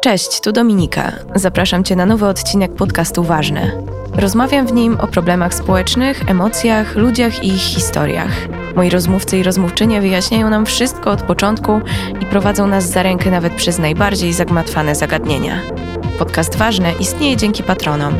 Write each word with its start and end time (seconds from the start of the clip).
Cześć, 0.00 0.40
tu 0.40 0.52
Dominika. 0.52 1.12
Zapraszam 1.34 1.84
Cię 1.84 1.96
na 1.96 2.06
nowy 2.06 2.26
odcinek 2.26 2.74
podcastu 2.74 3.22
Ważne. 3.22 3.72
Rozmawiam 4.12 4.66
w 4.66 4.72
nim 4.72 5.00
o 5.00 5.06
problemach 5.06 5.54
społecznych, 5.54 6.30
emocjach, 6.30 6.96
ludziach 6.96 7.44
i 7.44 7.48
ich 7.48 7.60
historiach. 7.60 8.48
Moi 8.76 8.90
rozmówcy 8.90 9.38
i 9.38 9.42
rozmówczynie 9.42 10.00
wyjaśniają 10.00 10.50
nam 10.50 10.66
wszystko 10.66 11.10
od 11.10 11.22
początku 11.22 11.80
i 12.20 12.26
prowadzą 12.26 12.66
nas 12.66 12.90
za 12.90 13.02
rękę 13.02 13.30
nawet 13.30 13.54
przez 13.54 13.78
najbardziej 13.78 14.32
zagmatwane 14.32 14.94
zagadnienia. 14.94 15.60
Podcast 16.18 16.56
Ważne 16.56 16.92
istnieje 17.00 17.36
dzięki 17.36 17.62
patronom. 17.62 18.14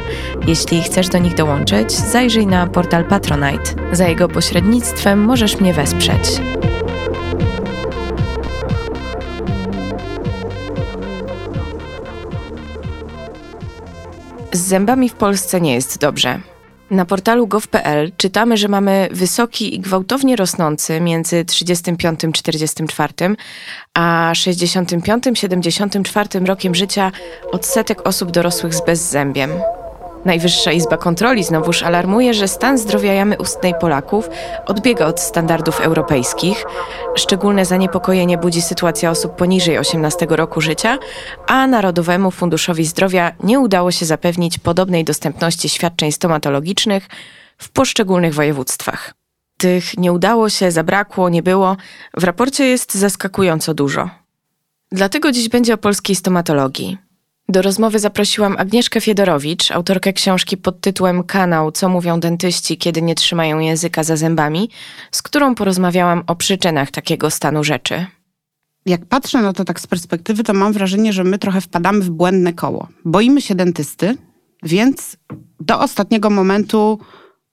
Jeśli 0.47 0.83
chcesz 0.83 1.09
do 1.09 1.19
nich 1.19 1.35
dołączyć, 1.35 1.93
zajrzyj 1.93 2.47
na 2.47 2.67
portal 2.67 3.05
Patronite. 3.05 3.75
Za 3.93 4.09
jego 4.09 4.29
pośrednictwem 4.29 5.25
możesz 5.25 5.61
mnie 5.61 5.75
wesprzeć. 5.75 6.41
Z 14.63 14.65
zębami 14.65 15.09
w 15.09 15.15
Polsce 15.15 15.61
nie 15.61 15.75
jest 15.75 15.99
dobrze. 15.99 16.41
Na 16.91 17.05
portalu 17.05 17.47
gov.pl 17.47 18.13
czytamy, 18.17 18.57
że 18.57 18.69
mamy 18.69 19.09
wysoki 19.13 19.75
i 19.75 19.81
gwałtownie 19.81 20.37
rosnący 20.37 21.01
między 21.01 21.45
35-44 21.45 23.35
a 23.95 24.33
65-74 24.35 26.47
rokiem 26.47 26.75
życia 26.75 27.13
odsetek 27.53 28.09
osób 28.09 28.31
dorosłych 28.31 28.75
z 28.75 28.85
bezzębiem. 28.85 29.51
Najwyższa 30.25 30.73
Izba 30.73 30.97
Kontroli 30.97 31.45
znowuż 31.45 31.83
alarmuje, 31.83 32.35
że 32.35 32.49
stan 32.49 32.79
zdrowia 32.79 33.13
jamy 33.13 33.39
ustnej 33.39 33.75
Polaków 33.81 34.31
odbiega 34.67 35.07
od 35.07 35.21
standardów 35.21 35.81
europejskich. 35.81 36.65
Szczególne 37.15 37.65
zaniepokojenie 37.65 38.39
budzi 38.39 38.63
sytuacja 38.63 39.11
osób 39.11 39.37
poniżej 39.37 39.79
18 39.79 40.27
roku 40.31 40.61
życia, 40.61 40.99
a 41.47 41.67
Narodowemu 41.67 42.31
Funduszowi 42.31 42.85
Zdrowia 42.85 43.33
nie 43.43 43.61
udało 43.61 43.91
się 43.91 44.07
zapewnić 44.07 44.59
podobnej 44.59 45.05
dostępności 45.05 45.69
świadczeń 45.69 46.13
stomatologicznych 46.13 47.09
w 47.59 47.69
poszczególnych 47.71 48.35
województwach. 48.35 49.15
Tych 49.59 49.99
nie 49.99 50.13
udało 50.13 50.49
się, 50.49 50.71
zabrakło, 50.71 51.29
nie 51.29 51.43
było. 51.43 51.77
W 52.17 52.25
raporcie 52.25 52.65
jest 52.65 52.95
zaskakująco 52.95 53.75
dużo. 53.75 54.11
Dlatego 54.93 55.33
dziś 55.33 55.49
będzie 55.49 55.75
o 55.75 55.79
polskiej 55.79 56.17
stomatologii. 56.17 56.99
Do 57.53 57.63
rozmowy 57.63 57.99
zaprosiłam 57.99 58.57
Agnieszkę 58.59 59.01
Fiedorowicz, 59.01 59.71
autorkę 59.71 60.13
książki 60.13 60.57
pod 60.57 60.81
tytułem 60.81 61.25
Kanał 61.25 61.73
Co 61.73 61.89
mówią 61.89 62.21
dentyści, 62.21 62.79
kiedy 62.79 63.03
nie 63.03 63.15
trzymają 63.15 63.59
języka 63.59 64.05
za 64.05 64.17
zębami, 64.17 64.71
z 65.11 65.23
którą 65.23 65.55
porozmawiałam 65.55 66.23
o 66.27 66.37
przyczynach 66.37 66.91
takiego 66.91 67.31
stanu 67.31 67.65
rzeczy. 67.65 68.07
Jak 68.87 69.07
patrzę 69.07 69.43
na 69.43 69.53
to 69.53 69.65
tak 69.65 69.81
z 69.81 69.87
perspektywy, 69.87 70.45
to 70.45 70.55
mam 70.55 70.73
wrażenie, 70.73 71.13
że 71.13 71.25
my 71.25 71.39
trochę 71.39 71.61
wpadamy 71.61 72.01
w 72.01 72.11
błędne 72.11 72.53
koło. 72.53 72.89
Boimy 73.05 73.43
się 73.43 73.55
dentysty, 73.55 74.17
więc 74.63 75.17
do 75.61 75.81
ostatniego 75.81 76.31
momentu 76.31 76.99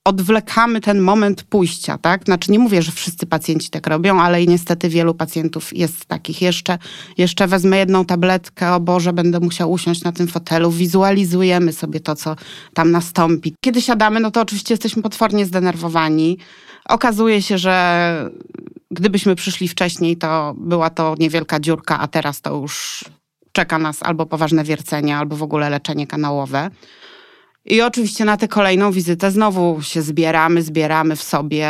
odwlekamy 0.10 0.82
ten 0.82 1.00
moment 1.00 1.44
pójścia, 1.44 1.98
tak? 1.98 2.26
Znaczy 2.26 2.52
nie 2.52 2.60
mówię, 2.60 2.82
że 2.82 2.92
wszyscy 2.92 3.26
pacjenci 3.26 3.70
tak 3.70 3.88
robią, 3.88 4.22
ale 4.22 4.44
i 4.44 4.48
niestety 4.48 4.90
wielu 4.90 5.14
pacjentów 5.14 5.78
jest 5.78 6.06
takich. 6.06 6.42
Jeszcze, 6.42 6.78
jeszcze 7.18 7.48
wezmę 7.48 7.78
jedną 7.78 8.06
tabletkę, 8.06 8.74
o 8.74 8.80
Boże, 8.80 9.14
będę 9.14 9.40
musiał 9.40 9.72
usiąść 9.72 10.04
na 10.04 10.12
tym 10.12 10.28
fotelu. 10.28 10.72
Wizualizujemy 10.72 11.74
sobie 11.74 12.00
to, 12.00 12.16
co 12.16 12.36
tam 12.74 12.92
nastąpi. 12.92 13.56
Kiedy 13.62 13.82
siadamy, 13.82 14.20
no 14.20 14.32
to 14.32 14.42
oczywiście 14.42 14.74
jesteśmy 14.74 15.02
potwornie 15.02 15.46
zdenerwowani. 15.46 16.38
Okazuje 16.86 17.42
się, 17.42 17.58
że 17.58 18.30
gdybyśmy 18.92 19.36
przyszli 19.36 19.68
wcześniej, 19.68 20.18
to 20.18 20.54
była 20.58 20.90
to 20.90 21.16
niewielka 21.20 21.60
dziurka, 21.60 22.00
a 22.00 22.08
teraz 22.08 22.42
to 22.42 22.56
już 22.56 23.06
czeka 23.52 23.78
nas 23.78 24.04
albo 24.04 24.26
poważne 24.26 24.64
wiercenie, 24.64 25.18
albo 25.18 25.36
w 25.36 25.44
ogóle 25.44 25.70
leczenie 25.70 26.08
kanałowe. 26.08 26.70
I 27.66 27.82
oczywiście 27.82 28.26
na 28.26 28.38
tę 28.38 28.48
kolejną 28.48 28.92
wizytę 28.92 29.32
znowu 29.32 29.82
się 29.82 30.02
zbieramy, 30.02 30.62
zbieramy 30.62 31.16
w 31.16 31.24
sobie. 31.24 31.68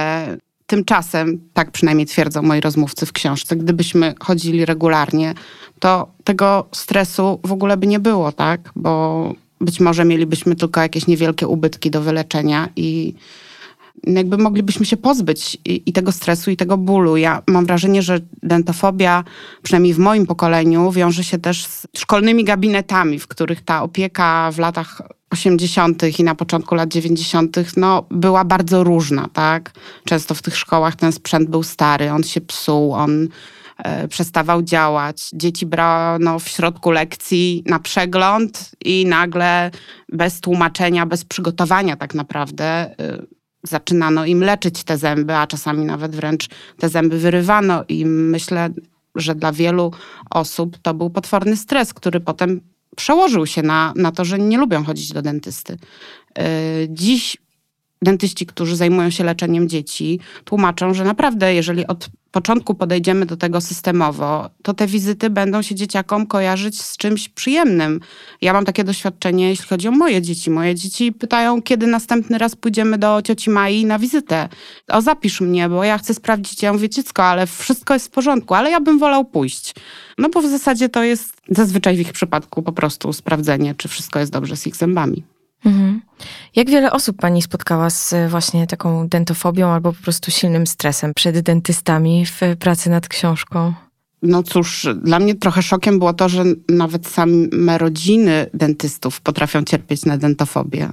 Tymczasem, 0.66 1.50
tak 1.54 1.72
przynajmniej 1.72 2.08
twierdzą 2.08 2.42
moi 2.42 2.62
rozmówcy 2.62 3.06
w 3.06 3.12
książce, 3.12 3.56
gdybyśmy 3.56 4.14
chodzili 4.20 4.66
regularnie, 4.66 5.34
to 5.80 6.12
tego 6.24 6.68
stresu 6.72 7.40
w 7.44 7.52
ogóle 7.52 7.78
by 7.78 7.88
nie 7.88 8.00
było, 8.00 8.32
tak? 8.32 8.72
Bo 8.76 9.34
być 9.62 9.80
może 9.80 10.06
mielibyśmy 10.06 10.56
tylko 10.56 10.82
jakieś 10.82 11.08
niewielkie 11.08 11.48
ubytki 11.48 11.92
do 11.92 12.02
wyleczenia 12.02 12.70
i 12.76 13.14
jakby 14.04 14.38
moglibyśmy 14.38 14.86
się 14.86 14.98
pozbyć 14.98 15.58
i, 15.66 15.84
i, 15.86 15.94
tego 15.94 16.12
stresu, 16.12 16.52
i 16.52 16.58
tego 16.58 16.78
bólu. 16.78 17.18
Ja 17.18 17.42
mam 17.48 17.66
wrażenie, 17.66 18.02
że 18.02 18.20
dentofobia, 18.44 19.24
przynajmniej 19.64 19.94
w 19.94 20.00
moim 20.00 20.26
pokoleniu, 20.26 20.92
wiąże 20.92 21.24
się 21.24 21.38
też 21.38 21.66
z 21.66 21.88
szkolnymi 21.98 22.44
gabinetami, 22.44 23.20
w 23.20 23.28
których 23.28 23.62
ta 23.62 23.84
opieka 23.84 24.52
w 24.52 24.60
latach 24.60 25.02
80. 25.30 26.20
i 26.20 26.24
na 26.24 26.36
początku 26.36 26.76
lat 26.76 26.90
90. 26.90 27.58
no, 27.78 28.06
była 28.12 28.46
bardzo 28.46 28.84
różna, 28.84 29.28
tak? 29.34 29.72
Często 30.06 30.36
w 30.36 30.42
tych 30.42 30.58
szkołach 30.58 30.96
ten 30.96 31.12
sprzęt 31.12 31.50
był 31.50 31.64
stary, 31.64 32.12
on 32.12 32.24
się 32.24 32.42
psuł, 32.42 32.94
on 32.94 33.28
e, 33.78 34.08
przestawał 34.08 34.62
działać. 34.62 35.30
Dzieci 35.34 35.66
brano 35.66 36.40
w 36.40 36.50
środku 36.50 36.92
lekcji 36.92 37.64
na 37.66 37.80
przegląd 37.80 38.72
i 38.86 39.06
nagle 39.06 39.72
bez 40.12 40.42
tłumaczenia, 40.42 41.06
bez 41.06 41.26
przygotowania 41.26 41.96
tak 41.96 42.16
naprawdę 42.16 42.66
e, 42.66 43.39
zaczynano 43.64 44.26
im 44.26 44.44
leczyć 44.44 44.84
te 44.84 44.98
zęby, 44.98 45.36
a 45.36 45.48
czasami 45.48 45.86
nawet 45.86 46.16
wręcz 46.16 46.50
te 46.78 46.90
zęby 46.90 47.20
wyrywano 47.20 47.84
i 47.90 48.06
myślę, 48.06 48.70
że 49.16 49.36
dla 49.36 49.52
wielu 49.52 49.92
osób 50.30 50.78
to 50.82 50.94
był 50.94 51.10
potworny 51.10 51.58
stres, 51.58 51.94
który 51.94 52.20
potem 52.20 52.62
przełożył 52.96 53.46
się 53.46 53.64
na, 53.64 53.94
na 53.96 54.12
to, 54.12 54.26
że 54.26 54.40
nie 54.40 54.58
lubią 54.58 54.84
chodzić 54.84 55.14
do 55.14 55.22
dentysty. 55.22 55.78
E, 56.38 56.46
dziś 56.90 57.38
dentyści, 58.02 58.46
którzy 58.46 58.76
zajmują 58.76 59.10
się 59.10 59.24
leczeniem 59.24 59.70
dzieci, 59.70 60.20
tłumaczą, 60.46 60.94
że 60.94 61.04
naprawdę, 61.04 61.54
jeżeli 61.54 61.88
od 61.88 62.10
początku 62.32 62.76
podejdziemy 62.76 63.26
do 63.26 63.38
tego 63.38 63.62
systemowo, 63.62 64.50
to 64.64 64.74
te 64.74 64.88
wizyty 64.88 65.30
będą 65.30 65.62
się 65.62 65.76
dzieciakom 65.76 66.28
kojarzyć 66.28 66.82
z 66.82 66.98
czymś 66.98 67.30
przyjemnym. 67.30 68.00
Ja 68.42 68.54
mam 68.54 68.66
takie 68.66 68.84
doświadczenie, 68.84 69.50
jeśli 69.50 69.66
chodzi 69.68 69.88
o 69.88 69.92
moje 69.92 70.22
dzieci. 70.22 70.50
Moje 70.50 70.76
dzieci 70.76 71.12
pytają, 71.12 71.62
kiedy 71.62 71.88
następny 71.88 72.38
raz 72.38 72.56
pójdziemy 72.56 72.98
do 72.98 73.22
cioci 73.22 73.50
Mai 73.50 73.86
na 73.86 74.00
wizytę. 74.00 74.50
O, 74.88 75.02
zapisz 75.02 75.42
mnie, 75.42 75.70
bo 75.70 75.84
ja 75.84 75.98
chcę 75.98 76.14
sprawdzić. 76.14 76.64
Ja 76.64 76.74
mówię, 76.74 76.90
dziecko, 76.90 77.24
ale 77.24 77.48
wszystko 77.48 77.94
jest 77.94 78.08
w 78.08 78.10
porządku, 78.10 78.54
ale 78.54 78.72
ja 78.72 78.80
bym 78.80 79.00
wolał 79.00 79.26
pójść. 79.26 79.76
No 80.18 80.30
bo 80.30 80.42
w 80.42 80.50
zasadzie 80.50 80.90
to 80.90 81.04
jest 81.04 81.34
zazwyczaj 81.50 81.98
w 81.98 82.00
ich 82.00 82.14
przypadku 82.14 82.62
po 82.62 82.72
prostu 82.72 83.14
sprawdzenie, 83.14 83.76
czy 83.78 83.88
wszystko 83.88 84.20
jest 84.20 84.32
dobrze 84.32 84.58
z 84.58 84.68
ich 84.68 84.76
zębami. 84.76 85.24
Mhm. 85.66 86.02
Jak 86.56 86.70
wiele 86.70 86.92
osób 86.92 87.18
pani 87.18 87.42
spotkała 87.42 87.90
z 87.90 88.16
właśnie 88.30 88.68
taką 88.68 89.08
dentofobią 89.08 89.68
albo 89.68 89.94
po 89.94 90.04
prostu 90.04 90.32
silnym 90.32 90.68
stresem 90.68 91.14
przed 91.14 91.40
dentystami 91.40 92.26
w 92.26 92.42
pracy 92.60 92.90
nad 92.90 93.08
książką? 93.08 93.74
No 94.22 94.44
cóż, 94.44 94.88
dla 95.04 95.20
mnie 95.20 95.36
trochę 95.36 95.62
szokiem 95.62 96.00
było 96.00 96.14
to, 96.14 96.30
że 96.30 96.44
nawet 96.70 97.08
same 97.08 97.78
rodziny 97.78 98.50
dentystów 98.54 99.22
potrafią 99.22 99.64
cierpieć 99.64 100.06
na 100.06 100.18
dentofobię. 100.18 100.90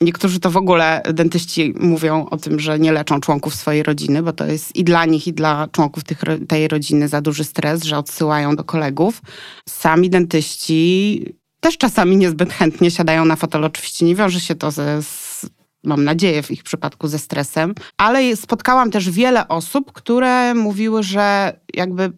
Niektórzy 0.00 0.40
to 0.40 0.50
w 0.50 0.56
ogóle, 0.56 1.02
dentyści 1.12 1.74
mówią 1.80 2.26
o 2.26 2.36
tym, 2.36 2.60
że 2.60 2.78
nie 2.78 2.92
leczą 2.92 3.20
członków 3.20 3.54
swojej 3.54 3.82
rodziny, 3.82 4.22
bo 4.22 4.32
to 4.32 4.46
jest 4.46 4.76
i 4.76 4.84
dla 4.84 5.04
nich, 5.04 5.26
i 5.26 5.32
dla 5.32 5.68
członków 5.72 6.04
tych, 6.04 6.20
tej 6.48 6.68
rodziny 6.68 7.08
za 7.08 7.20
duży 7.20 7.44
stres, 7.44 7.84
że 7.84 7.98
odsyłają 7.98 8.56
do 8.56 8.64
kolegów. 8.64 9.22
Sami 9.68 10.10
dentyści 10.10 11.24
też 11.60 11.78
czasami 11.78 12.16
niezbyt 12.16 12.52
chętnie 12.52 12.90
siadają 12.90 13.24
na 13.24 13.36
fotel. 13.36 13.64
Oczywiście 13.64 14.06
nie 14.06 14.14
wiąże 14.14 14.40
się 14.40 14.54
to 14.54 14.70
ze, 14.70 15.02
z, 15.02 15.46
mam 15.84 16.04
nadzieję 16.04 16.42
w 16.42 16.50
ich 16.50 16.62
przypadku 16.62 17.08
ze 17.08 17.18
stresem, 17.18 17.74
ale 17.96 18.36
spotkałam 18.36 18.90
też 18.90 19.10
wiele 19.10 19.48
osób, 19.48 19.92
które 19.92 20.54
mówiły, 20.54 21.02
że 21.02 21.56
jakby 21.74 22.12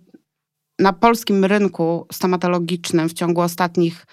na 0.78 0.92
polskim 0.92 1.44
rynku 1.44 2.06
stomatologicznym 2.12 3.08
w 3.08 3.12
ciągu 3.12 3.40
ostatnich 3.40 4.06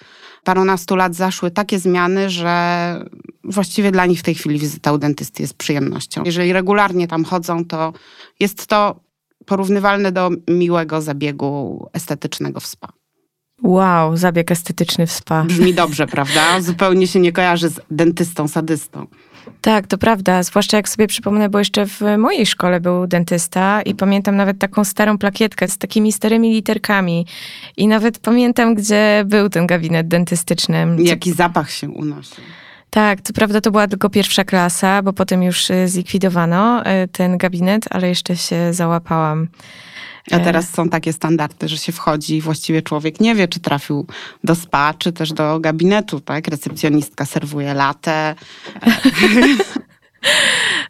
parunastu 0.44 0.96
lat 0.96 1.16
zaszły 1.16 1.52
takie 1.52 1.80
zmiany, 1.80 2.30
że 2.30 3.06
właściwie 3.44 3.92
dla 3.92 4.06
nich 4.06 4.20
w 4.20 4.24
tej 4.24 4.36
chwili 4.36 4.60
wizyta 4.60 4.92
u 4.92 4.98
dentysty 4.98 5.44
jest 5.44 5.54
przyjemnością. 5.54 6.24
Jeżeli 6.26 6.54
regularnie 6.54 7.08
tam 7.08 7.24
chodzą, 7.26 7.66
to 7.66 7.94
jest 8.40 8.68
to 8.68 9.00
porównywalne 9.46 10.12
do 10.12 10.30
miłego 10.50 11.02
zabiegu 11.02 11.90
estetycznego 11.94 12.60
w 12.60 12.66
spa. 12.66 12.97
Wow, 13.64 14.18
zabieg 14.18 14.52
estetyczny 14.52 15.08
w 15.08 15.12
spa. 15.12 15.44
Brzmi 15.44 15.74
dobrze, 15.74 16.08
prawda? 16.08 16.62
Zupełnie 16.62 17.08
się 17.08 17.20
nie 17.20 17.32
kojarzy 17.32 17.70
z 17.70 17.80
dentystą, 17.92 18.48
sadystą. 18.48 19.08
Tak, 19.62 19.88
to 19.88 19.98
prawda. 19.98 20.44
Zwłaszcza 20.44 20.78
jak 20.78 20.90
sobie 20.90 21.08
przypomnę, 21.08 21.50
bo 21.50 21.60
jeszcze 21.60 21.86
w 21.86 22.02
mojej 22.18 22.46
szkole 22.46 22.80
był 22.80 23.08
dentysta 23.08 23.82
i 23.82 23.96
pamiętam 23.96 24.36
nawet 24.36 24.60
taką 24.60 24.84
starą 24.84 25.18
plakietkę 25.18 25.68
z 25.68 25.78
takimi 25.78 26.12
starymi 26.12 26.52
literkami. 26.54 27.26
I 27.78 27.88
nawet 27.88 28.20
pamiętam, 28.20 28.76
gdzie 28.76 29.24
był 29.26 29.50
ten 29.50 29.68
gabinet 29.68 30.08
dentystyczny. 30.08 30.88
Jaki 31.00 31.34
zapach 31.34 31.72
się 31.72 31.90
unosił. 31.90 32.44
Tak, 32.90 33.22
to 33.22 33.34
prawda, 33.34 33.62
to 33.62 33.72
była 33.72 33.88
tylko 33.88 34.10
pierwsza 34.10 34.44
klasa, 34.44 35.02
bo 35.02 35.14
potem 35.14 35.44
już 35.44 35.70
y, 35.70 35.88
zlikwidowano 35.88 36.82
y, 36.82 37.08
ten 37.08 37.38
gabinet, 37.38 37.86
ale 37.90 38.10
jeszcze 38.10 38.38
się 38.38 38.74
załapałam. 38.74 39.48
A 40.32 40.40
teraz 40.40 40.70
są 40.70 40.90
takie 40.90 41.14
standardy, 41.14 41.68
że 41.68 41.78
się 41.78 41.92
wchodzi 41.92 42.36
i 42.36 42.42
właściwie 42.42 42.82
człowiek 42.82 43.20
nie 43.20 43.36
wie, 43.36 43.48
czy 43.48 43.60
trafił 43.60 44.06
do 44.44 44.56
spa, 44.56 44.94
czy 44.98 45.12
też 45.12 45.34
do 45.34 45.60
gabinetu, 45.60 46.20
tak? 46.20 46.48
Recepcjonistka 46.48 47.26
serwuje 47.26 47.74
latę. 47.74 48.36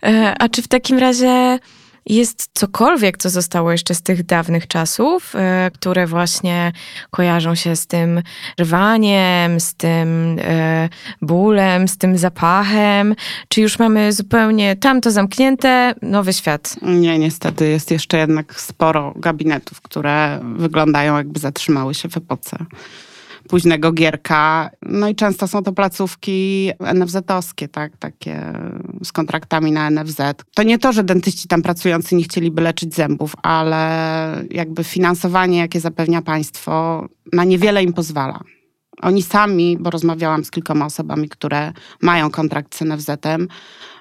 E, 0.03 0.35
a 0.39 0.49
czy 0.49 0.61
w 0.61 0.67
takim 0.67 0.99
razie 0.99 1.59
jest 2.09 2.49
cokolwiek, 2.53 3.17
co 3.17 3.29
zostało 3.29 3.71
jeszcze 3.71 3.95
z 3.95 4.01
tych 4.01 4.25
dawnych 4.25 4.67
czasów, 4.67 5.35
e, 5.35 5.71
które 5.73 6.07
właśnie 6.07 6.71
kojarzą 7.11 7.55
się 7.55 7.75
z 7.75 7.87
tym 7.87 8.21
rwaniem, 8.59 9.59
z 9.59 9.73
tym 9.73 10.39
e, 10.39 10.89
bólem, 11.21 11.87
z 11.87 11.97
tym 11.97 12.17
zapachem? 12.17 13.15
Czy 13.47 13.61
już 13.61 13.79
mamy 13.79 14.13
zupełnie 14.13 14.75
tamto 14.75 15.11
zamknięte, 15.11 15.93
nowy 16.01 16.33
świat? 16.33 16.75
Nie, 16.81 17.19
niestety 17.19 17.69
jest 17.69 17.91
jeszcze 17.91 18.17
jednak 18.17 18.61
sporo 18.61 19.13
gabinetów, 19.15 19.81
które 19.81 20.39
wyglądają 20.55 21.17
jakby 21.17 21.39
zatrzymały 21.39 21.93
się 21.93 22.09
w 22.09 22.17
epoce 22.17 22.57
późnego 23.49 23.91
Gierka. 23.91 24.69
No 24.81 25.09
i 25.09 25.15
często 25.15 25.47
są 25.47 25.63
to 25.63 25.73
placówki 25.73 26.71
NFZ-owskie, 26.79 27.67
tak, 27.67 27.97
takie 27.97 28.53
z 29.03 29.11
kontraktami 29.11 29.71
na 29.71 29.89
NFZ. 29.89 30.21
To 30.55 30.63
nie 30.63 30.79
to, 30.79 30.93
że 30.93 31.03
dentyści 31.03 31.47
tam 31.47 31.61
pracujący 31.61 32.15
nie 32.15 32.23
chcieliby 32.23 32.61
leczyć 32.61 32.95
zębów, 32.95 33.35
ale 33.43 34.45
jakby 34.51 34.83
finansowanie, 34.83 35.57
jakie 35.57 35.79
zapewnia 35.79 36.21
państwo, 36.21 37.05
na 37.33 37.43
niewiele 37.43 37.83
im 37.83 37.93
pozwala. 37.93 38.39
Oni 39.01 39.21
sami, 39.21 39.77
bo 39.79 39.89
rozmawiałam 39.89 40.43
z 40.43 40.51
kilkoma 40.51 40.85
osobami, 40.85 41.29
które 41.29 41.73
mają 42.01 42.31
kontrakt 42.31 42.75
z 42.75 42.81
NFZ-em, 42.81 43.47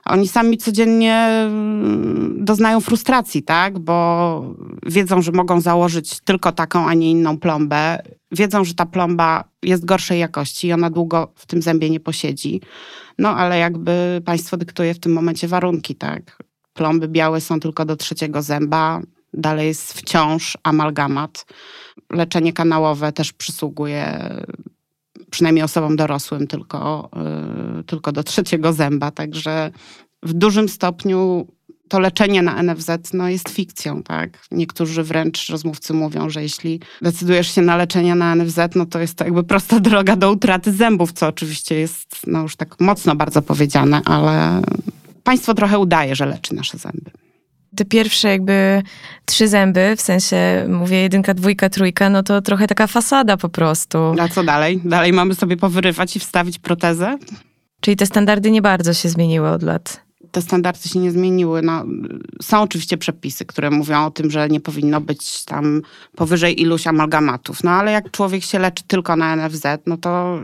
oni 0.06 0.28
sami 0.28 0.58
codziennie 0.58 1.14
mm, 1.14 2.44
doznają 2.44 2.81
frustracji, 2.81 3.43
tak? 3.43 3.78
Bo 3.78 4.54
wiedzą, 4.87 5.22
że 5.22 5.32
mogą 5.32 5.60
założyć 5.60 6.20
tylko 6.20 6.52
taką, 6.52 6.88
a 6.88 6.94
nie 6.94 7.10
inną 7.10 7.38
plombę. 7.38 7.98
Wiedzą, 8.32 8.64
że 8.64 8.75
ta 8.75 8.87
plomba 8.87 9.44
jest 9.62 9.84
gorszej 9.84 10.20
jakości 10.20 10.66
i 10.66 10.72
ona 10.72 10.90
długo 10.90 11.32
w 11.34 11.46
tym 11.46 11.62
zębie 11.62 11.90
nie 11.90 12.00
posiedzi. 12.00 12.60
No 13.19 13.37
ale 13.37 13.58
jakby 13.58 14.22
państwo 14.25 14.56
dyktuje 14.56 14.94
w 14.94 15.00
tym 15.00 15.12
momencie 15.12 15.48
warunki, 15.48 15.94
tak? 15.94 16.38
Plomby 16.75 17.08
białe 17.08 17.40
są 17.40 17.60
tylko 17.60 17.84
do 17.84 17.96
trzeciego 17.96 18.43
zęba, 18.43 19.00
dalej 19.32 19.66
jest 19.66 19.93
wciąż 19.93 20.58
amalgamat. 20.62 21.46
Leczenie 22.12 22.52
kanałowe 22.52 23.12
też 23.12 23.32
przysługuje 23.32 24.31
przynajmniej 25.31 25.64
osobom 25.64 25.96
dorosłym 25.96 26.46
tylko, 26.46 27.11
yy, 27.76 27.84
tylko 27.84 28.12
do 28.12 28.23
trzeciego 28.23 28.73
zęba. 28.73 29.11
Także 29.11 29.70
w 30.23 30.32
dużym 30.32 30.69
stopniu 30.69 31.46
to 31.88 32.00
leczenie 32.00 32.43
na 32.43 32.62
NFZ 32.62 32.90
no, 33.14 33.28
jest 33.28 33.49
fikcją, 33.49 34.02
tak? 34.02 34.46
Niektórzy 34.50 35.02
wręcz 35.02 35.49
rozmówcy 35.49 35.94
mówią, 35.94 36.31
że 36.31 36.43
jeśli 36.43 36.81
decydujesz 37.02 37.55
się 37.55 37.62
na 37.62 37.76
leczenie 37.76 38.14
na 38.14 38.34
NFZ, 38.34 38.58
no 38.75 38.87
to 38.87 38.99
jest 39.00 39.14
to 39.14 39.25
jakby 39.25 39.44
prosta 39.44 39.81
droga 39.90 40.17
do 40.17 40.32
utraty 40.32 40.73
zębów, 40.73 41.12
co 41.12 41.29
oczywiście 41.29 41.75
jest 41.75 42.17
no, 42.26 42.43
już 42.43 42.56
tak 42.56 42.81
mocno 42.81 43.17
bardzo 43.17 43.43
powiedziane, 43.43 44.00
ale 44.05 44.62
państwo 45.25 45.55
trochę 45.55 45.79
udaje, 45.79 46.17
że 46.17 46.26
leczy 46.26 46.55
nasze 46.55 46.79
zęby 46.79 47.25
te 47.77 47.85
pierwsze 47.85 48.29
jakby 48.29 48.83
trzy 49.25 49.49
zęby, 49.49 49.95
w 49.97 50.01
sensie 50.01 50.67
mówię 50.69 50.97
jedynka, 51.03 51.35
dwójka, 51.35 51.69
trójka, 51.69 52.11
no 52.11 52.23
to 52.23 52.43
trochę 52.43 52.67
taka 52.67 52.87
fasada 52.87 53.37
po 53.37 53.49
prostu. 53.49 53.99
A 54.21 54.29
co 54.29 54.45
dalej? 54.45 54.81
Dalej 54.85 55.13
mamy 55.13 55.35
sobie 55.35 55.57
powyrywać 55.57 56.17
i 56.17 56.21
wstawić 56.21 56.59
protezę? 56.59 57.19
Czyli 57.81 57.97
te 57.97 58.07
standardy 58.07 58.51
nie 58.51 58.63
bardzo 58.63 58.95
się 58.95 59.09
zmieniły 59.09 59.49
od 59.49 59.63
lat 59.63 60.07
te 60.37 60.43
standardy 60.43 60.89
się 60.89 60.99
nie 60.99 61.11
zmieniły. 61.11 61.63
No, 61.63 61.85
są 62.43 62.63
oczywiście 62.63 62.99
przepisy, 62.99 63.45
które 63.45 63.71
mówią 63.71 64.07
o 64.07 64.11
tym, 64.11 64.31
że 64.31 64.49
nie 64.49 64.61
powinno 64.61 65.01
być 65.01 65.45
tam 65.45 65.83
powyżej 66.17 66.61
iluś 66.61 66.87
amalgamatów. 66.87 67.65
No 67.65 67.71
ale 67.71 67.93
jak 67.93 68.11
człowiek 68.11 68.45
się 68.45 68.59
leczy 68.59 68.85
tylko 68.87 69.17
na 69.17 69.37
NFZ, 69.37 69.65
no 69.87 69.97
to 69.97 70.41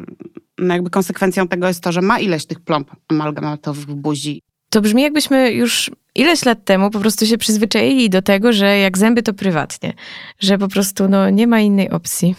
no 0.59 0.75
jakby 0.75 0.91
konsekwencją 0.91 1.49
tego 1.49 1.69
jest 1.69 1.83
to, 1.83 1.93
że 1.93 2.03
ma 2.03 2.19
ileś 2.19 2.47
tych 2.47 2.61
plomb 2.61 2.91
amalgamatowych 3.09 3.87
w 3.87 3.95
buzi. 3.95 4.43
To 4.73 4.81
brzmi 4.81 5.03
jakbyśmy 5.03 5.53
już 5.53 5.91
ileś 6.15 6.45
lat 6.45 6.65
temu 6.65 6.91
po 6.91 7.01
prostu 7.01 7.27
się 7.27 7.39
przyzwyczaili 7.39 8.11
do 8.11 8.23
tego, 8.23 8.53
że 8.53 8.79
jak 8.79 8.99
zęby 8.99 9.23
to 9.23 9.35
prywatnie, 9.35 9.93
że 10.41 10.59
po 10.59 10.69
prostu 10.69 11.09
no, 11.09 11.31
nie 11.31 11.47
ma 11.47 11.61
innej 11.61 11.91
opcji. 11.91 12.37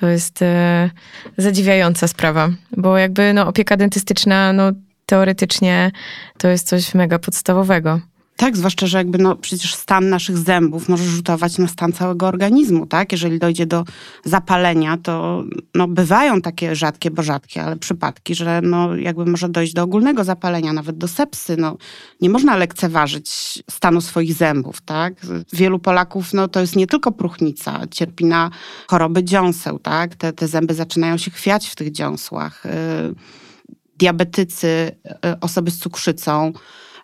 To 0.00 0.06
jest 0.06 0.42
e, 0.42 0.90
zadziwiająca 1.36 2.08
sprawa, 2.08 2.50
bo 2.76 2.98
jakby 2.98 3.32
no, 3.32 3.46
opieka 3.46 3.76
dentystyczna 3.76 4.52
no, 4.52 4.72
teoretycznie 5.06 5.90
to 6.38 6.48
jest 6.48 6.68
coś 6.68 6.94
mega 6.94 7.18
podstawowego. 7.18 8.00
Tak, 8.38 8.56
zwłaszcza, 8.56 8.86
że 8.86 8.98
jakby 8.98 9.18
no, 9.18 9.36
przecież 9.36 9.74
stan 9.74 10.08
naszych 10.08 10.38
zębów 10.38 10.88
może 10.88 11.04
rzutować 11.04 11.58
na 11.58 11.68
stan 11.68 11.92
całego 11.92 12.26
organizmu, 12.26 12.86
tak? 12.86 13.12
Jeżeli 13.12 13.38
dojdzie 13.38 13.66
do 13.66 13.84
zapalenia, 14.24 14.96
to 15.02 15.44
no, 15.74 15.88
bywają 15.88 16.40
takie 16.40 16.76
rzadkie, 16.76 17.10
bo 17.10 17.22
rzadkie, 17.22 17.62
ale 17.62 17.76
przypadki, 17.76 18.34
że 18.34 18.60
no, 18.62 18.96
jakby 18.96 19.26
może 19.26 19.48
dojść 19.48 19.72
do 19.72 19.82
ogólnego 19.82 20.24
zapalenia, 20.24 20.72
nawet 20.72 20.98
do 20.98 21.08
sepsy. 21.08 21.56
No, 21.56 21.76
nie 22.20 22.30
można 22.30 22.56
lekceważyć 22.56 23.28
stanu 23.70 24.00
swoich 24.00 24.34
zębów, 24.34 24.80
tak? 24.80 25.14
Wielu 25.52 25.78
Polaków, 25.78 26.34
no, 26.34 26.48
to 26.48 26.60
jest 26.60 26.76
nie 26.76 26.86
tylko 26.86 27.12
próchnica, 27.12 27.80
cierpi 27.90 28.24
na 28.24 28.50
choroby 28.88 29.24
dziąseł, 29.24 29.78
tak? 29.78 30.14
Te, 30.14 30.32
te 30.32 30.48
zęby 30.48 30.74
zaczynają 30.74 31.16
się 31.16 31.30
chwiać 31.30 31.68
w 31.68 31.74
tych 31.74 31.92
dziąsłach. 31.92 32.62
Yy 32.64 33.14
diabetycy, 33.98 34.66
y, 34.66 35.40
osoby 35.40 35.70
z 35.70 35.78
cukrzycą 35.78 36.52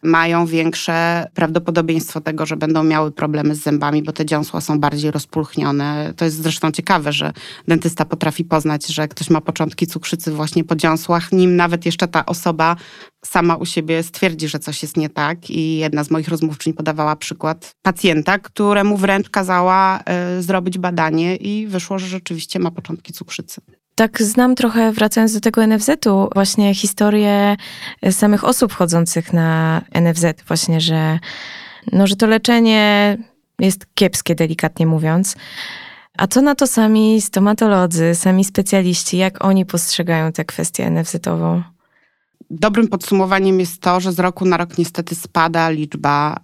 mają 0.05 0.47
większe 0.47 1.27
prawdopodobieństwo 1.35 2.21
tego, 2.21 2.47
że 2.47 2.57
będą 2.57 2.85
miały 2.85 3.13
problemy 3.13 3.55
z 3.55 3.63
zębami, 3.63 4.03
bo 4.03 4.13
te 4.13 4.27
dziąsła 4.27 4.61
są 4.61 4.81
bardziej 4.81 5.11
rozpulchnione. 5.11 6.15
To 6.17 6.25
jest 6.25 6.43
zresztą 6.43 6.71
ciekawe, 6.71 7.13
że 7.13 7.33
dentysta 7.69 8.05
potrafi 8.05 8.45
poznać, 8.45 8.87
że 8.87 9.09
ktoś 9.09 9.31
ma 9.31 9.41
początki 9.41 9.87
cukrzycy 9.87 10.33
właśnie 10.33 10.65
po 10.65 10.77
dziąsłach, 10.77 11.33
nim 11.33 11.57
nawet 11.57 11.87
jeszcze 11.87 12.09
ta 12.09 12.27
osoba 12.27 12.77
sama 13.25 13.57
u 13.57 13.67
siebie 13.67 14.03
stwierdzi, 14.03 14.49
że 14.49 14.59
coś 14.59 14.83
jest 14.83 14.97
nie 14.97 15.09
tak. 15.09 15.51
I 15.51 15.77
jedna 15.77 16.05
z 16.05 16.11
moich 16.11 16.29
rozmówczyń 16.29 16.73
podawała 16.73 17.17
przykład 17.17 17.73
pacjenta, 17.83 18.39
któremu 18.39 18.97
wręcz 18.97 19.31
kazała 19.31 20.01
y, 20.39 20.43
zrobić 20.43 20.79
badanie 20.79 21.37
i 21.37 21.67
wyszło, 21.67 21.99
że 21.99 22.07
rzeczywiście 22.07 22.59
ma 22.59 22.71
początki 22.71 23.13
cukrzycy. 23.13 23.61
Tak 23.95 24.23
znam 24.23 24.55
trochę, 24.55 24.93
wracając 24.93 25.35
do 25.35 25.41
tego 25.41 25.67
NFZ-u, 25.67 26.29
właśnie 26.35 26.75
historię 26.75 27.57
samych 28.11 28.45
osób 28.45 28.73
chodzących 28.73 29.33
na 29.33 29.81
NFZ, 30.01 30.25
właśnie, 30.47 30.81
że, 30.81 31.19
no, 31.93 32.07
że 32.07 32.17
to 32.17 32.27
leczenie 32.27 33.19
jest 33.59 33.87
kiepskie, 33.95 34.35
delikatnie 34.35 34.87
mówiąc. 34.87 35.37
A 36.19 36.27
co 36.27 36.43
na 36.43 36.55
to 36.55 36.67
sami 36.67 37.21
stomatolodzy, 37.21 38.15
sami 38.15 38.45
specjaliści, 38.45 39.17
jak 39.17 39.45
oni 39.45 39.67
postrzegają 39.67 40.33
tę 40.33 40.45
kwestię 40.45 40.91
NFZ-ową? 40.91 41.63
Dobrym 42.51 42.89
podsumowaniem 42.89 43.61
jest 43.61 43.83
to, 43.83 44.01
że 44.01 44.13
z 44.13 44.19
roku 44.19 44.45
na 44.45 44.57
rok 44.57 44.79
niestety 44.79 45.15
spada 45.15 45.71
liczba 45.71 46.41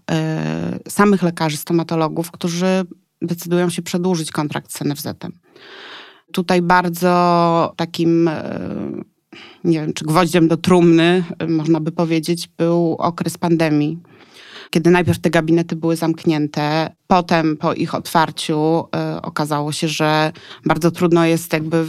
y, 0.87 0.91
samych 0.91 1.23
lekarzy, 1.23 1.57
stomatologów, 1.57 2.31
którzy 2.31 2.85
decydują 3.23 3.71
się 3.71 3.83
przedłużyć 3.83 4.31
kontrakt 4.31 4.73
z 4.73 4.81
NFZ-em. 4.81 5.33
Tutaj 6.33 6.63
bardzo 6.63 7.73
takim, 7.77 8.29
e, 8.29 8.61
nie 9.65 9.81
wiem, 9.81 9.93
czy 9.93 10.05
gwoździem 10.05 10.49
do 10.49 10.57
trumny, 10.57 11.25
e, 11.39 11.47
można 11.47 11.81
by 11.81 11.93
powiedzieć, 11.93 12.49
był 12.59 12.97
okres 12.99 13.39
pandemii 13.39 13.99
kiedy 14.71 14.91
najpierw 14.91 15.19
te 15.19 15.31
gabinety 15.31 15.77
były 15.77 15.97
zamknięte, 15.97 16.95
potem 17.07 17.57
po 17.57 17.75
ich 17.75 17.95
otwarciu 17.95 18.85
y, 19.17 19.23
okazało 19.23 19.73
się, 19.73 19.89
że 19.89 20.33
bardzo 20.65 20.91
trudno 20.91 21.27
jest 21.27 21.53
jakby 21.53 21.85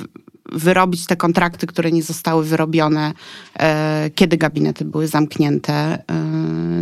wyrobić 0.51 1.05
te 1.05 1.15
kontrakty, 1.15 1.67
które 1.67 1.91
nie 1.91 2.03
zostały 2.03 2.45
wyrobione, 2.45 3.13
e, 3.59 4.09
kiedy 4.15 4.37
gabinety 4.37 4.85
były 4.85 5.07
zamknięte. 5.07 5.73
E, 5.73 6.03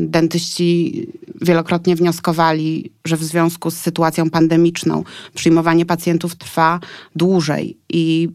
dentyści 0.01 1.07
wielokrotnie 1.41 1.95
wnioskowali, 1.95 2.91
że 3.05 3.17
w 3.17 3.23
związku 3.23 3.71
z 3.71 3.77
sytuacją 3.77 4.29
pandemiczną 4.29 5.03
przyjmowanie 5.33 5.85
pacjentów 5.85 6.35
trwa 6.35 6.79
dłużej 7.15 7.77
i 7.89 8.29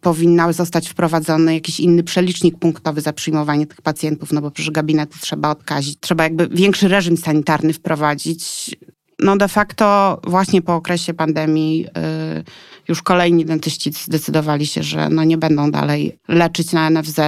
powinna 0.00 0.52
zostać 0.52 0.88
wprowadzony 0.88 1.54
jakiś 1.54 1.80
inny 1.80 2.02
przelicznik 2.02 2.58
punktowy 2.58 3.00
za 3.00 3.12
przyjmowanie 3.12 3.66
tych 3.66 3.82
pacjentów, 3.82 4.32
no 4.32 4.40
bo 4.40 4.50
przecież 4.50 4.70
gabinety 4.70 5.18
trzeba 5.20 5.50
odkazić. 5.50 5.98
Trzeba 6.00 6.24
jakby 6.24 6.48
większy 6.48 6.88
reżim 6.88 7.16
sanitarny 7.16 7.72
wprowadzić. 7.72 8.70
No 9.18 9.36
de 9.36 9.48
facto 9.48 10.20
właśnie 10.26 10.62
po 10.62 10.74
okresie 10.74 11.14
pandemii 11.14 11.78
yy, 11.78 12.44
już 12.88 13.02
kolejni 13.02 13.44
dentyści 13.44 13.92
zdecydowali 13.92 14.66
się, 14.66 14.82
że 14.82 15.08
no 15.08 15.24
nie 15.24 15.38
będą 15.38 15.70
dalej 15.70 16.18
leczyć 16.28 16.72
na 16.72 16.90
NFZ. 16.90 17.20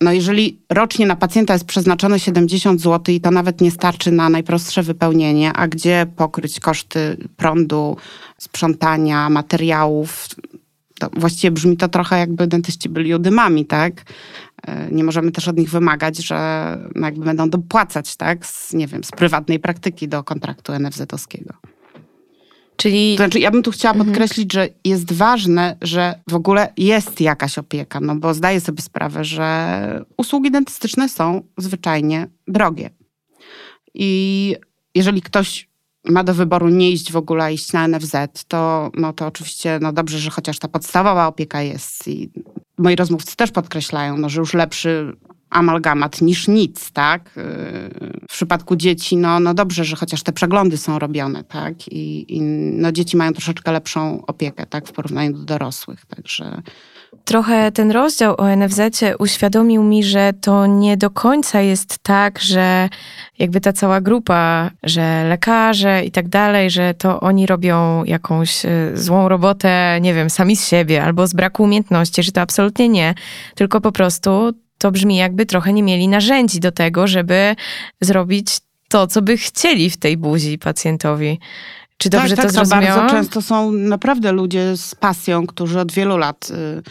No 0.00 0.12
jeżeli 0.12 0.60
rocznie 0.70 1.06
na 1.06 1.16
pacjenta 1.16 1.52
jest 1.52 1.64
przeznaczone 1.64 2.20
70 2.20 2.80
zł 2.80 3.14
i 3.14 3.20
to 3.20 3.30
nawet 3.30 3.60
nie 3.60 3.70
starczy 3.70 4.12
na 4.12 4.28
najprostsze 4.28 4.82
wypełnienie, 4.82 5.52
a 5.52 5.68
gdzie 5.68 6.06
pokryć 6.16 6.60
koszty 6.60 7.16
prądu, 7.36 7.96
sprzątania, 8.38 9.30
materiałów, 9.30 10.28
to 10.98 11.10
właściwie 11.16 11.50
brzmi 11.50 11.76
to 11.76 11.88
trochę 11.88 12.18
jakby 12.18 12.46
dentyści 12.46 12.88
byli 12.88 13.14
odymami, 13.14 13.66
tak? 13.66 14.02
E, 14.66 14.88
nie 14.90 15.04
możemy 15.04 15.32
też 15.32 15.48
od 15.48 15.56
nich 15.56 15.70
wymagać, 15.70 16.16
że 16.16 16.36
no 16.94 17.06
jakby 17.06 17.24
będą 17.24 17.50
dopłacać, 17.50 18.16
tak? 18.16 18.46
Z, 18.46 18.72
nie 18.72 18.86
wiem, 18.86 19.04
z 19.04 19.10
prywatnej 19.10 19.58
praktyki 19.58 20.08
do 20.08 20.24
kontraktu 20.24 20.72
NFZ-owskiego. 20.72 21.54
Czyli 22.76 23.14
To 23.16 23.22
znaczy, 23.22 23.40
ja 23.40 23.50
bym 23.50 23.62
tu 23.62 23.70
chciała 23.70 23.94
podkreślić, 23.94 24.52
że 24.52 24.68
jest 24.84 25.12
ważne, 25.12 25.76
że 25.82 26.20
w 26.30 26.34
ogóle 26.34 26.72
jest 26.76 27.20
jakaś 27.20 27.58
opieka, 27.58 28.00
no 28.00 28.16
bo 28.16 28.34
zdaję 28.34 28.60
sobie 28.60 28.82
sprawę, 28.82 29.24
że 29.24 30.04
usługi 30.16 30.50
dentystyczne 30.50 31.08
są 31.08 31.42
zwyczajnie 31.58 32.28
drogie. 32.48 32.90
I 33.94 34.56
jeżeli 34.94 35.22
ktoś 35.22 35.68
ma 36.04 36.24
do 36.24 36.34
wyboru 36.34 36.68
nie 36.68 36.90
iść 36.90 37.12
w 37.12 37.16
ogóle, 37.16 37.54
iść 37.54 37.72
na 37.72 37.88
NFZ, 37.88 38.16
to, 38.48 38.90
no 38.94 39.12
to 39.12 39.26
oczywiście 39.26 39.78
no 39.82 39.92
dobrze, 39.92 40.18
że 40.18 40.30
chociaż 40.30 40.58
ta 40.58 40.68
podstawowa 40.68 41.26
opieka 41.26 41.62
jest. 41.62 42.08
I 42.08 42.30
moi 42.78 42.96
rozmówcy 42.96 43.36
też 43.36 43.50
podkreślają, 43.50 44.16
no, 44.16 44.28
że 44.28 44.40
już 44.40 44.54
lepszy 44.54 45.16
amalgamat 45.50 46.20
niż 46.20 46.48
nic, 46.48 46.90
tak? 46.92 47.30
Yy, 47.36 47.42
W 48.28 48.32
przypadku 48.32 48.76
dzieci, 48.76 49.16
no, 49.16 49.40
no 49.40 49.54
dobrze, 49.54 49.84
że 49.84 49.96
chociaż 49.96 50.22
te 50.22 50.32
przeglądy 50.32 50.76
są 50.76 50.98
robione, 50.98 51.44
tak? 51.44 51.88
I, 51.88 52.36
i 52.36 52.40
no 52.72 52.92
dzieci 52.92 53.16
mają 53.16 53.32
troszeczkę 53.32 53.72
lepszą 53.72 54.26
opiekę, 54.26 54.66
tak? 54.66 54.88
W 54.88 54.92
porównaniu 54.92 55.32
do 55.32 55.44
dorosłych, 55.44 56.06
także... 56.06 56.62
trochę 57.24 57.72
ten 57.72 57.90
rozdział 57.90 58.34
o 58.38 58.56
NFZ 58.56 58.80
uświadomił 59.18 59.82
mi, 59.82 60.04
że 60.04 60.32
to 60.40 60.66
nie 60.66 60.96
do 60.96 61.10
końca 61.10 61.60
jest 61.60 61.98
tak, 61.98 62.38
że 62.40 62.88
jakby 63.38 63.60
ta 63.60 63.72
cała 63.72 64.00
grupa, 64.00 64.70
że 64.82 65.24
lekarze 65.28 66.04
i 66.04 66.10
tak 66.10 66.28
dalej, 66.28 66.70
że 66.70 66.94
to 66.94 67.20
oni 67.20 67.46
robią 67.46 68.04
jakąś 68.04 68.64
y, 68.64 68.92
złą 68.94 69.28
robotę, 69.28 69.98
nie 70.00 70.14
wiem, 70.14 70.30
sami 70.30 70.56
z 70.56 70.68
siebie 70.68 71.04
albo 71.04 71.26
z 71.26 71.32
braku 71.32 71.62
umiejętności, 71.62 72.22
że 72.22 72.32
to 72.32 72.40
absolutnie 72.40 72.88
nie, 72.88 73.14
tylko 73.54 73.80
po 73.80 73.92
prostu 73.92 74.52
to 74.78 74.90
brzmi 74.90 75.16
jakby 75.16 75.46
trochę 75.46 75.72
nie 75.72 75.82
mieli 75.82 76.08
narzędzi 76.08 76.60
do 76.60 76.72
tego, 76.72 77.06
żeby 77.06 77.56
zrobić 78.00 78.58
to, 78.88 79.06
co 79.06 79.22
by 79.22 79.36
chcieli 79.36 79.90
w 79.90 79.96
tej 79.96 80.16
buzi 80.16 80.58
pacjentowi. 80.58 81.38
Czy 81.98 82.10
dobrze 82.10 82.36
tak, 82.36 82.36
to 82.36 82.42
tak, 82.42 82.50
to 82.50 82.54
zrozumiałam? 82.54 83.00
bardzo 83.00 83.14
często 83.14 83.42
są 83.42 83.72
naprawdę 83.72 84.32
ludzie 84.32 84.76
z 84.76 84.94
pasją, 84.94 85.46
którzy 85.46 85.80
od 85.80 85.92
wielu 85.92 86.18
lat 86.18 86.50
y, 86.50 86.82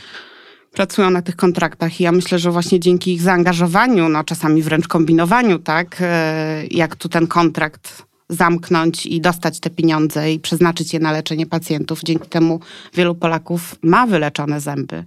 pracują 0.71 1.09
na 1.09 1.21
tych 1.21 1.35
kontraktach 1.35 1.99
i 1.99 2.03
ja 2.03 2.11
myślę, 2.11 2.39
że 2.39 2.51
właśnie 2.51 2.79
dzięki 2.79 3.13
ich 3.13 3.21
zaangażowaniu, 3.21 4.09
no 4.09 4.23
czasami 4.23 4.61
wręcz 4.61 4.87
kombinowaniu, 4.87 5.59
tak, 5.59 6.01
y, 6.01 6.05
jak 6.71 6.95
tu 6.95 7.09
ten 7.09 7.27
kontrakt 7.27 8.05
zamknąć 8.29 9.05
i 9.05 9.22
dostać 9.22 9.60
te 9.60 9.70
pieniądze 9.70 10.32
i 10.32 10.39
przeznaczyć 10.39 10.94
je 10.94 11.00
na 11.00 11.12
leczenie 11.12 11.46
pacjentów. 11.46 12.00
Dzięki 12.03 12.29
temu 12.29 12.60
wielu 12.94 13.15
Polaków 13.15 13.75
ma 13.82 14.08
wyleczone 14.08 14.62
zęby. 14.62 15.03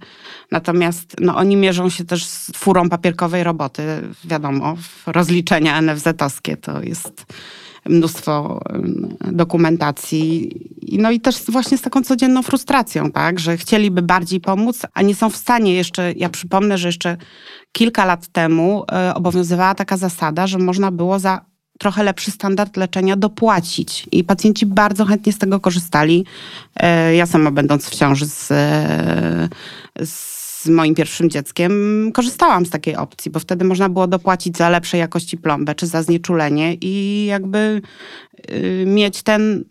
Natomiast 0.51 1.15
no, 1.19 1.35
oni 1.35 1.55
mierzą 1.55 1.89
się 1.89 2.05
też 2.05 2.25
z 2.25 2.51
furą 2.57 2.89
papierkowej 2.89 3.43
roboty. 3.43 3.83
Wiadomo, 4.25 4.77
rozliczenia 5.07 5.81
NFZ-owskie 5.81 6.57
to 6.57 6.81
jest 6.81 7.25
mnóstwo 7.85 8.61
dokumentacji. 9.31 10.51
No 10.91 11.11
i 11.11 11.19
też 11.19 11.43
właśnie 11.47 11.77
z 11.77 11.81
taką 11.81 12.03
codzienną 12.03 12.43
frustracją, 12.43 13.11
tak, 13.11 13.39
że 13.39 13.57
chcieliby 13.57 14.01
bardziej 14.01 14.41
pomóc, 14.41 14.81
a 14.93 15.01
nie 15.01 15.15
są 15.15 15.29
w 15.29 15.35
stanie 15.35 15.73
jeszcze, 15.73 16.13
ja 16.15 16.29
przypomnę, 16.29 16.77
że 16.77 16.87
jeszcze 16.87 17.17
kilka 17.71 18.05
lat 18.05 18.27
temu 18.27 18.83
e, 18.91 19.15
obowiązywała 19.15 19.75
taka 19.75 19.97
zasada, 19.97 20.47
że 20.47 20.57
można 20.57 20.91
było 20.91 21.19
za 21.19 21.49
trochę 21.79 22.03
lepszy 22.03 22.31
standard 22.31 22.77
leczenia 22.77 23.15
dopłacić. 23.15 24.07
I 24.11 24.23
pacjenci 24.23 24.65
bardzo 24.65 25.05
chętnie 25.05 25.33
z 25.33 25.37
tego 25.37 25.59
korzystali. 25.59 26.25
E, 26.75 27.15
Ja 27.15 27.25
sama 27.25 27.51
będąc 27.51 27.89
w 27.89 27.95
ciąży 27.95 28.25
z, 28.25 28.51
e, 28.51 29.49
z 30.05 30.67
moim 30.67 30.95
pierwszym 30.95 31.29
dzieckiem, 31.29 31.71
korzystałam 32.13 32.65
z 32.65 32.69
takiej 32.69 32.95
opcji, 32.95 33.31
bo 33.31 33.39
wtedy 33.39 33.65
można 33.65 33.89
było 33.89 34.07
dopłacić 34.07 34.57
za 34.57 34.69
lepszej 34.69 34.99
jakości 34.99 35.37
plombę 35.37 35.75
czy 35.75 35.87
za 35.87 36.03
znieczulenie 36.03 36.73
i 36.81 37.25
jakby 37.25 37.81
y, 38.51 38.83
mieć 38.87 39.23
ten 39.23 39.63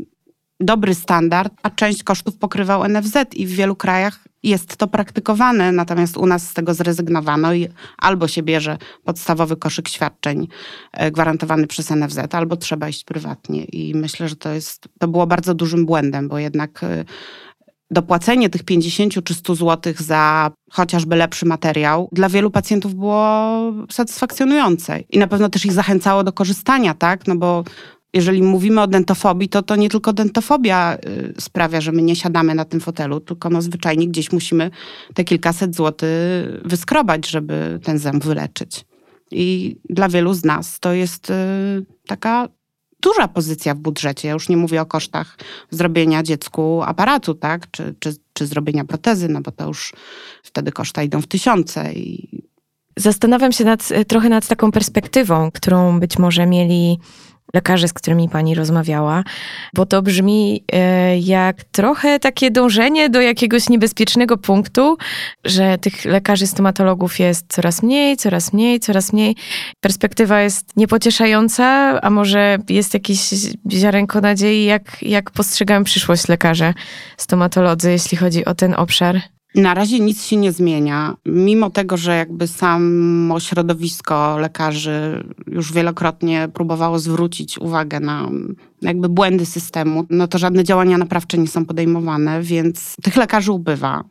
dobry 0.61 0.95
standard, 0.95 1.53
a 1.63 1.71
część 1.71 2.03
kosztów 2.03 2.37
pokrywał 2.37 2.89
NFZ 2.89 3.15
i 3.35 3.47
w 3.47 3.51
wielu 3.51 3.77
krajach 3.77 4.29
jest 4.43 4.77
to 4.77 4.87
praktykowane, 4.87 5.73
natomiast 5.73 6.17
u 6.17 6.27
nas 6.27 6.49
z 6.49 6.55
tego 6.55 6.75
zrezygnowano 6.75 7.55
i 7.55 7.69
albo 7.99 8.29
się 8.29 8.43
bierze 8.43 8.79
podstawowy 9.05 9.57
koszyk 9.57 9.89
świadczeń 9.89 10.49
e, 10.93 11.11
gwarantowany 11.11 11.67
przez 11.67 11.91
NFZ, 11.91 12.35
albo 12.35 12.57
trzeba 12.57 12.89
iść 12.89 13.05
prywatnie. 13.05 13.65
I 13.65 13.95
myślę, 13.95 14.29
że 14.29 14.37
to 14.37 14.53
jest, 14.53 14.89
to 14.99 15.09
było 15.09 15.27
bardzo 15.27 15.55
dużym 15.55 15.87
błędem, 15.87 16.29
bo 16.29 16.39
jednak 16.39 16.85
e, 16.85 17.05
dopłacenie 17.91 18.51
tych 18.51 18.63
50 18.63 19.25
czy 19.25 19.35
100 19.35 19.55
zł 19.55 19.95
za 19.99 20.51
chociażby 20.71 21.17
lepszy 21.17 21.47
materiał 21.47 22.09
dla 22.13 22.29
wielu 22.29 22.51
pacjentów 22.51 22.95
było 22.95 23.59
satysfakcjonujące. 23.91 25.01
I 25.01 25.19
na 25.19 25.27
pewno 25.27 25.49
też 25.49 25.65
ich 25.65 25.73
zachęcało 25.73 26.25
do 26.25 26.33
korzystania, 26.33 26.95
tak, 26.95 27.27
no 27.27 27.37
bo 27.37 27.65
jeżeli 28.13 28.43
mówimy 28.43 28.81
o 28.81 28.87
dentofobii, 28.87 29.49
to 29.49 29.63
to 29.63 29.77
nie 29.77 29.89
tylko 29.89 30.13
dentofobia 30.13 30.99
y, 31.07 31.41
sprawia, 31.41 31.81
że 31.81 31.93
my 31.93 32.03
nie 32.03 32.17
siadamy 32.17 32.55
na 32.55 32.65
tym 32.65 32.81
fotelu, 32.81 33.21
tylko 33.21 33.51
no 33.51 33.63
zwyczajnie 33.63 34.09
gdzieś 34.09 34.33
musimy 34.33 34.71
te 35.15 35.25
kilkaset 35.25 35.77
złotych 35.77 36.09
wyskrobać, 36.65 37.31
żeby 37.31 37.81
ten 37.83 37.99
zęb 37.99 38.25
wyleczyć. 38.25 38.85
I 39.31 39.77
dla 39.91 40.09
wielu 40.09 40.35
z 40.35 40.45
nas 40.45 40.81
to 40.81 40.93
jest 40.93 41.31
y, 41.31 41.35
taka 42.07 42.49
duża 43.01 43.29
pozycja 43.29 43.75
w 43.75 43.79
budżecie. 43.79 44.29
Ja 44.29 44.35
już 44.35 44.49
nie 44.49 44.57
mówię 44.57 44.81
o 44.81 44.87
kosztach 44.87 45.39
zrobienia 45.71 46.23
dziecku 46.23 46.83
aparatu, 46.83 47.35
tak? 47.35 47.71
Czy, 47.71 47.95
czy, 47.99 48.17
czy 48.33 48.47
zrobienia 48.47 48.85
protezy, 48.85 49.29
no 49.29 49.41
bo 49.41 49.51
to 49.51 49.67
już 49.67 49.93
wtedy 50.43 50.73
koszta 50.73 51.03
idą 51.03 51.21
w 51.21 51.27
tysiące 51.27 51.93
i 51.93 52.29
Zastanawiam 52.99 53.53
się 53.53 53.65
nad, 53.65 53.89
trochę 54.09 54.29
nad 54.29 54.47
taką 54.47 54.73
perspektywą, 54.73 55.51
którą 55.51 56.01
być 56.01 56.19
może 56.19 56.47
mieli 56.47 56.99
lekarze, 57.55 57.89
z 57.89 57.93
którymi 57.93 58.29
pani 58.29 58.55
rozmawiała, 58.55 59.25
bo 59.75 59.87
to 59.87 60.03
brzmi 60.03 60.65
e, 60.73 61.19
jak 61.19 61.65
trochę 61.65 62.21
takie 62.21 62.51
dążenie 62.51 63.11
do 63.11 63.21
jakiegoś 63.21 63.69
niebezpiecznego 63.69 64.37
punktu, 64.37 64.97
że 65.45 65.79
tych 65.79 66.05
lekarzy 66.05 66.47
stomatologów 66.47 67.19
jest 67.19 67.47
coraz 67.49 67.83
mniej, 67.83 68.17
coraz 68.17 68.53
mniej, 68.53 68.81
coraz 68.81 69.13
mniej. 69.13 69.37
Perspektywa 69.81 70.41
jest 70.41 70.77
niepocieszająca, 70.77 72.01
a 72.03 72.11
może 72.11 72.59
jest 72.69 72.95
jakieś 72.95 73.21
ziarenko 73.73 74.21
nadziei, 74.21 74.65
jak, 74.65 75.03
jak 75.03 75.31
postrzegają 75.31 75.85
przyszłość 75.85 76.29
lekarze 76.29 76.75
stomatolodzy, 77.17 77.91
jeśli 77.91 78.19
chodzi 78.19 78.45
o 78.45 78.55
ten 78.55 78.75
obszar? 78.75 79.21
Na 79.55 79.75
razie 79.75 80.01
nic 80.01 80.25
się 80.25 80.37
nie 80.37 80.53
zmienia, 80.53 81.17
mimo 81.27 81.71
tego, 81.71 81.97
że 81.97 82.17
jakby 82.17 82.47
samo 82.47 83.41
środowisko 83.41 84.39
lekarzy 84.39 85.25
już 85.47 85.73
wielokrotnie 85.73 86.49
próbowało 86.55 86.99
zwrócić 86.99 87.59
uwagę 87.59 88.01
na 88.01 88.31
jakby 88.83 89.09
błędy 89.09 89.47
systemu, 89.47 90.05
no 90.11 90.29
to 90.29 90.39
żadne 90.39 90.65
działania 90.65 90.99
naprawcze 90.99 91.39
nie 91.39 91.49
są 91.49 91.65
podejmowane, 91.65 92.43
więc 92.43 92.97
tych 93.03 93.17
lekarzy 93.17 93.53
ubywa. 93.53 94.05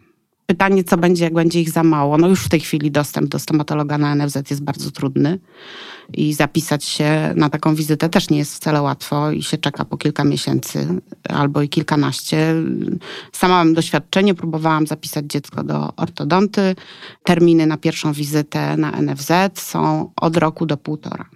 Pytanie, 0.49 0.83
co 0.83 0.97
będzie, 0.97 1.23
jak 1.23 1.33
będzie 1.33 1.61
ich 1.61 1.69
za 1.69 1.83
mało. 1.83 2.17
No 2.17 2.27
już 2.27 2.43
w 2.43 2.49
tej 2.49 2.59
chwili 2.59 2.91
dostęp 2.91 3.27
do 3.27 3.39
stomatologa 3.39 3.97
na 3.97 4.15
NFZ 4.15 4.35
jest 4.49 4.63
bardzo 4.63 4.91
trudny 4.91 5.39
i 6.13 6.33
zapisać 6.33 6.83
się 6.83 7.33
na 7.35 7.49
taką 7.49 7.75
wizytę 7.75 8.09
też 8.09 8.29
nie 8.29 8.37
jest 8.37 8.55
wcale 8.55 8.81
łatwo 8.81 9.31
i 9.31 9.43
się 9.43 9.57
czeka 9.57 9.85
po 9.85 9.97
kilka 9.97 10.23
miesięcy 10.23 10.87
albo 11.29 11.61
i 11.61 11.69
kilkanaście. 11.69 12.53
Sama 13.31 13.55
mam 13.55 13.73
doświadczenie, 13.73 14.33
próbowałam 14.33 14.87
zapisać 14.87 15.25
dziecko 15.25 15.63
do 15.63 15.95
ortodonty. 15.95 16.75
Terminy 17.23 17.65
na 17.65 17.77
pierwszą 17.77 18.13
wizytę 18.13 18.77
na 18.77 18.91
NFZ 19.01 19.31
są 19.53 20.11
od 20.15 20.37
roku 20.37 20.65
do 20.65 20.77
półtora. 20.77 21.29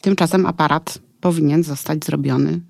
Tymczasem 0.00 0.46
aparat 0.46 0.98
powinien 1.20 1.64
zostać 1.64 2.04
zrobiony 2.04 2.60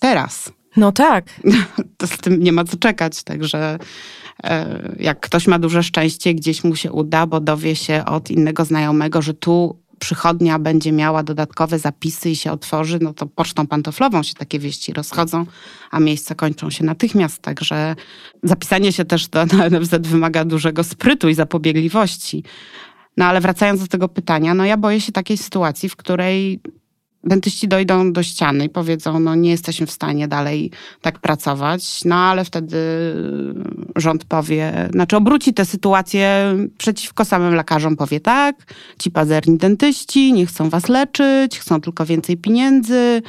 teraz. 0.00 0.52
No 0.76 0.92
tak. 0.92 1.24
To 1.96 2.06
z 2.06 2.18
tym 2.18 2.42
nie 2.42 2.52
ma 2.52 2.64
co 2.64 2.76
czekać, 2.76 3.22
także 3.22 3.78
e, 4.44 4.82
jak 4.98 5.20
ktoś 5.20 5.46
ma 5.46 5.58
duże 5.58 5.82
szczęście, 5.82 6.34
gdzieś 6.34 6.64
mu 6.64 6.76
się 6.76 6.92
uda, 6.92 7.26
bo 7.26 7.40
dowie 7.40 7.76
się 7.76 8.04
od 8.04 8.30
innego 8.30 8.64
znajomego, 8.64 9.22
że 9.22 9.34
tu 9.34 9.82
przychodnia 9.98 10.58
będzie 10.58 10.92
miała 10.92 11.22
dodatkowe 11.22 11.78
zapisy 11.78 12.30
i 12.30 12.36
się 12.36 12.52
otworzy, 12.52 12.98
no 13.02 13.14
to 13.14 13.26
pocztą 13.26 13.66
pantoflową 13.66 14.22
się 14.22 14.34
takie 14.34 14.58
wieści 14.58 14.92
rozchodzą, 14.92 15.46
a 15.90 16.00
miejsca 16.00 16.34
kończą 16.34 16.70
się 16.70 16.84
natychmiast. 16.84 17.42
Także 17.42 17.96
zapisanie 18.42 18.92
się 18.92 19.04
też 19.04 19.28
do, 19.28 19.44
NFZ 19.46 19.94
wymaga 20.00 20.44
dużego 20.44 20.84
sprytu 20.84 21.28
i 21.28 21.34
zapobiegliwości. 21.34 22.44
No 23.16 23.24
ale 23.24 23.40
wracając 23.40 23.80
do 23.80 23.86
tego 23.86 24.08
pytania, 24.08 24.54
no 24.54 24.64
ja 24.64 24.76
boję 24.76 25.00
się 25.00 25.12
takiej 25.12 25.36
sytuacji, 25.36 25.88
w 25.88 25.96
której 25.96 26.60
dentyści 27.24 27.68
dojdą 27.68 28.12
do 28.12 28.22
ściany 28.22 28.64
i 28.64 28.68
powiedzą, 28.68 29.20
no 29.20 29.34
nie 29.34 29.50
jesteśmy 29.50 29.86
w 29.86 29.90
stanie 29.90 30.28
dalej 30.28 30.70
tak 31.00 31.18
pracować, 31.18 32.04
no 32.04 32.16
ale 32.16 32.44
wtedy 32.44 32.78
rząd 33.96 34.24
powie, 34.24 34.88
znaczy 34.92 35.16
obróci 35.16 35.54
tę 35.54 35.64
sytuację 35.64 36.56
przeciwko 36.78 37.24
samym 37.24 37.54
lekarzom, 37.54 37.96
powie 37.96 38.20
tak, 38.20 38.74
ci 38.98 39.10
pazerni 39.10 39.58
dentyści 39.58 40.32
nie 40.32 40.46
chcą 40.46 40.70
was 40.70 40.88
leczyć, 40.88 41.58
chcą 41.58 41.80
tylko 41.80 42.06
więcej 42.06 42.36
pieniędzy, 42.36 43.22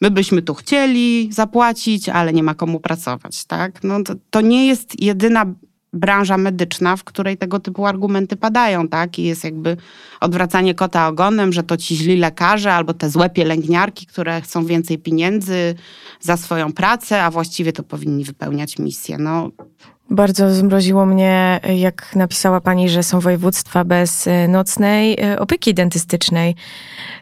my 0.00 0.10
byśmy 0.10 0.42
tu 0.42 0.54
chcieli 0.54 1.28
zapłacić, 1.32 2.08
ale 2.08 2.32
nie 2.32 2.42
ma 2.42 2.54
komu 2.54 2.80
pracować, 2.80 3.44
tak? 3.44 3.84
No 3.84 4.02
to, 4.02 4.14
to 4.30 4.40
nie 4.40 4.66
jest 4.66 5.02
jedyna 5.02 5.54
branża 5.92 6.38
medyczna, 6.38 6.96
w 6.96 7.04
której 7.04 7.36
tego 7.36 7.60
typu 7.60 7.86
argumenty 7.86 8.36
padają, 8.36 8.88
tak? 8.88 9.18
I 9.18 9.22
jest 9.22 9.44
jakby 9.44 9.76
odwracanie 10.20 10.74
kota 10.74 11.08
ogonem, 11.08 11.52
że 11.52 11.62
to 11.62 11.76
ci 11.76 11.96
źli 11.96 12.16
lekarze 12.16 12.74
albo 12.74 12.94
te 12.94 13.10
złe 13.10 13.30
pielęgniarki, 13.30 14.06
które 14.06 14.40
chcą 14.40 14.66
więcej 14.66 14.98
pieniędzy 14.98 15.74
za 16.20 16.36
swoją 16.36 16.72
pracę, 16.72 17.22
a 17.24 17.30
właściwie 17.30 17.72
to 17.72 17.82
powinni 17.82 18.24
wypełniać 18.24 18.78
misję. 18.78 19.18
No, 19.18 19.50
bardzo 20.10 20.54
zmroziło 20.54 21.06
mnie, 21.06 21.60
jak 21.76 22.16
napisała 22.16 22.60
pani, 22.60 22.88
że 22.88 23.02
są 23.02 23.20
województwa 23.20 23.84
bez 23.84 24.26
e, 24.26 24.48
nocnej 24.48 25.16
e, 25.20 25.38
opieki 25.38 25.74
dentystycznej. 25.74 26.54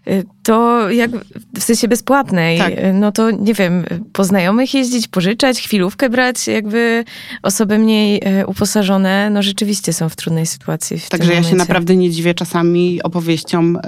E, 0.06 0.22
to 0.42 0.90
jak 0.90 1.10
w 1.58 1.62
sensie 1.62 1.88
bezpłatnej. 1.88 2.58
Tak. 2.58 2.72
No 2.94 3.12
to 3.12 3.30
nie 3.30 3.54
wiem, 3.54 3.84
po 4.12 4.24
znajomych 4.24 4.74
jeździć, 4.74 5.08
pożyczać, 5.08 5.60
chwilówkę 5.60 6.10
brać, 6.10 6.48
jakby 6.48 7.04
osoby 7.42 7.78
mniej 7.78 8.22
uposażone, 8.46 9.30
no 9.30 9.42
rzeczywiście 9.42 9.92
są 9.92 10.08
w 10.08 10.16
trudnej 10.16 10.46
sytuacji. 10.46 10.98
W 10.98 11.08
Także 11.08 11.34
ja 11.34 11.42
się 11.42 11.56
naprawdę 11.56 11.96
nie 11.96 12.10
dziwię 12.10 12.34
czasami 12.34 13.02
opowieściom 13.02 13.78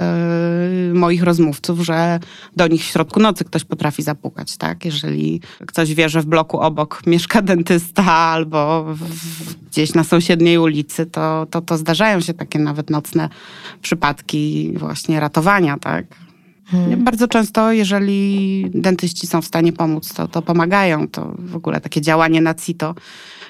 yy, 0.87 0.93
moich 0.93 1.23
rozmówców, 1.23 1.79
że 1.79 2.19
do 2.55 2.67
nich 2.67 2.81
w 2.81 2.85
środku 2.85 3.19
nocy 3.19 3.45
ktoś 3.45 3.63
potrafi 3.63 4.03
zapukać, 4.03 4.57
tak? 4.57 4.85
Jeżeli 4.85 5.41
ktoś 5.67 5.93
wie, 5.93 6.09
że 6.09 6.21
w 6.21 6.25
bloku 6.25 6.59
obok 6.59 7.01
mieszka 7.07 7.41
dentysta 7.41 8.05
albo 8.05 8.88
gdzieś 9.71 9.93
na 9.93 10.03
sąsiedniej 10.03 10.57
ulicy, 10.57 11.05
to, 11.05 11.47
to, 11.49 11.61
to 11.61 11.77
zdarzają 11.77 12.21
się 12.21 12.33
takie 12.33 12.59
nawet 12.59 12.89
nocne 12.89 13.29
przypadki 13.81 14.73
właśnie 14.77 15.19
ratowania, 15.19 15.77
tak? 15.77 16.05
Hmm. 16.71 17.03
Bardzo 17.03 17.27
często, 17.27 17.71
jeżeli 17.71 18.65
dentyści 18.73 19.27
są 19.27 19.41
w 19.41 19.45
stanie 19.45 19.73
pomóc, 19.73 20.13
to, 20.13 20.27
to 20.27 20.41
pomagają. 20.41 21.07
To 21.07 21.35
w 21.39 21.55
ogóle 21.55 21.81
takie 21.81 22.01
działanie 22.01 22.41
na 22.41 22.53
CITO 22.53 22.95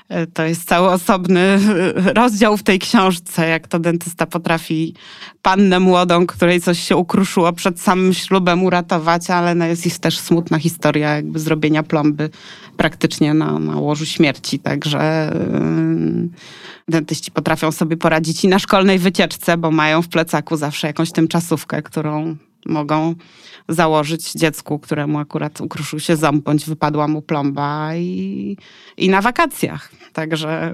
e, 0.10 0.28
to 0.28 0.44
jest 0.44 0.68
cały 0.68 0.90
osobny 0.90 1.60
rozdział 2.20 2.58
w 2.58 2.64
tej 2.64 2.80
książce, 2.80 3.48
jak 3.48 3.68
to 3.68 3.80
dentysta 3.80 4.26
potrafi 4.26 4.94
pannę 5.42 5.80
młodą, 5.80 6.28
której 6.28 6.62
coś 6.62 6.80
się 6.80 6.96
ukruszyło 6.96 7.54
przed 7.54 7.82
samym 7.82 8.14
ślubem 8.14 8.64
uratować, 8.64 9.30
ale 9.30 9.56
no 9.56 9.66
jest, 9.66 10.00
też 10.00 10.20
smutna 10.20 10.60
historia 10.60 11.16
jakby 11.16 11.40
zrobienia 11.40 11.84
plomby 11.84 12.30
praktycznie 12.80 13.34
na, 13.34 13.60
na 13.60 13.76
łożu 13.76 14.06
śmierci. 14.06 14.60
Także 14.60 15.32
yy, 15.34 16.30
dentyści 16.88 17.32
potrafią 17.32 17.72
sobie 17.72 17.98
poradzić 17.98 18.44
i 18.44 18.48
na 18.48 18.60
szkolnej 18.60 19.00
wycieczce, 19.00 19.58
bo 19.58 19.72
mają 19.72 20.02
w 20.02 20.08
plecaku 20.08 20.58
zawsze 20.58 20.88
jakąś 20.88 21.12
tymczasówkę, 21.12 21.82
którą 21.82 22.36
mogą 22.66 23.16
założyć 23.70 24.34
dziecku, 24.34 24.80
któremu 24.80 25.20
akurat 25.20 25.62
ukruszył 25.62 26.00
się 26.00 26.16
ząb, 26.16 26.44
bądź 26.44 26.66
wypadła 26.66 27.08
mu 27.08 27.22
plomba 27.22 27.96
i, 27.96 28.58
i 28.98 29.10
na 29.10 29.22
wakacjach. 29.22 29.92
Także 30.14 30.74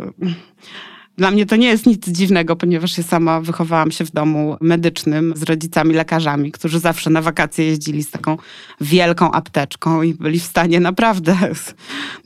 dla 1.18 1.32
mnie 1.32 1.46
to 1.46 1.56
nie 1.56 1.68
jest 1.68 1.86
nic 1.86 2.08
dziwnego, 2.08 2.56
ponieważ 2.56 2.98
ja 2.98 3.04
sama 3.04 3.42
wychowałam 3.42 3.92
się 3.92 4.06
w 4.06 4.12
domu 4.12 4.58
medycznym 4.62 5.34
z 5.36 5.44
rodzicami 5.44 5.94
lekarzami, 5.94 6.52
którzy 6.52 6.80
zawsze 6.80 7.10
na 7.10 7.22
wakacje 7.22 7.66
jeździli 7.66 8.04
z 8.04 8.12
taką 8.12 8.38
wielką 8.82 9.32
apteczką 9.32 10.02
i 10.02 10.14
byli 10.14 10.40
w 10.40 10.44
stanie 10.44 10.80
naprawdę, 10.80 11.38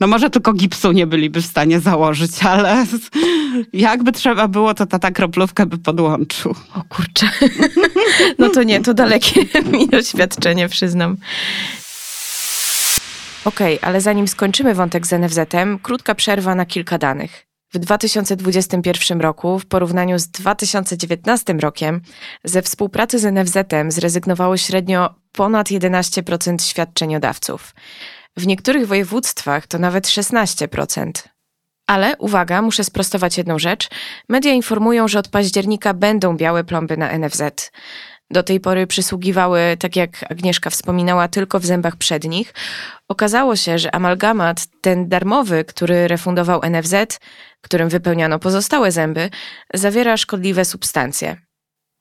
no 0.00 0.06
może 0.06 0.30
tylko 0.30 0.52
gipsu 0.52 0.92
nie 0.92 1.06
byliby 1.06 1.42
w 1.42 1.46
stanie 1.46 1.80
założyć, 1.80 2.44
ale 2.44 2.86
jakby 3.72 4.12
trzeba 4.12 4.48
było, 4.48 4.74
to 4.74 4.86
tata 4.86 5.10
kroplówkę 5.10 5.66
by 5.66 5.78
podłączył. 5.78 6.54
O 6.74 6.82
kurczę. 6.88 7.30
No 8.38 8.48
to 8.48 8.62
nie, 8.62 8.80
to 8.80 8.94
dalekie 8.94 9.40
mi 9.72 9.88
doświadczenie, 9.88 10.68
przyznam. 10.68 11.16
Okej, 13.44 13.78
okay, 13.78 13.88
ale 13.88 14.00
zanim 14.00 14.28
skończymy 14.28 14.74
wątek 14.74 15.06
z 15.06 15.12
NFZ-em, 15.12 15.78
krótka 15.78 16.14
przerwa 16.14 16.54
na 16.54 16.66
kilka 16.66 16.98
danych. 16.98 17.49
W 17.72 17.78
2021 17.78 19.20
roku, 19.20 19.58
w 19.58 19.66
porównaniu 19.66 20.18
z 20.18 20.28
2019 20.28 21.52
rokiem, 21.52 22.00
ze 22.44 22.62
współpracy 22.62 23.18
z 23.18 23.24
NFZ-em 23.24 23.90
zrezygnowało 23.90 24.56
średnio 24.56 25.14
ponad 25.32 25.68
11% 25.68 26.62
świadczeniodawców. 26.62 27.74
W 28.36 28.46
niektórych 28.46 28.86
województwach 28.86 29.66
to 29.66 29.78
nawet 29.78 30.06
16%. 30.06 31.10
Ale 31.86 32.16
uwaga, 32.16 32.62
muszę 32.62 32.84
sprostować 32.84 33.38
jedną 33.38 33.58
rzecz. 33.58 33.88
Media 34.28 34.52
informują, 34.52 35.08
że 35.08 35.18
od 35.18 35.28
października 35.28 35.94
będą 35.94 36.36
białe 36.36 36.64
plomby 36.64 36.96
na 36.96 37.18
NFZ. 37.18 37.42
Do 38.30 38.42
tej 38.42 38.60
pory 38.60 38.86
przysługiwały, 38.86 39.76
tak 39.78 39.96
jak 39.96 40.32
Agnieszka 40.32 40.70
wspominała, 40.70 41.28
tylko 41.28 41.60
w 41.60 41.66
zębach 41.66 41.96
przednich. 41.96 42.54
Okazało 43.08 43.56
się, 43.56 43.78
że 43.78 43.94
amalgamat, 43.94 44.66
ten 44.80 45.08
darmowy, 45.08 45.64
który 45.64 46.08
refundował 46.08 46.60
NFZ, 46.70 46.94
którym 47.60 47.88
wypełniano 47.88 48.38
pozostałe 48.38 48.92
zęby, 48.92 49.30
zawiera 49.74 50.16
szkodliwe 50.16 50.64
substancje. 50.64 51.36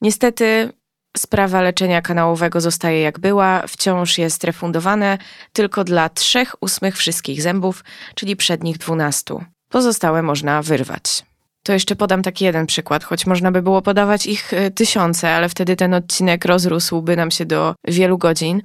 Niestety 0.02 0.74
sprawa 1.18 1.62
leczenia 1.62 2.02
kanałowego 2.02 2.62
zostaje 2.62 3.02
jak 3.02 3.20
była, 3.20 3.68
wciąż 3.68 4.18
jest 4.18 4.44
refundowane 4.44 5.18
tylko 5.54 5.84
dla 5.84 6.10
trzech 6.10 6.56
ósmych 6.62 6.98
wszystkich 6.98 7.42
zębów, 7.42 7.84
czyli 8.16 8.36
przednich 8.36 8.78
dwunastu. 8.78 9.44
Pozostałe 9.70 10.22
można 10.22 10.62
wyrwać. 10.62 11.29
To 11.70 11.74
jeszcze 11.74 11.96
podam 11.96 12.22
taki 12.22 12.46
jeden 12.46 12.66
przykład, 12.66 13.04
choć 13.04 13.26
można 13.26 13.52
by 13.52 13.62
było 13.62 13.82
podawać 13.82 14.26
ich 14.26 14.54
e, 14.54 14.72
tysiące, 14.72 15.30
ale 15.30 15.50
wtedy 15.50 15.76
ten 15.76 15.94
odcinek 15.94 16.46
rozrósłby 16.46 17.16
nam 17.16 17.32
się 17.32 17.46
do 17.46 17.76
wielu 17.88 18.18
godzin. 18.18 18.62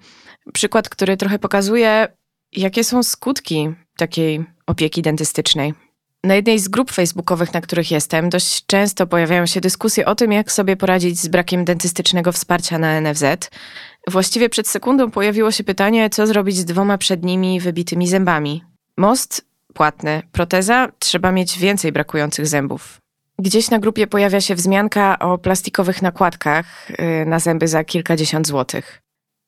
Przykład, 0.53 0.89
który 0.89 1.17
trochę 1.17 1.39
pokazuje, 1.39 2.09
jakie 2.53 2.85
są 2.85 3.03
skutki 3.03 3.75
takiej 3.97 4.45
opieki 4.67 5.03
dentystycznej. 5.03 5.75
Na 6.23 6.35
jednej 6.35 6.59
z 6.59 6.69
grup 6.69 6.93
facebookowych, 6.93 7.55
na 7.55 7.61
których 7.61 7.91
jestem, 7.91 8.29
dość 8.29 8.67
często 8.67 9.07
pojawiają 9.07 9.47
się 9.47 9.61
dyskusje 9.61 10.07
o 10.07 10.15
tym, 10.15 10.33
jak 10.33 10.53
sobie 10.53 10.77
poradzić 10.77 11.21
z 11.21 11.29
brakiem 11.29 11.65
dentystycznego 11.65 12.33
wsparcia 12.33 12.79
na 12.79 13.01
NFZ. 13.01 13.25
Właściwie 14.11 14.49
przed 14.49 14.69
sekundą 14.69 15.11
pojawiło 15.11 15.51
się 15.51 15.65
pytanie, 15.65 16.11
co 16.11 16.27
zrobić 16.27 16.57
z 16.57 16.65
dwoma 16.65 16.99
przednimi 16.99 17.61
wybitymi 17.61 18.09
zębami. 18.09 18.65
Most 18.97 19.54
płatny, 19.75 20.23
proteza 20.33 20.89
trzeba 20.99 21.33
mieć 21.33 21.59
więcej 21.59 21.93
brakujących 21.93 22.47
zębów. 22.47 23.01
Gdzieś 23.39 23.71
na 23.71 23.79
grupie 23.79 24.07
pojawia 24.07 24.41
się 24.41 24.55
wzmianka 24.55 25.19
o 25.19 25.39
plastikowych 25.39 26.03
nakładkach 26.03 26.91
y, 26.91 27.27
na 27.27 27.39
zęby 27.39 27.69
za 27.69 27.85
kilkadziesiąt 27.85 28.47
złotych. 28.47 29.03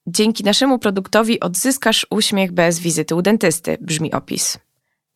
Dzięki 0.06 0.44
naszemu 0.44 0.78
produktowi 0.78 1.40
odzyskasz 1.40 2.06
uśmiech 2.10 2.52
bez 2.52 2.78
wizyty 2.78 3.14
u 3.14 3.22
dentysty, 3.22 3.78
brzmi 3.80 4.12
opis. 4.12 4.58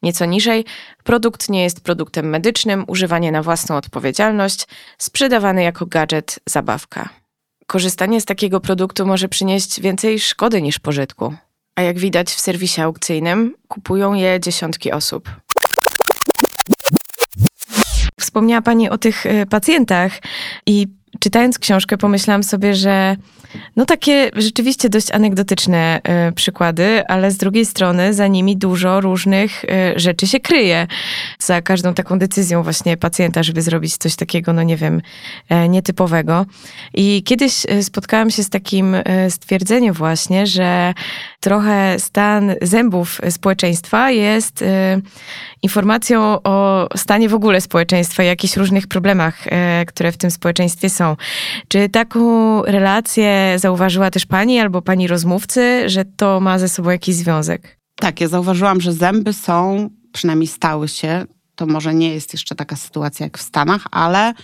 Nieco 0.02 0.24
niżej, 0.24 0.64
produkt 1.04 1.48
nie 1.48 1.62
jest 1.62 1.80
produktem 1.80 2.28
medycznym, 2.28 2.84
używany 2.86 3.32
na 3.32 3.42
własną 3.42 3.76
odpowiedzialność, 3.76 4.66
sprzedawany 4.98 5.62
jako 5.62 5.86
gadżet, 5.86 6.38
zabawka. 6.46 7.08
Korzystanie 7.66 8.20
z 8.20 8.24
takiego 8.24 8.60
produktu 8.60 9.06
może 9.06 9.28
przynieść 9.28 9.80
więcej 9.80 10.20
szkody 10.20 10.62
niż 10.62 10.78
pożytku. 10.78 11.34
A 11.80 11.82
jak 11.82 11.98
widać 11.98 12.30
w 12.30 12.40
serwisie 12.40 12.80
aukcyjnym, 12.80 13.54
kupują 13.68 14.14
je 14.14 14.40
dziesiątki 14.40 14.92
osób. 14.92 15.30
Wspomniała 18.20 18.62
Pani 18.62 18.90
o 18.90 18.98
tych 18.98 19.26
e, 19.26 19.46
pacjentach 19.46 20.12
i 20.66 20.86
czytając 21.18 21.58
książkę 21.58 21.98
pomyślałam 21.98 22.42
sobie, 22.42 22.74
że 22.74 23.16
no 23.76 23.84
takie 23.84 24.30
rzeczywiście 24.36 24.88
dość 24.88 25.10
anegdotyczne 25.10 26.00
y, 26.28 26.32
przykłady, 26.32 27.06
ale 27.06 27.30
z 27.30 27.36
drugiej 27.36 27.66
strony 27.66 28.14
za 28.14 28.26
nimi 28.26 28.56
dużo 28.56 29.00
różnych 29.00 29.64
y, 29.64 29.68
rzeczy 29.96 30.26
się 30.26 30.40
kryje. 30.40 30.86
Za 31.38 31.62
każdą 31.62 31.94
taką 31.94 32.18
decyzją 32.18 32.62
właśnie 32.62 32.96
pacjenta, 32.96 33.42
żeby 33.42 33.62
zrobić 33.62 33.96
coś 33.96 34.16
takiego, 34.16 34.52
no 34.52 34.62
nie 34.62 34.76
wiem, 34.76 35.02
y, 35.64 35.68
nietypowego. 35.68 36.46
I 36.94 37.22
kiedyś 37.22 37.66
spotkałam 37.82 38.30
się 38.30 38.42
z 38.42 38.50
takim 38.50 38.96
stwierdzeniem 39.28 39.94
właśnie, 39.94 40.46
że 40.46 40.94
trochę 41.40 41.98
stan 41.98 42.54
zębów 42.62 43.20
społeczeństwa 43.30 44.10
jest 44.10 44.64
informacją 45.62 46.42
o 46.42 46.88
stanie 46.96 47.28
w 47.28 47.34
ogóle 47.34 47.60
społeczeństwa 47.60 48.22
jakichś 48.22 48.56
różnych 48.56 48.86
problemach, 48.86 49.44
które 49.86 50.12
w 50.12 50.16
tym 50.16 50.30
społeczeństwie 50.30 50.90
są. 50.90 50.99
Czy 51.68 51.88
taką 51.88 52.62
relację 52.62 53.54
zauważyła 53.56 54.10
też 54.10 54.26
pani 54.26 54.60
albo 54.60 54.82
pani 54.82 55.06
rozmówcy, 55.06 55.88
że 55.88 56.04
to 56.04 56.40
ma 56.40 56.58
ze 56.58 56.68
sobą 56.68 56.90
jakiś 56.90 57.14
związek? 57.14 57.76
Tak, 57.96 58.20
ja 58.20 58.28
zauważyłam, 58.28 58.80
że 58.80 58.92
zęby 58.92 59.32
są, 59.32 59.90
przynajmniej 60.12 60.46
stały 60.46 60.88
się, 60.88 61.24
to 61.54 61.66
może 61.66 61.94
nie 61.94 62.14
jest 62.14 62.32
jeszcze 62.32 62.54
taka 62.54 62.76
sytuacja 62.76 63.26
jak 63.26 63.38
w 63.38 63.42
Stanach, 63.42 63.84
ale 63.90 64.34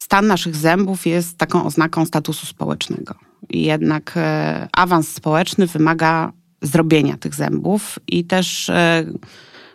stan 0.00 0.26
naszych 0.26 0.56
zębów 0.56 1.06
jest 1.06 1.38
taką 1.38 1.64
oznaką 1.64 2.04
statusu 2.04 2.46
społecznego. 2.46 3.14
I 3.48 3.62
jednak 3.62 4.12
e, 4.16 4.68
awans 4.72 5.08
społeczny 5.08 5.66
wymaga 5.66 6.32
zrobienia 6.62 7.16
tych 7.16 7.34
zębów 7.34 7.98
i 8.08 8.24
też 8.24 8.70
e, 8.70 9.04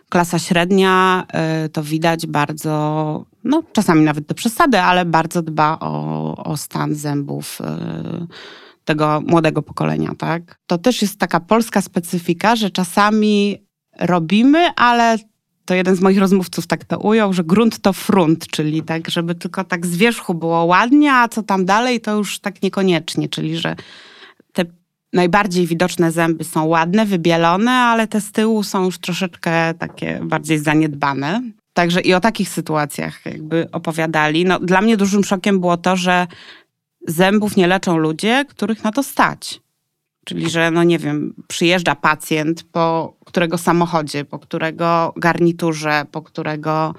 klasa 0.08 0.38
średnia 0.38 1.24
e, 1.32 1.68
to 1.68 1.82
widać 1.82 2.26
bardzo, 2.26 3.24
no 3.44 3.62
czasami 3.72 4.04
nawet 4.04 4.26
do 4.26 4.34
przesady, 4.34 4.80
ale 4.80 5.04
bardzo 5.04 5.42
dba 5.42 5.78
o, 5.80 6.44
o 6.44 6.56
stan 6.56 6.94
zębów 6.94 7.58
tego 8.84 9.22
młodego 9.26 9.62
pokolenia, 9.62 10.10
tak? 10.18 10.58
To 10.66 10.78
też 10.78 11.02
jest 11.02 11.18
taka 11.18 11.40
polska 11.40 11.80
specyfika, 11.80 12.56
że 12.56 12.70
czasami 12.70 13.66
robimy, 14.00 14.74
ale 14.76 15.18
to 15.64 15.74
jeden 15.74 15.96
z 15.96 16.00
moich 16.00 16.18
rozmówców 16.18 16.66
tak 16.66 16.84
to 16.84 16.98
ujął, 16.98 17.32
że 17.32 17.44
grunt 17.44 17.78
to 17.78 17.92
frunt, 17.92 18.46
czyli 18.46 18.82
tak, 18.82 19.10
żeby 19.10 19.34
tylko 19.34 19.64
tak 19.64 19.86
z 19.86 19.96
wierzchu 19.96 20.34
było 20.34 20.64
ładnie, 20.64 21.12
a 21.12 21.28
co 21.28 21.42
tam 21.42 21.64
dalej, 21.64 22.00
to 22.00 22.16
już 22.16 22.38
tak 22.38 22.62
niekoniecznie, 22.62 23.28
czyli 23.28 23.58
że 23.58 23.76
te 24.52 24.64
najbardziej 25.12 25.66
widoczne 25.66 26.12
zęby 26.12 26.44
są 26.44 26.64
ładne, 26.64 27.06
wybielone, 27.06 27.70
ale 27.70 28.08
te 28.08 28.20
z 28.20 28.32
tyłu 28.32 28.62
są 28.62 28.84
już 28.84 28.98
troszeczkę 28.98 29.74
takie 29.74 30.20
bardziej 30.24 30.58
zaniedbane. 30.58 31.42
Także 31.72 32.00
i 32.00 32.14
o 32.14 32.20
takich 32.20 32.48
sytuacjach 32.48 33.26
jakby 33.26 33.68
opowiadali. 33.72 34.44
No, 34.44 34.58
dla 34.58 34.80
mnie 34.80 34.96
dużym 34.96 35.24
szokiem 35.24 35.60
było 35.60 35.76
to, 35.76 35.96
że 35.96 36.26
zębów 37.08 37.56
nie 37.56 37.66
leczą 37.66 37.96
ludzie, 37.96 38.44
których 38.48 38.84
na 38.84 38.92
to 38.92 39.02
stać. 39.02 39.60
Czyli, 40.24 40.50
że 40.50 40.70
no 40.70 40.82
nie 40.84 40.98
wiem, 40.98 41.34
przyjeżdża 41.48 41.94
pacjent 41.94 42.62
po 42.62 43.16
którego 43.24 43.58
samochodzie, 43.58 44.24
po 44.24 44.38
którego 44.38 45.12
garniturze, 45.16 46.06
po 46.10 46.22
którego 46.22 46.94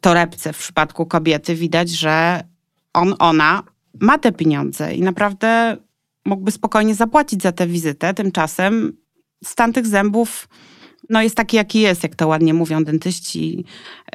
torebce 0.00 0.52
w 0.52 0.58
przypadku 0.58 1.06
kobiety 1.06 1.54
widać, 1.54 1.90
że 1.90 2.44
on, 2.92 3.14
ona 3.18 3.62
ma 4.00 4.18
te 4.18 4.32
pieniądze 4.32 4.94
i 4.94 5.02
naprawdę 5.02 5.76
mógłby 6.24 6.50
spokojnie 6.50 6.94
zapłacić 6.94 7.42
za 7.42 7.52
tę 7.52 7.66
wizytę. 7.66 8.14
Tymczasem 8.14 8.96
stan 9.44 9.72
tych 9.72 9.86
zębów 9.86 10.48
no 11.10 11.22
jest 11.22 11.36
taki, 11.36 11.56
jaki 11.56 11.80
jest, 11.80 12.02
jak 12.02 12.14
to 12.14 12.28
ładnie 12.28 12.54
mówią 12.54 12.84
dentyści. 12.84 13.64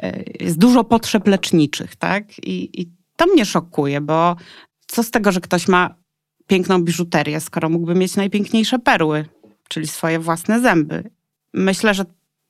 E, 0.02 0.22
jest 0.40 0.58
dużo 0.58 0.84
potrzeb 0.84 1.26
leczniczych, 1.26 1.96
tak? 1.96 2.38
I, 2.38 2.80
i 2.80 2.90
to 3.16 3.26
mnie 3.26 3.44
szokuje, 3.44 4.00
bo 4.00 4.36
co 4.86 5.02
z 5.02 5.10
tego, 5.10 5.32
że 5.32 5.40
ktoś 5.40 5.68
ma 5.68 5.94
piękną 6.46 6.82
biżuterię, 6.82 7.40
skoro 7.40 7.68
mógłby 7.68 7.94
mieć 7.94 8.16
najpiękniejsze 8.16 8.78
perły, 8.78 9.24
czyli 9.68 9.86
swoje 9.86 10.18
własne 10.18 10.60
zęby. 10.60 11.10
Myślę, 11.54 11.94
że 11.94 12.04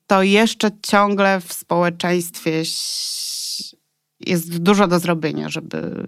to 0.07 0.23
jeszcze 0.23 0.69
ciągle 0.81 1.41
w 1.41 1.53
społeczeństwie 1.53 2.63
jest 4.19 4.57
dużo 4.57 4.87
do 4.87 4.99
zrobienia, 4.99 5.49
żeby 5.49 6.07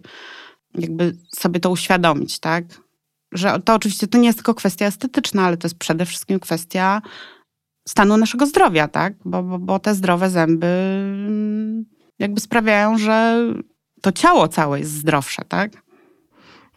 jakby 0.75 1.17
sobie 1.29 1.59
to 1.59 1.69
uświadomić, 1.69 2.39
tak? 2.39 2.65
Że 3.31 3.59
to 3.65 3.73
oczywiście 3.73 4.07
to 4.07 4.17
nie 4.17 4.27
jest 4.27 4.37
tylko 4.37 4.53
kwestia 4.53 4.85
estetyczna, 4.85 5.45
ale 5.45 5.57
to 5.57 5.65
jest 5.65 5.77
przede 5.77 6.05
wszystkim 6.05 6.39
kwestia 6.39 7.01
stanu 7.87 8.17
naszego 8.17 8.45
zdrowia, 8.45 8.87
tak? 8.87 9.13
Bo, 9.25 9.43
bo, 9.43 9.59
bo 9.59 9.79
te 9.79 9.95
zdrowe 9.95 10.29
zęby 10.29 10.67
jakby 12.19 12.39
sprawiają, 12.39 12.97
że 12.97 13.45
to 14.01 14.11
ciało 14.11 14.47
całe 14.47 14.79
jest 14.79 14.91
zdrowsze, 14.91 15.41
tak? 15.47 15.71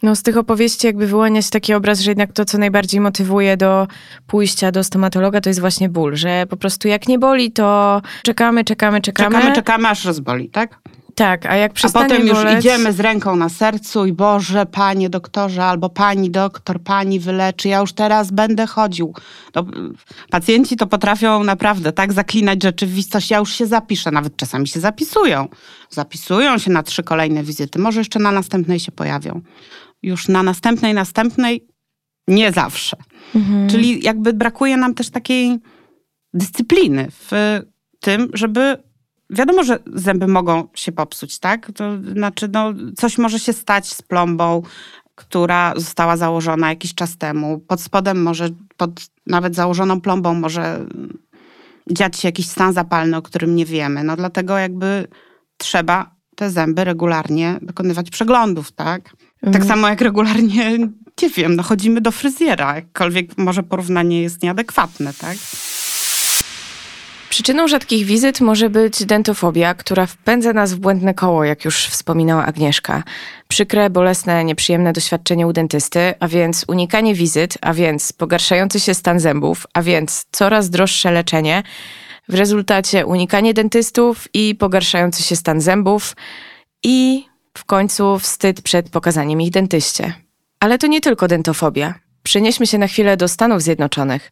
No 0.03 0.15
z 0.15 0.23
tych 0.23 0.37
opowieści 0.37 0.87
jakby 0.87 1.07
wyłania 1.07 1.41
się 1.41 1.49
taki 1.49 1.73
obraz, 1.73 1.99
że 1.99 2.11
jednak 2.11 2.33
to, 2.33 2.45
co 2.45 2.57
najbardziej 2.57 3.01
motywuje 3.01 3.57
do 3.57 3.87
pójścia 4.27 4.71
do 4.71 4.83
stomatologa, 4.83 5.41
to 5.41 5.49
jest 5.49 5.59
właśnie 5.59 5.89
ból, 5.89 6.15
że 6.15 6.45
po 6.49 6.57
prostu 6.57 6.87
jak 6.87 7.07
nie 7.07 7.19
boli, 7.19 7.51
to 7.51 8.01
czekamy, 8.23 8.63
czekamy, 8.63 9.01
czekamy. 9.01 9.35
Czekamy, 9.35 9.55
czekamy, 9.55 9.87
aż 9.87 10.05
rozboli, 10.05 10.49
tak? 10.49 10.79
Tak, 11.19 11.45
a 11.45 11.55
jak 11.55 11.73
przestanie 11.73 12.05
A 12.05 12.09
potem 12.09 12.27
już 12.27 12.59
idziemy 12.59 12.93
z 12.93 12.99
ręką 12.99 13.35
na 13.35 13.49
sercu 13.49 14.05
i 14.05 14.13
Boże, 14.13 14.65
panie 14.65 15.09
doktorze, 15.09 15.65
albo 15.65 15.89
pani 15.89 16.31
doktor, 16.31 16.81
pani 16.81 17.19
wyleczy, 17.19 17.67
ja 17.67 17.79
już 17.79 17.93
teraz 17.93 18.31
będę 18.31 18.67
chodził. 18.67 19.13
No, 19.55 19.65
pacjenci 20.29 20.77
to 20.77 20.87
potrafią 20.87 21.43
naprawdę 21.43 21.91
tak 21.91 22.13
zaklinać 22.13 22.63
rzeczywistość, 22.63 23.31
ja 23.31 23.37
już 23.37 23.53
się 23.53 23.65
zapiszę, 23.65 24.11
nawet 24.11 24.37
czasami 24.37 24.67
się 24.67 24.79
zapisują. 24.79 25.47
Zapisują 25.89 26.57
się 26.57 26.71
na 26.71 26.83
trzy 26.83 27.03
kolejne 27.03 27.43
wizyty, 27.43 27.79
może 27.79 27.99
jeszcze 27.99 28.19
na 28.19 28.31
następnej 28.31 28.79
się 28.79 28.91
pojawią 28.91 29.41
już 30.03 30.27
na 30.27 30.43
następnej, 30.43 30.93
następnej 30.93 31.67
nie 32.27 32.51
zawsze. 32.51 32.97
Mhm. 33.35 33.69
Czyli 33.69 34.03
jakby 34.03 34.33
brakuje 34.33 34.77
nam 34.77 34.93
też 34.93 35.09
takiej 35.09 35.59
dyscypliny 36.33 37.07
w 37.11 37.59
tym, 37.99 38.29
żeby 38.33 38.88
wiadomo, 39.29 39.63
że 39.63 39.79
zęby 39.93 40.27
mogą 40.27 40.67
się 40.73 40.91
popsuć, 40.91 41.39
tak? 41.39 41.71
To 41.75 41.83
znaczy, 42.13 42.49
no, 42.53 42.73
coś 42.97 43.17
może 43.17 43.39
się 43.39 43.53
stać 43.53 43.93
z 43.93 44.01
plombą, 44.01 44.61
która 45.15 45.73
została 45.75 46.17
założona 46.17 46.69
jakiś 46.69 46.95
czas 46.95 47.17
temu. 47.17 47.59
Pod 47.59 47.81
spodem 47.81 48.23
może, 48.23 48.49
pod 48.77 48.91
nawet 49.27 49.55
założoną 49.55 50.01
plombą 50.01 50.33
może 50.33 50.85
dziać 51.91 52.19
się 52.19 52.27
jakiś 52.27 52.49
stan 52.49 52.73
zapalny, 52.73 53.17
o 53.17 53.21
którym 53.21 53.55
nie 53.55 53.65
wiemy. 53.65 54.03
No 54.03 54.15
dlatego 54.15 54.57
jakby 54.57 55.07
trzeba 55.57 56.15
te 56.35 56.49
zęby 56.49 56.83
regularnie 56.83 57.59
dokonywać 57.61 58.09
przeglądów, 58.09 58.71
tak? 58.71 59.03
Tak 59.41 59.55
mhm. 59.55 59.67
samo 59.67 59.87
jak 59.87 60.01
regularnie, 60.01 60.77
nie 61.21 61.29
wiem, 61.29 61.55
no 61.55 61.63
chodzimy 61.63 62.01
do 62.01 62.11
fryzjera, 62.11 62.75
jakkolwiek 62.75 63.37
może 63.37 63.63
porównanie 63.63 64.21
jest 64.21 64.43
nieadekwatne, 64.43 65.13
tak? 65.13 65.37
Przyczyną 67.29 67.67
rzadkich 67.67 68.05
wizyt 68.05 68.41
może 68.41 68.69
być 68.69 69.05
dentofobia, 69.05 69.73
która 69.73 70.05
wpędza 70.05 70.53
nas 70.53 70.73
w 70.73 70.79
błędne 70.79 71.13
koło, 71.13 71.43
jak 71.43 71.65
już 71.65 71.85
wspominała 71.85 72.45
Agnieszka. 72.45 73.03
Przykre, 73.47 73.89
bolesne, 73.89 74.43
nieprzyjemne 74.43 74.93
doświadczenie 74.93 75.47
u 75.47 75.53
dentysty, 75.53 76.13
a 76.19 76.27
więc 76.27 76.65
unikanie 76.67 77.13
wizyt, 77.13 77.57
a 77.61 77.73
więc 77.73 78.13
pogarszający 78.13 78.79
się 78.79 78.93
stan 78.93 79.19
zębów, 79.19 79.67
a 79.73 79.81
więc 79.81 80.25
coraz 80.31 80.69
droższe 80.69 81.11
leczenie. 81.11 81.63
W 82.29 82.33
rezultacie 82.33 83.05
unikanie 83.05 83.53
dentystów 83.53 84.27
i 84.33 84.55
pogarszający 84.55 85.23
się 85.23 85.35
stan 85.35 85.61
zębów 85.61 86.15
i 86.83 87.25
w 87.57 87.65
końcu 87.65 88.19
wstyd 88.19 88.61
przed 88.61 88.89
pokazaniem 88.89 89.41
ich 89.41 89.51
dentyście. 89.51 90.13
Ale 90.59 90.77
to 90.77 90.87
nie 90.87 91.01
tylko 91.01 91.27
dentofobia. 91.27 91.93
Przenieśmy 92.23 92.67
się 92.67 92.77
na 92.77 92.87
chwilę 92.87 93.17
do 93.17 93.27
Stanów 93.27 93.61
Zjednoczonych. 93.61 94.31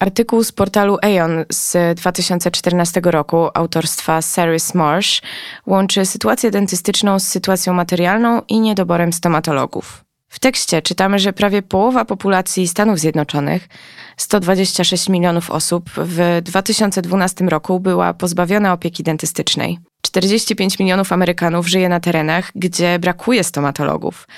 Artykuł 0.00 0.44
z 0.44 0.52
portalu 0.52 0.98
Aeon 1.02 1.44
z 1.52 1.98
2014 1.98 3.00
roku 3.04 3.48
autorstwa 3.54 4.22
Saris 4.22 4.74
Marsh 4.74 5.22
łączy 5.66 6.06
sytuację 6.06 6.50
dentystyczną 6.50 7.18
z 7.18 7.28
sytuacją 7.28 7.72
materialną 7.72 8.42
i 8.48 8.60
niedoborem 8.60 9.12
stomatologów. 9.12 10.04
W 10.28 10.38
tekście 10.38 10.82
czytamy, 10.82 11.18
że 11.18 11.32
prawie 11.32 11.62
połowa 11.62 12.04
populacji 12.04 12.68
Stanów 12.68 12.98
Zjednoczonych, 12.98 13.68
126 14.16 15.08
milionów 15.08 15.50
osób, 15.50 15.90
w 15.96 16.40
2012 16.42 17.44
roku 17.44 17.80
była 17.80 18.14
pozbawiona 18.14 18.72
opieki 18.72 19.02
dentystycznej. 19.02 19.78
45 20.02 20.78
milionów 20.78 21.12
Amerykanów 21.12 21.68
żyje 21.68 21.88
na 21.88 22.00
terenach, 22.00 22.50
gdzie 22.54 22.98
brakuje 22.98 23.44
stomatologów. 23.44 24.28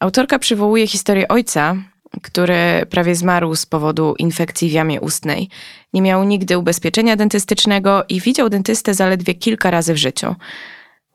Autorka 0.00 0.38
przywołuje 0.38 0.86
historię 0.86 1.28
ojca, 1.28 1.76
który 2.22 2.86
prawie 2.90 3.14
zmarł 3.14 3.54
z 3.54 3.66
powodu 3.66 4.14
infekcji 4.18 4.68
w 4.68 4.72
jamie 4.72 5.00
ustnej. 5.00 5.48
Nie 5.92 6.02
miał 6.02 6.24
nigdy 6.24 6.58
ubezpieczenia 6.58 7.16
dentystycznego 7.16 8.04
i 8.08 8.20
widział 8.20 8.48
dentystę 8.48 8.94
zaledwie 8.94 9.34
kilka 9.34 9.70
razy 9.70 9.94
w 9.94 9.96
życiu. 9.96 10.34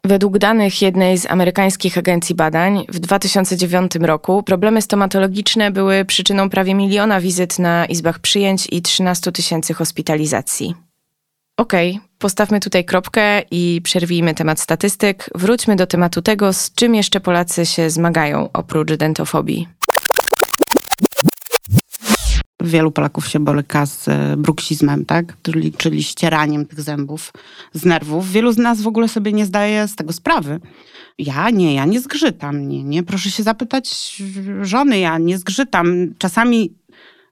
Według 0.06 0.38
danych 0.38 0.82
jednej 0.82 1.18
z 1.18 1.26
amerykańskich 1.26 1.98
agencji 1.98 2.36
badań, 2.36 2.86
w 2.90 3.00
2009 3.00 3.96
roku 3.96 4.44
problemy 4.44 4.82
stomatologiczne 4.82 5.72
były 5.72 6.06
przyczyną 6.06 6.50
prawie 6.50 6.74
miliona 6.76 7.22
wizyt 7.22 7.60
na 7.60 7.86
izbach 7.86 8.20
przyjęć 8.20 8.68
i 8.72 8.82
13 8.82 9.32
tysięcy 9.32 9.74
hospitalizacji. 9.74 10.76
Okej, 11.58 11.92
okay, 11.92 12.08
postawmy 12.18 12.60
tutaj 12.60 12.86
kropkę 12.86 13.42
i 13.52 13.82
przerwijmy 13.84 14.34
temat 14.34 14.60
statystyk. 14.60 15.30
Wróćmy 15.36 15.76
do 15.76 15.88
tematu 15.88 16.22
tego, 16.22 16.54
z 16.54 16.74
czym 16.74 16.96
jeszcze 16.96 17.20
Polacy 17.20 17.66
się 17.66 17.90
zmagają 17.90 18.50
oprócz 18.54 18.94
dentofobii. 18.94 19.68
Wielu 22.64 22.92
Polaków 22.92 23.28
się 23.28 23.40
boryka 23.40 23.86
z 23.86 24.08
e, 24.08 24.38
bruksizmem, 24.38 25.06
tak? 25.06 25.38
czyli, 25.42 25.72
czyli 25.72 26.04
ścieraniem 26.04 26.66
tych 26.66 26.82
zębów 26.82 27.34
z 27.74 27.86
nerwów. 27.86 28.32
Wielu 28.32 28.52
z 28.52 28.58
nas 28.58 28.82
w 28.82 28.88
ogóle 28.88 29.08
sobie 29.08 29.34
nie 29.34 29.46
zdaje 29.46 29.88
z 29.88 29.96
tego 29.96 30.14
sprawy. 30.14 30.60
Ja 31.18 31.50
nie, 31.50 31.74
ja 31.74 31.86
nie 31.86 32.00
zgrzytam, 32.00 32.68
nie, 32.68 32.84
nie. 32.84 33.04
Proszę 33.04 33.32
się 33.32 33.44
zapytać 33.44 34.18
żony, 34.62 35.00
ja 35.00 35.18
nie 35.18 35.38
zgrzytam. 35.38 36.14
Czasami 36.18 36.76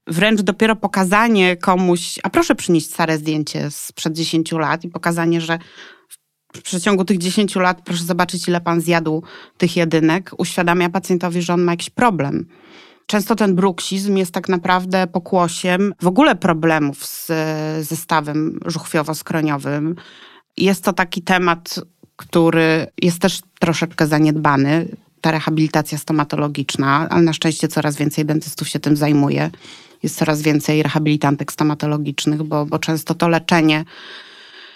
wręcz 0.08 0.42
dopiero 0.42 0.76
pokazanie 0.76 1.58
komuś, 1.58 2.20
a 2.24 2.30
proszę 2.30 2.56
przynieść 2.56 2.94
stare 2.94 3.18
zdjęcie 3.18 3.72
sprzed 3.72 4.14
10 4.14 4.52
lat 4.52 4.84
i 4.84 4.90
pokazanie, 4.90 5.42
że 5.42 5.60
w 6.56 6.62
przeciągu 6.62 7.06
tych 7.06 7.18
10 7.18 7.56
lat 7.56 7.82
proszę 7.86 8.04
zobaczyć, 8.04 8.48
ile 8.48 8.62
pan 8.62 8.82
zjadł 8.82 9.24
tych 9.58 9.78
jedynek, 9.78 10.32
uświadamia 10.38 10.90
pacjentowi, 10.90 11.42
że 11.42 11.54
on 11.54 11.62
ma 11.62 11.72
jakiś 11.72 11.90
problem. 11.90 12.46
Często 13.12 13.36
ten 13.36 13.56
bruksizm 13.56 14.18
jest 14.18 14.32
tak 14.32 14.50
naprawdę 14.50 15.08
pokłosiem 15.08 15.94
w 16.02 16.08
ogóle 16.08 16.36
problemów 16.36 17.06
z 17.06 17.28
zestawem 17.88 18.60
żuchwiowo-skroniowym. 18.66 19.96
Jest 20.58 20.84
to 20.84 20.94
taki 20.94 21.22
temat, 21.22 21.80
który 22.16 22.88
jest 23.02 23.20
też 23.20 23.42
troszeczkę 23.60 24.08
zaniedbany, 24.08 24.88
ta 25.22 25.32
rehabilitacja 25.32 25.98
stomatologiczna, 25.98 27.08
ale 27.10 27.22
na 27.22 27.34
szczęście 27.34 27.68
coraz 27.68 27.98
więcej 27.98 28.26
dentystów 28.26 28.70
się 28.70 28.80
tym 28.80 28.96
zajmuje 28.96 29.52
jest 30.04 30.18
coraz 30.18 30.42
więcej 30.42 30.84
rehabilitantek 30.84 31.52
stomatologicznych, 31.52 32.44
bo, 32.44 32.66
bo 32.66 32.80
często 32.80 33.16
to 33.16 33.30
leczenie 33.30 33.86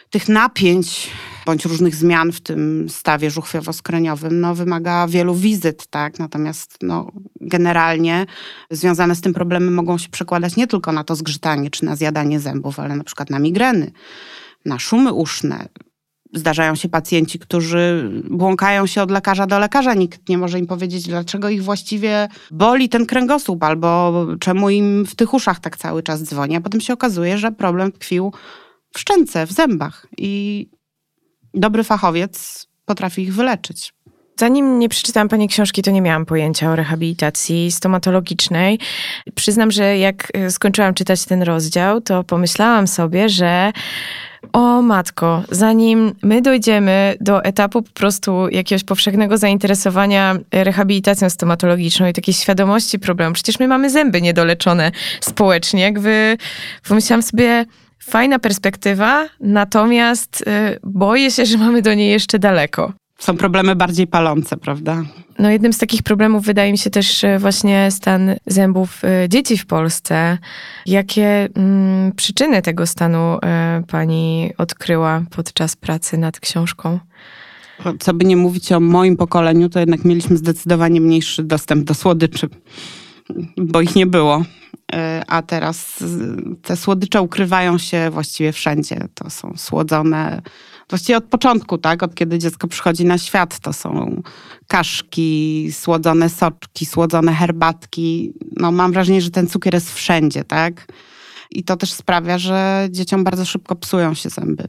tych 0.10 0.30
napięć 0.30 1.10
bądź 1.46 1.66
różnych 1.66 1.96
zmian 1.96 2.32
w 2.32 2.42
tym 2.42 2.90
stawie 2.90 3.30
żuchwiowo-skroniowym 3.32 4.32
no, 4.32 4.56
wymaga 4.56 5.08
wielu 5.08 5.36
wizyt, 5.36 5.88
tak? 5.88 6.20
Natomiast 6.20 6.78
no, 6.82 7.12
generalnie 7.46 8.26
związane 8.72 9.16
z 9.16 9.22
tym 9.22 9.34
problemy 9.34 9.72
mogą 9.72 9.98
się 9.98 10.10
przekładać 10.10 10.56
nie 10.56 10.68
tylko 10.68 10.92
na 10.92 11.04
to 11.04 11.16
zgrzytanie 11.16 11.70
czy 11.70 11.86
na 11.86 11.96
zjadanie 11.96 12.40
zębów, 12.40 12.80
ale 12.80 12.96
na 12.96 13.04
przykład 13.04 13.30
na 13.30 13.40
migreny, 13.40 13.92
na 14.66 14.80
szumy 14.80 15.14
uszne. 15.14 15.68
Zdarzają 16.34 16.76
się 16.76 16.90
pacjenci, 16.90 17.40
którzy 17.40 18.12
błąkają 18.30 18.88
się 18.88 19.02
od 19.02 19.12
lekarza 19.12 19.48
do 19.48 19.60
lekarza. 19.60 19.94
Nikt 19.94 20.30
nie 20.30 20.38
może 20.38 20.60
im 20.60 20.68
powiedzieć, 20.68 21.08
dlaczego 21.08 21.50
ich 21.50 21.64
właściwie 21.64 22.28
boli 22.52 22.90
ten 22.90 23.06
kręgosłup, 23.06 23.64
albo 23.64 24.26
czemu 24.40 24.70
im 24.70 25.06
w 25.06 25.16
tych 25.16 25.34
uszach 25.34 25.60
tak 25.60 25.78
cały 25.78 26.04
czas 26.04 26.24
dzwoni. 26.24 26.56
A 26.56 26.62
potem 26.62 26.82
się 26.82 26.94
okazuje, 26.94 27.38
że 27.38 27.52
problem 27.52 27.92
tkwił 27.92 28.34
w 28.94 29.00
szczęce, 29.00 29.48
w 29.48 29.52
zębach. 29.52 30.08
I 30.18 30.70
dobry 31.54 31.84
fachowiec 31.84 32.68
potrafi 32.86 33.22
ich 33.22 33.34
wyleczyć. 33.34 33.95
Zanim 34.38 34.80
nie 34.80 34.90
przeczytałam 34.90 35.30
Pani 35.30 35.48
książki, 35.48 35.82
to 35.82 35.92
nie 35.92 36.02
miałam 36.02 36.26
pojęcia 36.26 36.72
o 36.72 36.76
rehabilitacji 36.76 37.72
stomatologicznej. 37.72 38.80
Przyznam, 39.36 39.72
że 39.72 39.98
jak 39.98 40.28
e, 40.34 40.52
skończyłam 40.52 40.94
czytać 40.94 41.26
ten 41.26 41.42
rozdział, 41.42 42.02
to 42.02 42.24
pomyślałam 42.24 42.88
sobie, 42.88 43.30
że 43.30 43.72
o 44.54 44.82
matko, 44.82 45.44
zanim 45.50 46.16
my 46.24 46.42
dojdziemy 46.42 47.16
do 47.22 47.44
etapu 47.44 47.82
po 47.82 47.92
prostu 47.92 48.50
jakiegoś 48.50 48.84
powszechnego 48.84 49.38
zainteresowania 49.38 50.36
rehabilitacją 50.52 51.30
stomatologiczną 51.30 52.08
i 52.08 52.14
takiej 52.14 52.34
świadomości 52.34 53.00
problemu, 53.00 53.34
przecież 53.34 53.60
my 53.60 53.68
mamy 53.68 53.90
zęby 53.90 54.22
niedoleczone 54.22 54.92
społecznie, 55.22 55.82
jakby 55.82 56.38
pomyślałam 56.88 57.24
sobie, 57.24 57.66
fajna 58.04 58.40
perspektywa, 58.40 59.26
natomiast 59.40 60.42
y, 60.42 60.80
boję 60.84 61.32
się, 61.32 61.46
że 61.46 61.58
mamy 61.58 61.82
do 61.82 61.94
niej 61.94 62.12
jeszcze 62.12 62.40
daleko. 62.40 62.94
Są 63.20 63.38
problemy 63.38 63.76
bardziej 63.76 64.08
palące, 64.08 64.58
prawda? 64.58 65.04
No 65.40 65.50
jednym 65.50 65.74
z 65.74 65.78
takich 65.78 66.04
problemów 66.04 66.46
wydaje 66.46 66.72
mi 66.72 66.78
się 66.78 66.90
też 66.90 67.24
y, 67.24 67.40
właśnie 67.40 67.92
stan 67.92 68.36
zębów 68.46 69.02
y, 69.04 69.30
dzieci 69.30 69.58
w 69.58 69.66
Polsce. 69.66 70.38
Jakie 70.86 71.50
mm, 71.56 72.12
przyczyny 72.12 72.62
tego 72.62 72.88
stanu 72.88 73.38
y, 73.38 73.40
pani 73.88 74.52
odkryła 74.58 75.24
podczas 75.30 75.76
pracy 75.76 76.18
nad 76.18 76.40
książką? 76.40 77.00
Co 78.00 78.14
by 78.14 78.26
nie 78.26 78.38
mówić 78.38 78.72
o 78.72 78.80
moim 78.80 79.18
pokoleniu, 79.18 79.70
to 79.70 79.80
jednak 79.80 80.06
mieliśmy 80.06 80.38
zdecydowanie 80.38 81.02
mniejszy 81.02 81.44
dostęp 81.44 81.84
do 81.84 81.94
słodyczy, 81.94 82.50
bo 83.58 83.82
ich 83.82 83.96
nie 83.96 84.06
było. 84.06 84.44
A 85.28 85.42
teraz 85.42 86.04
te 86.62 86.76
słodycze 86.78 87.22
ukrywają 87.22 87.78
się 87.78 88.10
właściwie 88.10 88.52
wszędzie. 88.52 89.08
To 89.14 89.30
są 89.30 89.54
słodzone 89.58 90.42
właściwie 90.90 91.18
od 91.18 91.24
początku, 91.24 91.78
tak? 91.78 92.04
Od 92.04 92.16
kiedy 92.16 92.40
dziecko 92.40 92.68
przychodzi 92.68 93.06
na 93.06 93.18
świat, 93.18 93.60
to 93.60 93.74
są 93.74 94.22
kaszki, 94.68 95.70
słodzone 95.72 96.30
soczki, 96.30 96.86
słodzone 96.86 97.34
herbatki. 97.34 98.34
No 98.58 98.72
mam 98.72 98.92
wrażenie, 98.92 99.22
że 99.22 99.32
ten 99.32 99.48
cukier 99.48 99.74
jest 99.74 99.94
wszędzie, 99.94 100.44
tak? 100.44 100.88
I 101.52 101.64
to 101.64 101.78
też 101.78 101.94
sprawia, 101.94 102.38
że 102.38 102.88
dzieciom 102.92 103.24
bardzo 103.24 103.46
szybko 103.46 103.76
psują 103.76 104.14
się 104.14 104.30
zęby. 104.30 104.68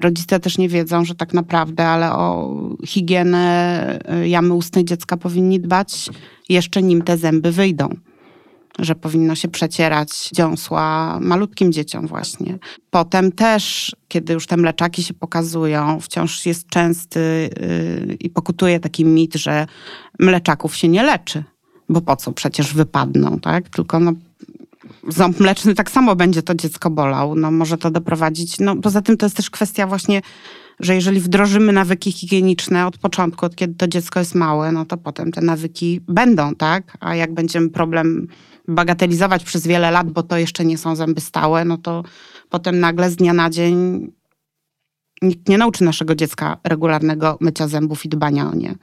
Rodzice 0.00 0.40
też 0.40 0.58
nie 0.58 0.68
wiedzą, 0.68 1.04
że 1.04 1.14
tak 1.14 1.34
naprawdę, 1.34 1.86
ale 1.86 2.12
o 2.12 2.50
higienę 2.86 3.98
y, 4.22 4.28
jamy 4.28 4.54
ustnej 4.54 4.84
dziecka 4.84 5.16
powinni 5.16 5.60
dbać 5.60 6.10
jeszcze 6.48 6.82
nim 6.82 7.02
te 7.02 7.16
zęby 7.18 7.52
wyjdą 7.52 7.96
że 8.78 8.94
powinno 8.94 9.34
się 9.34 9.48
przecierać 9.48 10.30
dziąsła 10.32 11.18
malutkim 11.20 11.72
dzieciom 11.72 12.06
właśnie. 12.06 12.58
Potem 12.90 13.32
też, 13.32 13.96
kiedy 14.08 14.32
już 14.32 14.46
te 14.46 14.56
mleczaki 14.56 15.02
się 15.02 15.14
pokazują, 15.14 16.00
wciąż 16.00 16.46
jest 16.46 16.68
częsty 16.68 17.50
yy, 18.08 18.14
i 18.14 18.30
pokutuje 18.30 18.80
taki 18.80 19.04
mit, 19.04 19.34
że 19.34 19.66
mleczaków 20.18 20.76
się 20.76 20.88
nie 20.88 21.02
leczy, 21.02 21.44
bo 21.88 22.00
po 22.00 22.16
co 22.16 22.32
przecież 22.32 22.74
wypadną, 22.74 23.40
tak? 23.40 23.68
Tylko 23.68 24.00
no, 24.00 24.12
ząb 25.08 25.40
mleczny 25.40 25.74
tak 25.74 25.90
samo 25.90 26.16
będzie 26.16 26.42
to 26.42 26.54
dziecko 26.54 26.90
bolał. 26.90 27.34
No 27.34 27.50
może 27.50 27.78
to 27.78 27.90
doprowadzić, 27.90 28.60
no 28.60 28.76
poza 28.76 29.02
tym 29.02 29.16
to 29.16 29.26
jest 29.26 29.36
też 29.36 29.50
kwestia 29.50 29.86
właśnie 29.86 30.22
że 30.80 30.94
jeżeli 30.94 31.20
wdrożymy 31.20 31.72
nawyki 31.72 32.12
higieniczne 32.12 32.86
od 32.86 32.98
początku, 32.98 33.46
od 33.46 33.56
kiedy 33.56 33.74
to 33.74 33.88
dziecko 33.88 34.18
jest 34.18 34.34
małe, 34.34 34.72
no 34.72 34.84
to 34.84 34.96
potem 34.96 35.32
te 35.32 35.40
nawyki 35.40 36.00
będą, 36.08 36.54
tak? 36.54 36.96
A 37.00 37.14
jak 37.14 37.34
będziemy 37.34 37.70
problem 37.70 38.28
bagatelizować 38.72 39.44
przez 39.44 39.66
wiele 39.66 39.90
lat, 39.90 40.10
bo 40.10 40.22
to 40.22 40.36
jeszcze 40.36 40.64
nie 40.64 40.78
są 40.78 40.96
zęby 40.96 41.20
stałe, 41.20 41.64
no 41.64 41.78
to 41.78 42.02
potem 42.48 42.80
nagle 42.80 43.10
z 43.10 43.16
dnia 43.16 43.32
na 43.32 43.50
dzień 43.50 44.06
nikt 45.22 45.48
nie 45.48 45.58
nauczy 45.58 45.84
naszego 45.84 46.14
dziecka 46.14 46.56
regularnego 46.64 47.38
mycia 47.40 47.68
zębów 47.68 48.04
i 48.04 48.08
dbania 48.08 48.50
o 48.50 48.54
nie. 48.54 48.74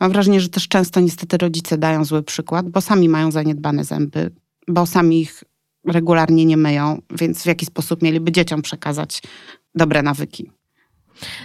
Mam 0.00 0.12
wrażenie, 0.12 0.40
że 0.40 0.48
też 0.48 0.68
często 0.68 1.00
niestety 1.00 1.38
rodzice 1.38 1.78
dają 1.78 2.04
zły 2.04 2.22
przykład, 2.22 2.68
bo 2.68 2.80
sami 2.80 3.08
mają 3.08 3.30
zaniedbane 3.30 3.84
zęby, 3.84 4.30
bo 4.68 4.86
sami 4.86 5.20
ich 5.20 5.44
regularnie 5.86 6.44
nie 6.44 6.56
myją, 6.56 7.02
więc 7.10 7.42
w 7.42 7.46
jaki 7.46 7.66
sposób 7.66 8.02
mieliby 8.02 8.32
dzieciom 8.32 8.62
przekazać 8.62 9.22
dobre 9.74 10.02
nawyki. 10.02 10.50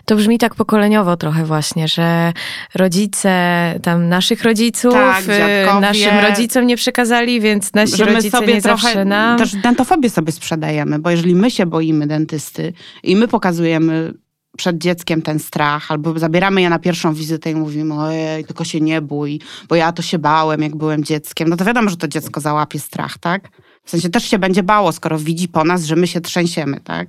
To 0.06 0.16
brzmi 0.16 0.38
tak 0.38 0.56
pokoleniowo 0.56 1.18
trochę 1.18 1.46
właśnie, 1.46 1.88
że 1.88 2.34
rodzice 2.76 3.34
tam 3.82 4.10
naszych 4.10 4.44
rodziców 4.44 4.94
tak, 4.94 5.24
y, 5.24 5.82
naszym 5.82 6.20
rodzicom 6.20 6.68
nie 6.68 6.78
przekazali, 6.78 7.42
więc 7.42 7.74
nasi 7.74 7.98
że 7.98 8.06
my 8.06 8.14
rodzice 8.14 8.38
sobie 8.38 8.54
nie 8.54 8.62
trochę 8.62 8.82
zawsze 8.82 9.06
nam. 9.06 9.38
Też 9.38 9.56
dentofobię 9.56 10.10
sobie 10.10 10.32
sprzedajemy, 10.32 11.00
bo 11.00 11.10
jeżeli 11.10 11.36
my 11.36 11.52
się 11.52 11.66
boimy 11.66 12.08
dentysty 12.08 12.74
i 13.04 13.16
my 13.16 13.28
pokazujemy 13.28 14.14
przed 14.58 14.78
dzieckiem 14.78 15.22
ten 15.22 15.40
strach, 15.40 15.92
albo 15.92 16.20
zabieramy 16.20 16.62
je 16.62 16.70
na 16.70 16.80
pierwszą 16.80 17.14
wizytę 17.14 17.52
i 17.52 17.56
mówimy, 17.56 17.94
ojej, 17.94 18.46
tylko 18.46 18.64
się 18.64 18.82
nie 18.82 19.02
bój, 19.02 19.42
bo 19.70 19.76
ja 19.76 19.92
to 19.92 20.02
się 20.02 20.20
bałem, 20.20 20.62
jak 20.62 20.76
byłem 20.76 21.04
dzieckiem, 21.04 21.50
no 21.50 21.58
to 21.58 21.66
wiadomo, 21.66 21.90
że 21.90 21.98
to 21.98 22.08
dziecko 22.08 22.42
załapie 22.42 22.80
strach, 22.80 23.18
tak? 23.18 23.50
W 23.84 23.90
sensie 23.90 24.10
też 24.10 24.24
się 24.24 24.40
będzie 24.40 24.64
bało, 24.64 24.92
skoro 24.92 25.20
widzi 25.20 25.48
po 25.48 25.64
nas, 25.64 25.84
że 25.84 25.96
my 25.96 26.08
się 26.08 26.22
trzęsiemy, 26.22 26.80
tak? 26.82 27.08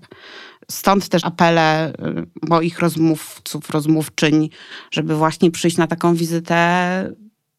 Stąd 0.71 1.09
też 1.09 1.25
apele 1.25 1.93
y, 1.93 1.95
moich 2.49 2.79
rozmówców, 2.79 3.71
rozmówczyń, 3.71 4.51
żeby 4.91 5.17
właśnie 5.17 5.51
przyjść 5.51 5.77
na 5.77 5.87
taką 5.87 6.15
wizytę 6.15 7.15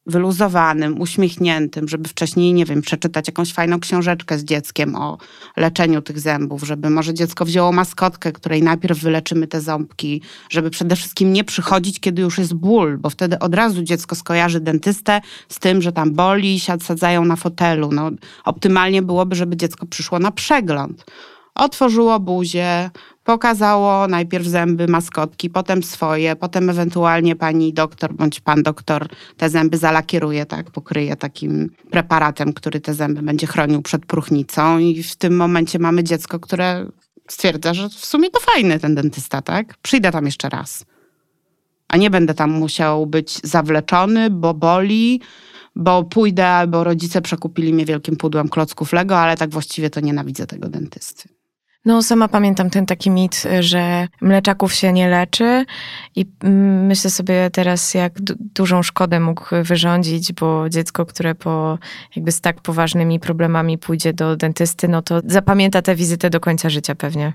wyluzowanym, 0.06 1.02
uśmiechniętym, 1.02 1.88
żeby 1.88 2.10
wcześniej, 2.10 2.54
nie 2.54 2.66
wiem, 2.66 2.82
przeczytać 2.82 3.28
jakąś 3.28 3.54
fajną 3.54 3.80
książeczkę 3.80 4.40
z 4.40 4.44
dzieckiem 4.44 4.96
o 4.96 5.18
leczeniu 5.58 6.02
tych 6.02 6.20
zębów, 6.20 6.64
żeby 6.64 6.90
może 6.90 7.14
dziecko 7.14 7.46
wzięło 7.46 7.72
maskotkę, 7.72 8.32
której 8.32 8.64
najpierw 8.64 9.00
wyleczymy 9.00 9.48
te 9.48 9.62
ząbki, 9.62 10.22
żeby 10.50 10.70
przede 10.70 10.96
wszystkim 10.96 11.34
nie 11.34 11.44
przychodzić, 11.44 12.00
kiedy 12.00 12.22
już 12.22 12.38
jest 12.38 12.54
ból, 12.54 12.98
bo 12.98 13.10
wtedy 13.10 13.40
od 13.40 13.56
razu 13.56 13.84
dziecko 13.84 14.16
skojarzy 14.16 14.60
dentystę 14.60 15.22
z 15.50 15.60
tym, 15.60 15.82
że 15.82 15.92
tam 15.92 16.14
boli, 16.14 16.60
sadzają 16.60 17.26
na 17.26 17.36
fotelu. 17.36 17.92
No, 17.92 18.12
optymalnie 18.44 19.02
byłoby, 19.02 19.36
żeby 19.36 19.58
dziecko 19.58 19.86
przyszło 19.86 20.20
na 20.20 20.32
przegląd 20.32 21.06
otworzyło 21.56 22.20
buzię, 22.20 22.90
pokazało 23.24 24.08
najpierw 24.08 24.46
zęby 24.46 24.88
maskotki, 24.88 25.50
potem 25.50 25.84
swoje, 25.84 26.36
potem 26.36 26.70
ewentualnie 26.70 27.36
pani 27.36 27.74
doktor 27.74 28.14
bądź 28.14 28.40
pan 28.40 28.64
doktor 28.64 29.08
te 29.38 29.50
zęby 29.50 29.78
zalakieruje, 29.78 30.46
tak, 30.46 30.72
pokryje 30.72 31.16
takim 31.16 31.70
preparatem, 31.92 32.54
który 32.54 32.82
te 32.82 32.94
zęby 32.94 33.22
będzie 33.22 33.48
chronił 33.48 33.82
przed 33.82 34.06
próchnicą 34.06 34.80
i 34.80 35.04
w 35.04 35.16
tym 35.16 35.36
momencie 35.36 35.80
mamy 35.80 36.04
dziecko, 36.04 36.40
które 36.40 36.86
stwierdza, 37.28 37.74
że 37.74 37.90
w 37.90 38.06
sumie 38.06 38.30
to 38.30 38.40
fajny 38.40 38.80
ten 38.80 38.96
dentysta, 38.96 39.42
tak? 39.42 39.78
Przyjdę 39.78 40.12
tam 40.12 40.26
jeszcze 40.26 40.50
raz. 40.50 40.86
A 41.88 41.98
nie 41.98 42.10
będę 42.10 42.34
tam 42.34 42.52
musiał 42.52 43.08
być 43.08 43.40
zawleczony, 43.44 44.30
bo 44.30 44.54
boli, 44.54 45.22
bo 45.76 46.04
pójdę, 46.04 46.66
bo 46.68 46.84
rodzice 46.84 47.22
przekupili 47.22 47.74
mnie 47.74 47.86
wielkim 47.86 48.16
pudłem 48.16 48.50
klocków 48.50 48.94
Lego, 48.94 49.20
ale 49.20 49.38
tak 49.38 49.50
właściwie 49.50 49.90
to 49.90 50.00
nienawidzę 50.00 50.48
tego 50.48 50.70
dentysty. 50.70 51.35
No, 51.86 52.04
sama 52.04 52.28
pamiętam 52.28 52.70
ten 52.70 52.86
taki 52.86 53.12
mit, 53.12 53.44
że 53.60 54.08
mleczaków 54.22 54.74
się 54.74 54.94
nie 54.94 55.10
leczy 55.10 55.66
i 56.16 56.26
myślę 56.88 57.10
sobie 57.10 57.50
teraz, 57.54 57.94
jak 57.94 58.14
dużą 58.56 58.84
szkodę 58.84 59.20
mógł 59.20 59.46
wyrządzić, 59.64 60.34
bo 60.34 60.70
dziecko, 60.70 61.06
które 61.06 61.36
po 61.36 61.78
jakby 62.16 62.32
z 62.32 62.42
tak 62.42 62.62
poważnymi 62.62 63.20
problemami 63.20 63.78
pójdzie 63.78 64.14
do 64.14 64.36
dentysty, 64.36 64.88
no 64.88 65.02
to 65.02 65.22
zapamięta 65.26 65.82
tę 65.82 65.96
wizytę 65.96 66.30
do 66.30 66.40
końca 66.40 66.70
życia 66.70 66.96
pewnie. 66.96 67.34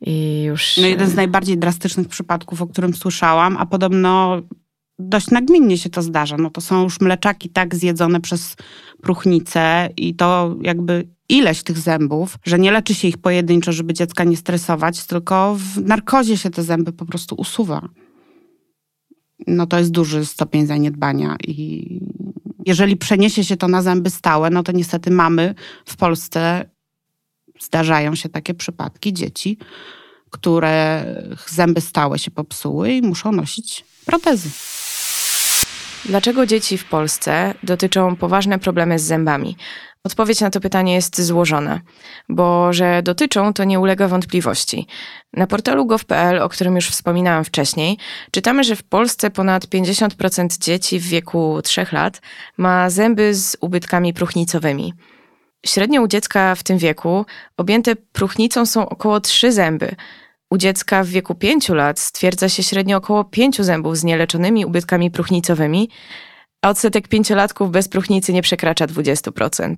I 0.00 0.42
już. 0.42 0.76
No, 0.76 0.86
jeden 0.86 1.08
z 1.08 1.14
najbardziej 1.14 1.58
drastycznych 1.58 2.08
przypadków, 2.08 2.62
o 2.62 2.66
którym 2.66 2.94
słyszałam, 2.94 3.56
a 3.56 3.66
podobno 3.66 4.42
dość 4.98 5.30
nagminnie 5.30 5.78
się 5.78 5.90
to 5.90 6.02
zdarza. 6.02 6.36
No 6.36 6.50
to 6.50 6.60
są 6.60 6.82
już 6.82 7.00
mleczaki 7.00 7.48
tak 7.48 7.74
zjedzone 7.74 8.20
przez 8.20 8.56
próchnicę 9.02 9.88
i 9.96 10.14
to 10.14 10.56
jakby 10.62 11.08
ileś 11.30 11.62
tych 11.62 11.78
zębów, 11.78 12.38
że 12.44 12.58
nie 12.58 12.70
leczy 12.70 12.94
się 12.94 13.08
ich 13.08 13.18
pojedynczo, 13.18 13.72
żeby 13.72 13.94
dziecka 13.94 14.24
nie 14.24 14.36
stresować, 14.36 15.04
tylko 15.06 15.56
w 15.58 15.80
narkozie 15.80 16.36
się 16.36 16.50
te 16.50 16.62
zęby 16.62 16.92
po 16.92 17.06
prostu 17.06 17.34
usuwa. 17.34 17.88
No 19.46 19.66
to 19.66 19.78
jest 19.78 19.90
duży 19.90 20.26
stopień 20.26 20.66
zaniedbania 20.66 21.36
i 21.46 21.86
jeżeli 22.66 22.96
przeniesie 22.96 23.44
się 23.44 23.56
to 23.56 23.68
na 23.68 23.82
zęby 23.82 24.10
stałe, 24.10 24.50
no 24.50 24.62
to 24.62 24.72
niestety 24.72 25.10
mamy 25.10 25.54
w 25.86 25.96
Polsce, 25.96 26.70
zdarzają 27.60 28.14
się 28.14 28.28
takie 28.28 28.54
przypadki 28.54 29.12
dzieci, 29.12 29.58
które 30.30 31.04
zęby 31.46 31.80
stałe 31.80 32.18
się 32.18 32.30
popsuły 32.30 32.92
i 32.92 33.02
muszą 33.02 33.32
nosić 33.32 33.84
protezy. 34.04 34.50
Dlaczego 36.04 36.46
dzieci 36.46 36.78
w 36.78 36.84
Polsce 36.84 37.54
dotyczą 37.62 38.16
poważne 38.16 38.58
problemy 38.58 38.98
z 38.98 39.02
zębami? 39.02 39.56
Odpowiedź 40.04 40.40
na 40.40 40.50
to 40.50 40.60
pytanie 40.60 40.94
jest 40.94 41.20
złożona, 41.20 41.80
bo 42.28 42.72
że 42.72 43.02
dotyczą, 43.02 43.52
to 43.52 43.64
nie 43.64 43.80
ulega 43.80 44.08
wątpliwości. 44.08 44.86
Na 45.32 45.46
portalu 45.46 45.86
gov.pl, 45.86 46.42
o 46.42 46.48
którym 46.48 46.74
już 46.74 46.88
wspominałam 46.88 47.44
wcześniej, 47.44 47.98
czytamy, 48.30 48.64
że 48.64 48.76
w 48.76 48.82
Polsce 48.82 49.30
ponad 49.30 49.64
50% 49.64 50.58
dzieci 50.58 51.00
w 51.00 51.06
wieku 51.06 51.60
3 51.64 51.86
lat 51.92 52.20
ma 52.56 52.90
zęby 52.90 53.34
z 53.34 53.56
ubytkami 53.60 54.14
próchnicowymi. 54.14 54.94
Średnio 55.66 56.02
u 56.02 56.08
dziecka 56.08 56.54
w 56.54 56.62
tym 56.62 56.78
wieku 56.78 57.26
objęte 57.56 57.96
próchnicą 57.96 58.66
są 58.66 58.88
około 58.88 59.20
3 59.20 59.52
zęby. 59.52 59.94
U 60.50 60.58
dziecka 60.58 61.04
w 61.04 61.06
wieku 61.06 61.34
5 61.34 61.68
lat 61.68 61.98
stwierdza 61.98 62.48
się 62.48 62.62
średnio 62.62 62.96
około 62.96 63.24
5 63.24 63.62
zębów 63.62 63.96
z 63.96 64.04
nieleczonymi 64.04 64.66
ubytkami 64.66 65.10
próchnicowymi, 65.10 65.90
a 66.62 66.68
odsetek 66.68 67.08
pięciolatków 67.08 67.70
bez 67.70 67.88
próchnicy 67.88 68.32
nie 68.32 68.42
przekracza 68.42 68.86
20%. 68.86 69.74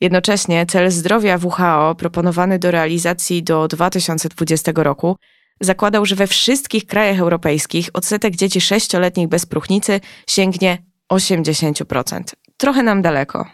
Jednocześnie 0.00 0.66
cel 0.66 0.90
zdrowia 0.90 1.38
WHO 1.42 1.94
proponowany 1.94 2.58
do 2.58 2.70
realizacji 2.70 3.42
do 3.42 3.68
2020 3.68 4.72
roku 4.74 5.16
zakładał, 5.60 6.06
że 6.06 6.16
we 6.16 6.26
wszystkich 6.26 6.86
krajach 6.86 7.18
europejskich 7.18 7.90
odsetek 7.92 8.36
dzieci 8.36 8.60
sześcioletnich 8.60 9.28
bez 9.28 9.46
próchnicy 9.46 10.00
sięgnie 10.28 10.78
80%. 11.12 12.22
Trochę 12.56 12.82
nam 12.82 13.02
daleko. 13.02 13.46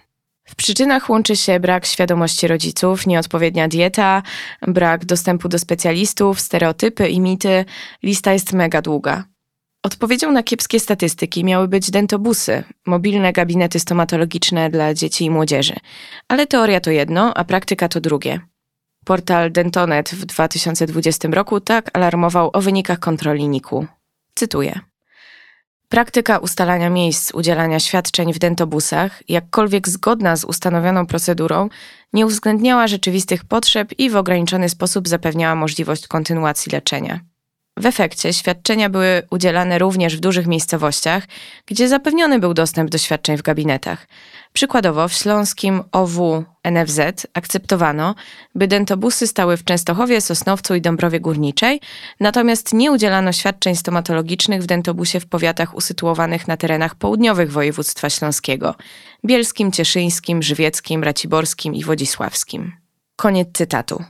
W 0.44 0.54
przyczynach 0.54 1.10
łączy 1.10 1.36
się 1.36 1.60
brak 1.60 1.86
świadomości 1.86 2.48
rodziców, 2.48 3.06
nieodpowiednia 3.06 3.68
dieta, 3.68 4.22
brak 4.68 5.04
dostępu 5.04 5.48
do 5.48 5.58
specjalistów, 5.58 6.40
stereotypy 6.40 7.08
i 7.08 7.20
mity. 7.20 7.64
Lista 8.02 8.32
jest 8.32 8.52
mega 8.52 8.82
długa. 8.82 9.24
Odpowiedzią 9.82 10.32
na 10.32 10.42
kiepskie 10.42 10.80
statystyki 10.80 11.44
miały 11.44 11.68
być 11.68 11.90
dentobusy, 11.90 12.64
mobilne 12.86 13.32
gabinety 13.32 13.80
stomatologiczne 13.80 14.70
dla 14.70 14.94
dzieci 14.94 15.24
i 15.24 15.30
młodzieży. 15.30 15.74
Ale 16.28 16.46
teoria 16.46 16.80
to 16.80 16.90
jedno, 16.90 17.34
a 17.34 17.44
praktyka 17.44 17.88
to 17.88 18.00
drugie. 18.00 18.40
Portal 19.04 19.52
Dentonet 19.52 20.10
w 20.10 20.24
2020 20.24 21.28
roku 21.28 21.60
tak 21.60 21.90
alarmował 21.92 22.50
o 22.52 22.60
wynikach 22.60 22.98
kontroli 22.98 23.48
NIK-u. 23.48 23.86
Cytuję. 24.34 24.80
Praktyka 25.88 26.38
ustalania 26.38 26.90
miejsc 26.90 27.34
udzielania 27.34 27.80
świadczeń 27.80 28.32
w 28.32 28.38
dentobusach, 28.38 29.22
jakkolwiek 29.28 29.88
zgodna 29.88 30.36
z 30.36 30.44
ustanowioną 30.44 31.06
procedurą, 31.06 31.68
nie 32.12 32.26
uwzględniała 32.26 32.86
rzeczywistych 32.86 33.44
potrzeb 33.44 33.98
i 33.98 34.10
w 34.10 34.16
ograniczony 34.16 34.68
sposób 34.68 35.08
zapewniała 35.08 35.54
możliwość 35.54 36.06
kontynuacji 36.06 36.72
leczenia. 36.72 37.31
W 37.78 37.86
efekcie 37.86 38.32
świadczenia 38.32 38.88
były 38.90 39.22
udzielane 39.30 39.78
również 39.78 40.16
w 40.16 40.20
dużych 40.20 40.46
miejscowościach, 40.46 41.24
gdzie 41.66 41.88
zapewniony 41.88 42.38
był 42.38 42.54
dostęp 42.54 42.90
do 42.90 42.98
świadczeń 42.98 43.36
w 43.36 43.42
gabinetach. 43.42 44.06
Przykładowo 44.52 45.08
w 45.08 45.12
śląskim 45.12 45.82
OW 45.92 46.44
NFZ 46.64 47.26
akceptowano, 47.34 48.14
by 48.54 48.68
dentobusy 48.68 49.26
stały 49.26 49.56
w 49.56 49.64
Częstochowie, 49.64 50.20
Sosnowcu 50.20 50.74
i 50.74 50.80
Dąbrowie 50.80 51.20
Górniczej, 51.20 51.80
natomiast 52.20 52.72
nie 52.72 52.92
udzielano 52.92 53.32
świadczeń 53.32 53.76
stomatologicznych 53.76 54.62
w 54.62 54.66
dentobusie 54.66 55.20
w 55.20 55.26
powiatach 55.26 55.74
usytuowanych 55.74 56.48
na 56.48 56.56
terenach 56.56 56.94
południowych 56.94 57.52
województwa 57.52 58.10
śląskiego 58.10 58.74
bielskim, 59.24 59.72
cieszyńskim, 59.72 60.42
żywieckim, 60.42 61.04
raciborskim 61.04 61.74
i 61.74 61.84
wodzisławskim. 61.84 62.72
Koniec 63.16 63.48
cytatu. 63.52 64.04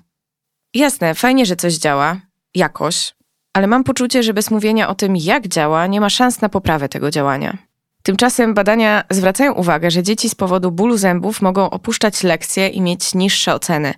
Jasne, 0.74 1.14
fajnie, 1.14 1.46
że 1.46 1.56
coś 1.56 1.74
działa, 1.74 2.20
jakoś, 2.54 3.14
ale 3.52 3.66
mam 3.66 3.84
poczucie, 3.84 4.22
że 4.22 4.34
bez 4.34 4.50
mówienia 4.50 4.88
o 4.88 4.94
tym, 4.94 5.16
jak 5.16 5.48
działa, 5.48 5.86
nie 5.86 6.00
ma 6.00 6.10
szans 6.10 6.40
na 6.40 6.48
poprawę 6.48 6.88
tego 6.88 7.10
działania. 7.10 7.58
Tymczasem 8.02 8.54
badania 8.54 9.04
zwracają 9.10 9.52
uwagę, 9.52 9.90
że 9.90 10.02
dzieci 10.02 10.28
z 10.28 10.34
powodu 10.34 10.72
bólu 10.72 10.96
zębów 10.96 11.42
mogą 11.42 11.70
opuszczać 11.70 12.22
lekcje 12.22 12.68
i 12.68 12.80
mieć 12.80 13.14
niższe 13.14 13.54
oceny, 13.54 13.94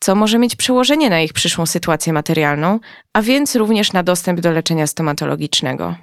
co 0.00 0.14
może 0.14 0.38
mieć 0.38 0.56
przełożenie 0.56 1.10
na 1.10 1.20
ich 1.20 1.32
przyszłą 1.32 1.66
sytuację 1.66 2.12
materialną, 2.12 2.80
a 3.12 3.22
więc 3.22 3.56
również 3.56 3.92
na 3.92 4.02
dostęp 4.02 4.40
do 4.40 4.50
leczenia 4.50 4.86
stomatologicznego. 4.86 5.94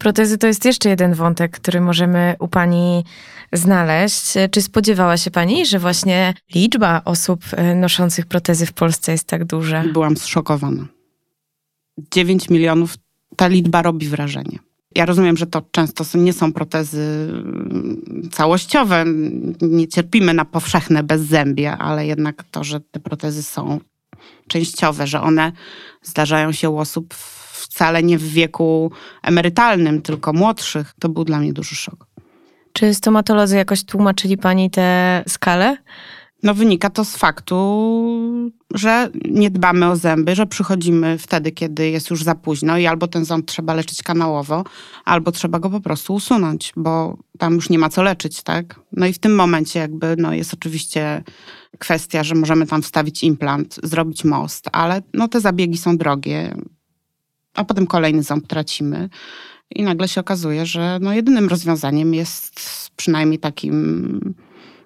Protezy 0.00 0.38
to 0.38 0.46
jest 0.46 0.64
jeszcze 0.64 0.88
jeden 0.88 1.14
wątek, 1.14 1.50
który 1.50 1.80
możemy 1.80 2.34
u 2.38 2.48
Pani 2.48 3.04
znaleźć. 3.52 4.32
Czy 4.50 4.62
spodziewała 4.62 5.16
się 5.16 5.30
Pani, 5.30 5.66
że 5.66 5.78
właśnie 5.78 6.34
liczba 6.54 7.02
osób 7.04 7.40
e, 7.52 7.74
noszących 7.74 8.26
protezy 8.26 8.66
w 8.66 8.72
Polsce 8.72 9.12
jest 9.12 9.26
tak 9.26 9.44
duża? 9.44 9.84
Byłam 9.92 10.16
zszokowana. 10.16 10.86
9 12.12 12.50
milionów, 12.50 12.94
ta 13.36 13.48
liczba 13.48 13.82
robi 13.82 14.08
wrażenie. 14.08 14.58
Ja 14.94 15.06
rozumiem, 15.06 15.36
że 15.36 15.46
to 15.46 15.62
często 15.70 16.04
nie 16.14 16.32
są 16.32 16.52
protezy 16.52 17.28
mm, 17.32 18.28
całościowe, 18.32 19.04
nie 19.62 19.88
cierpimy 19.88 20.34
na 20.34 20.44
powszechne 20.44 21.02
bezzębie, 21.02 21.72
ale 21.72 22.06
jednak 22.06 22.44
to, 22.50 22.64
że 22.64 22.80
te 22.80 23.00
protezy 23.00 23.42
są 23.42 23.80
częściowe, 24.48 25.06
że 25.06 25.20
one 25.20 25.52
zdarzają 26.02 26.52
się 26.52 26.70
u 26.70 26.78
osób 26.78 27.14
wcale 27.60 28.02
nie 28.02 28.18
w 28.18 28.28
wieku 28.28 28.92
emerytalnym, 29.22 30.02
tylko 30.02 30.32
młodszych, 30.32 30.94
to 30.98 31.08
był 31.08 31.24
dla 31.24 31.38
mnie 31.38 31.52
duży 31.52 31.76
szok. 31.76 32.06
Czy 32.72 32.94
stomatolodzy 32.94 33.56
jakoś 33.56 33.84
tłumaczyli 33.84 34.38
pani 34.38 34.70
tę 34.70 35.22
skalę? 35.28 35.76
No 36.42 36.54
wynika 36.54 36.90
to 36.90 37.04
z 37.04 37.16
faktu, 37.16 37.56
że 38.74 39.10
nie 39.24 39.50
dbamy 39.50 39.90
o 39.90 39.96
zęby, 39.96 40.34
że 40.34 40.46
przychodzimy 40.46 41.18
wtedy, 41.18 41.52
kiedy 41.52 41.90
jest 41.90 42.10
już 42.10 42.24
za 42.24 42.34
późno 42.34 42.78
i 42.78 42.86
albo 42.86 43.08
ten 43.08 43.24
ząb 43.24 43.46
trzeba 43.46 43.74
leczyć 43.74 44.02
kanałowo, 44.02 44.64
albo 45.04 45.32
trzeba 45.32 45.58
go 45.58 45.70
po 45.70 45.80
prostu 45.80 46.14
usunąć, 46.14 46.72
bo 46.76 47.16
tam 47.38 47.54
już 47.54 47.70
nie 47.70 47.78
ma 47.78 47.88
co 47.88 48.02
leczyć, 48.02 48.42
tak? 48.42 48.80
No 48.92 49.06
i 49.06 49.12
w 49.12 49.18
tym 49.18 49.34
momencie 49.34 49.80
jakby 49.80 50.14
no 50.18 50.32
jest 50.32 50.54
oczywiście 50.54 51.22
kwestia, 51.78 52.24
że 52.24 52.34
możemy 52.34 52.66
tam 52.66 52.82
wstawić 52.82 53.22
implant, 53.22 53.80
zrobić 53.82 54.24
most, 54.24 54.68
ale 54.72 55.02
no 55.14 55.28
te 55.28 55.40
zabiegi 55.40 55.78
są 55.78 55.96
drogie, 55.96 56.54
a 57.54 57.64
potem 57.64 57.86
kolejny 57.86 58.22
ząb 58.22 58.46
tracimy. 58.46 59.08
I 59.70 59.82
nagle 59.82 60.08
się 60.08 60.20
okazuje, 60.20 60.66
że 60.66 60.98
no 61.00 61.12
jedynym 61.12 61.48
rozwiązaniem 61.48 62.14
jest 62.14 62.60
przynajmniej 62.96 63.38
takim 63.38 64.34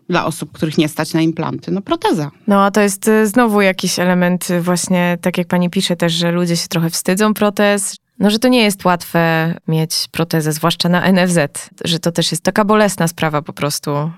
dla 0.08 0.26
osób, 0.26 0.52
których 0.52 0.78
nie 0.78 0.88
stać 0.88 1.14
na 1.14 1.20
implanty, 1.20 1.70
no 1.70 1.82
proteza. 1.82 2.30
No 2.46 2.64
a 2.64 2.70
to 2.70 2.80
jest 2.80 3.08
y, 3.08 3.26
znowu 3.26 3.60
jakiś 3.60 3.98
element 3.98 4.50
y, 4.50 4.60
właśnie, 4.60 5.18
tak 5.20 5.38
jak 5.38 5.46
pani 5.46 5.70
pisze 5.70 5.96
też, 5.96 6.12
że 6.12 6.32
ludzie 6.32 6.56
się 6.56 6.68
trochę 6.68 6.90
wstydzą 6.90 7.34
protez, 7.34 7.96
no, 8.24 8.30
że 8.30 8.38
to 8.38 8.48
nie 8.48 8.62
jest 8.62 8.84
łatwe 8.84 9.54
mieć 9.68 10.08
protezę, 10.10 10.52
zwłaszcza 10.52 10.88
na 10.88 11.12
NFZ, 11.12 11.38
że 11.84 11.98
to 11.98 12.12
też 12.12 12.30
jest 12.30 12.42
taka 12.42 12.64
bolesna 12.64 13.08
sprawa 13.08 13.42
po 13.42 13.52
prostu 13.52 13.90
y, 13.90 14.10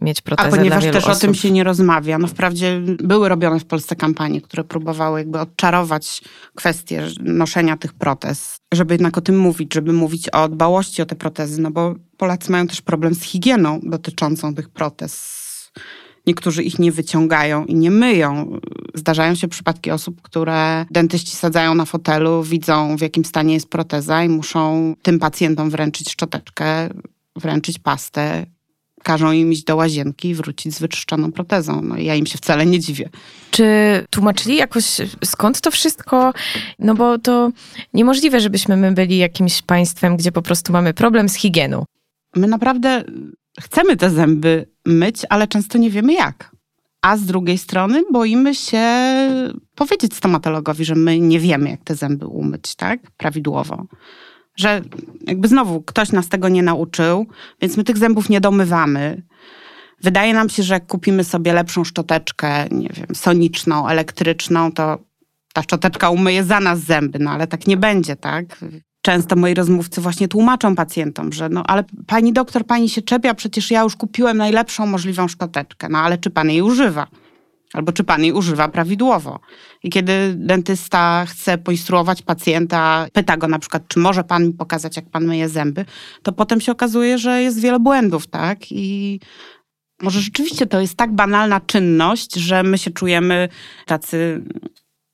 mieć 0.00 0.20
protezę 0.20 0.48
A 0.48 0.56
ponieważ 0.56 0.84
też 0.84 0.96
osób. 0.96 1.12
o 1.12 1.16
tym 1.16 1.34
się 1.34 1.50
nie 1.50 1.64
rozmawia, 1.64 2.18
no 2.18 2.26
wprawdzie 2.26 2.80
były 2.84 3.28
robione 3.28 3.60
w 3.60 3.64
Polsce 3.64 3.96
kampanie, 3.96 4.40
które 4.40 4.64
próbowały 4.64 5.18
jakby 5.18 5.40
odczarować 5.40 6.22
kwestię 6.54 7.06
noszenia 7.20 7.76
tych 7.76 7.92
protez, 7.94 8.60
żeby 8.74 8.94
jednak 8.94 9.18
o 9.18 9.20
tym 9.20 9.38
mówić, 9.38 9.74
żeby 9.74 9.92
mówić 9.92 10.28
o 10.28 10.48
dbałości 10.48 11.02
o 11.02 11.06
te 11.06 11.16
protezy, 11.16 11.60
no 11.62 11.70
bo 11.70 11.94
Polacy 12.16 12.52
mają 12.52 12.66
też 12.66 12.82
problem 12.82 13.14
z 13.14 13.22
higieną 13.22 13.80
dotyczącą 13.82 14.54
tych 14.54 14.68
protez 14.68 15.39
Niektórzy 16.26 16.62
ich 16.62 16.78
nie 16.78 16.92
wyciągają 16.92 17.64
i 17.64 17.74
nie 17.74 17.90
myją. 17.90 18.60
Zdarzają 18.94 19.34
się 19.34 19.48
przypadki 19.48 19.90
osób, 19.90 20.22
które 20.22 20.86
dentyści 20.90 21.36
sadzają 21.36 21.74
na 21.74 21.84
fotelu, 21.84 22.42
widzą 22.42 22.96
w 22.96 23.00
jakim 23.00 23.24
stanie 23.24 23.54
jest 23.54 23.68
proteza 23.68 24.24
i 24.24 24.28
muszą 24.28 24.94
tym 25.02 25.18
pacjentom 25.18 25.70
wręczyć 25.70 26.10
szczoteczkę, 26.10 26.88
wręczyć 27.36 27.78
pastę, 27.78 28.46
każą 29.02 29.32
im 29.32 29.52
iść 29.52 29.64
do 29.64 29.76
łazienki 29.76 30.28
i 30.28 30.34
wrócić 30.34 30.74
z 30.74 30.80
wyczyszczoną 30.80 31.32
protezą. 31.32 31.82
No 31.82 31.98
ja 31.98 32.14
im 32.14 32.26
się 32.26 32.38
wcale 32.38 32.66
nie 32.66 32.80
dziwię. 32.80 33.08
Czy 33.50 33.64
tłumaczyli 34.10 34.56
jakoś 34.56 34.84
skąd 35.24 35.60
to 35.60 35.70
wszystko? 35.70 36.32
No 36.78 36.94
bo 36.94 37.18
to 37.18 37.50
niemożliwe, 37.94 38.40
żebyśmy 38.40 38.76
my 38.76 38.92
byli 38.92 39.18
jakimś 39.18 39.62
państwem, 39.62 40.16
gdzie 40.16 40.32
po 40.32 40.42
prostu 40.42 40.72
mamy 40.72 40.94
problem 40.94 41.28
z 41.28 41.34
higieną. 41.34 41.84
My 42.36 42.46
naprawdę 42.46 43.04
chcemy 43.60 43.96
te 43.96 44.10
zęby 44.10 44.66
myć, 44.86 45.22
ale 45.28 45.48
często 45.48 45.78
nie 45.78 45.90
wiemy 45.90 46.12
jak. 46.12 46.56
A 47.02 47.16
z 47.16 47.24
drugiej 47.24 47.58
strony 47.58 48.02
boimy 48.12 48.54
się 48.54 48.84
powiedzieć 49.74 50.14
stomatologowi, 50.14 50.84
że 50.84 50.94
my 50.94 51.20
nie 51.20 51.40
wiemy, 51.40 51.70
jak 51.70 51.84
te 51.84 51.94
zęby 51.94 52.26
umyć, 52.26 52.74
tak? 52.74 53.00
Prawidłowo. 53.16 53.86
Że 54.56 54.82
jakby 55.26 55.48
znowu 55.48 55.82
ktoś 55.82 56.12
nas 56.12 56.28
tego 56.28 56.48
nie 56.48 56.62
nauczył, 56.62 57.26
więc 57.62 57.76
my 57.76 57.84
tych 57.84 57.98
zębów 57.98 58.28
nie 58.28 58.40
domywamy. 58.40 59.22
Wydaje 60.02 60.34
nam 60.34 60.48
się, 60.48 60.62
że 60.62 60.74
jak 60.74 60.86
kupimy 60.86 61.24
sobie 61.24 61.52
lepszą 61.52 61.84
szczoteczkę, 61.84 62.68
nie 62.70 62.88
wiem, 62.88 63.14
soniczną, 63.14 63.88
elektryczną, 63.88 64.72
to 64.72 64.98
ta 65.52 65.62
szczoteczka 65.62 66.10
umyje 66.10 66.44
za 66.44 66.60
nas 66.60 66.78
zęby, 66.78 67.18
no 67.18 67.30
ale 67.30 67.46
tak 67.46 67.66
nie 67.66 67.76
będzie, 67.76 68.16
tak? 68.16 68.58
Często 69.02 69.36
moi 69.36 69.54
rozmówcy 69.54 70.00
właśnie 70.00 70.28
tłumaczą 70.28 70.76
pacjentom, 70.76 71.32
że 71.32 71.48
no 71.48 71.62
ale 71.66 71.84
pani 72.06 72.32
doktor, 72.32 72.66
pani 72.66 72.88
się 72.88 73.02
czepia, 73.02 73.34
przecież 73.34 73.70
ja 73.70 73.82
już 73.82 73.96
kupiłem 73.96 74.36
najlepszą 74.36 74.86
możliwą 74.86 75.28
szczoteczkę, 75.28 75.88
no 75.88 75.98
ale 75.98 76.18
czy 76.18 76.30
pan 76.30 76.50
jej 76.50 76.62
używa? 76.62 77.06
albo 77.72 77.92
czy 77.92 78.04
pan 78.04 78.22
jej 78.22 78.32
używa 78.32 78.68
prawidłowo. 78.68 79.40
I 79.82 79.90
kiedy 79.90 80.34
dentysta 80.36 81.26
chce 81.26 81.58
poinstruować 81.58 82.22
pacjenta, 82.22 83.06
pyta 83.12 83.36
go 83.36 83.48
na 83.48 83.58
przykład, 83.58 83.88
czy 83.88 83.98
może 83.98 84.24
pan 84.24 84.46
mi 84.46 84.52
pokazać, 84.52 84.96
jak 84.96 85.10
pan 85.10 85.24
myje 85.24 85.48
zęby, 85.48 85.84
to 86.22 86.32
potem 86.32 86.60
się 86.60 86.72
okazuje, 86.72 87.18
że 87.18 87.42
jest 87.42 87.60
wiele 87.60 87.80
błędów, 87.80 88.26
tak? 88.26 88.58
I 88.72 89.20
może 90.02 90.20
rzeczywiście 90.20 90.66
to 90.66 90.80
jest 90.80 90.96
tak 90.96 91.12
banalna 91.12 91.60
czynność, 91.60 92.34
że 92.34 92.62
my 92.62 92.78
się 92.78 92.90
czujemy 92.90 93.48
tacy 93.86 94.44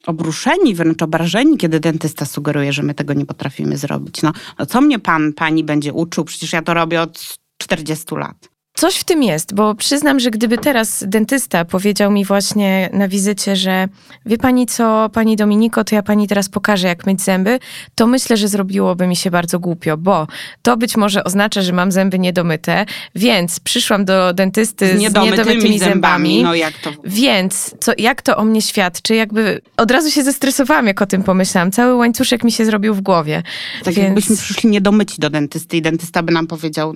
obruszeni, 0.07 0.75
wręcz 0.75 1.03
obrażeni, 1.03 1.57
kiedy 1.59 1.81
dentysta 1.81 2.27
sugeruje, 2.27 2.73
że 2.73 2.83
my 2.83 2.95
tego 2.95 3.13
nie 3.15 3.27
potrafimy 3.27 3.77
zrobić. 3.77 4.23
No, 4.23 4.33
no 4.59 4.67
co 4.67 4.81
mnie 4.81 4.99
pan, 4.99 5.33
pani 5.33 5.65
będzie 5.65 5.93
uczył? 5.93 6.25
Przecież 6.25 6.53
ja 6.53 6.63
to 6.63 6.75
robię 6.75 7.03
od 7.03 7.39
40 7.59 8.15
lat. 8.15 8.56
Coś 8.77 8.97
w 8.97 9.05
tym 9.05 9.23
jest, 9.23 9.55
bo 9.55 9.75
przyznam, 9.75 10.21
że 10.21 10.31
gdyby 10.31 10.59
teraz 10.59 11.05
dentysta 11.07 11.65
powiedział 11.65 12.11
mi 12.11 12.25
właśnie 12.25 12.91
na 12.93 13.09
wizycie, 13.09 13.57
że 13.57 13.89
wie 14.27 14.39
pani 14.39 14.67
co, 14.67 15.11
pani 15.13 15.37
Dominiko, 15.37 15.85
to 15.85 15.95
ja 15.95 16.03
pani 16.03 16.29
teraz 16.29 16.49
pokażę, 16.49 16.89
jak 16.89 17.07
myć 17.07 17.23
zęby, 17.23 17.59
to 17.95 18.07
myślę, 18.07 18.37
że 18.37 18.49
zrobiło 18.49 18.95
mi 18.95 19.17
się 19.17 19.31
bardzo 19.31 19.59
głupio, 19.59 19.97
bo 19.97 20.27
to 20.63 20.77
być 20.77 20.97
może 20.97 21.25
oznacza, 21.25 21.63
że 21.63 21.73
mam 21.73 21.93
zęby 21.93 22.19
niedomyte, 22.19 22.87
więc 23.15 23.61
przyszłam 23.61 24.05
do 24.05 24.33
dentysty 24.33 24.89
z, 24.89 24.97
z 24.97 25.01
niedomytymi, 25.01 25.45
zębami. 25.45 25.79
zębami. 25.79 26.43
No 26.43 26.55
jak 26.55 26.79
to? 26.79 26.93
Więc 27.05 27.75
co, 27.81 27.93
jak 27.99 28.23
to 28.23 28.37
o 28.37 28.45
mnie 28.45 28.63
świadczy? 28.63 29.15
Jakby 29.15 29.61
od 29.77 29.91
razu 29.91 30.11
się 30.11 30.23
zestresowałam, 30.23 30.87
jak 30.87 31.03
o 31.03 31.07
tym 31.07 31.23
pomyślałam. 31.23 31.73
Cały 31.73 31.95
łańcuszek 31.95 32.45
mi 32.45 32.53
się 32.53 32.65
zrobił 32.65 32.95
w 32.95 33.01
głowie. 33.01 33.43
Tak 33.85 33.95
więc... 33.95 34.07
jakbyśmy 34.07 34.37
przyszli 34.37 34.71
niedomyci 34.71 35.21
do 35.21 35.31
dentysty 35.31 35.77
i 35.77 35.83
dentysta 35.83 36.23
by 36.23 36.33
nam 36.33 36.47
powiedział, 36.47 36.95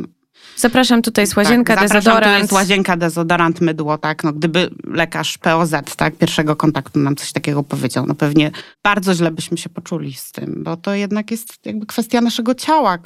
Zapraszam, 0.56 1.02
tutaj 1.02 1.22
jest 1.22 1.36
łazienka, 1.36 1.76
tak, 1.76 1.88
dezodorant. 1.88 2.24
Tutaj 2.24 2.40
jest 2.40 2.52
łazienka, 2.52 2.96
dezodorant, 2.96 3.60
mydło, 3.60 3.98
tak. 3.98 4.24
No, 4.24 4.32
gdyby 4.32 4.70
lekarz 4.86 5.38
POZ, 5.38 5.74
tak, 5.96 6.16
pierwszego 6.16 6.56
kontaktu 6.56 6.98
nam 6.98 7.16
coś 7.16 7.32
takiego 7.32 7.62
powiedział, 7.62 8.06
no 8.06 8.14
pewnie 8.14 8.50
bardzo 8.84 9.14
źle 9.14 9.30
byśmy 9.30 9.58
się 9.58 9.68
poczuli 9.68 10.14
z 10.14 10.32
tym, 10.32 10.62
bo 10.64 10.76
to 10.76 10.94
jednak 10.94 11.30
jest 11.30 11.66
jakby 11.66 11.86
kwestia 11.86 12.20
naszego 12.20 12.54
ciała. 12.54 12.98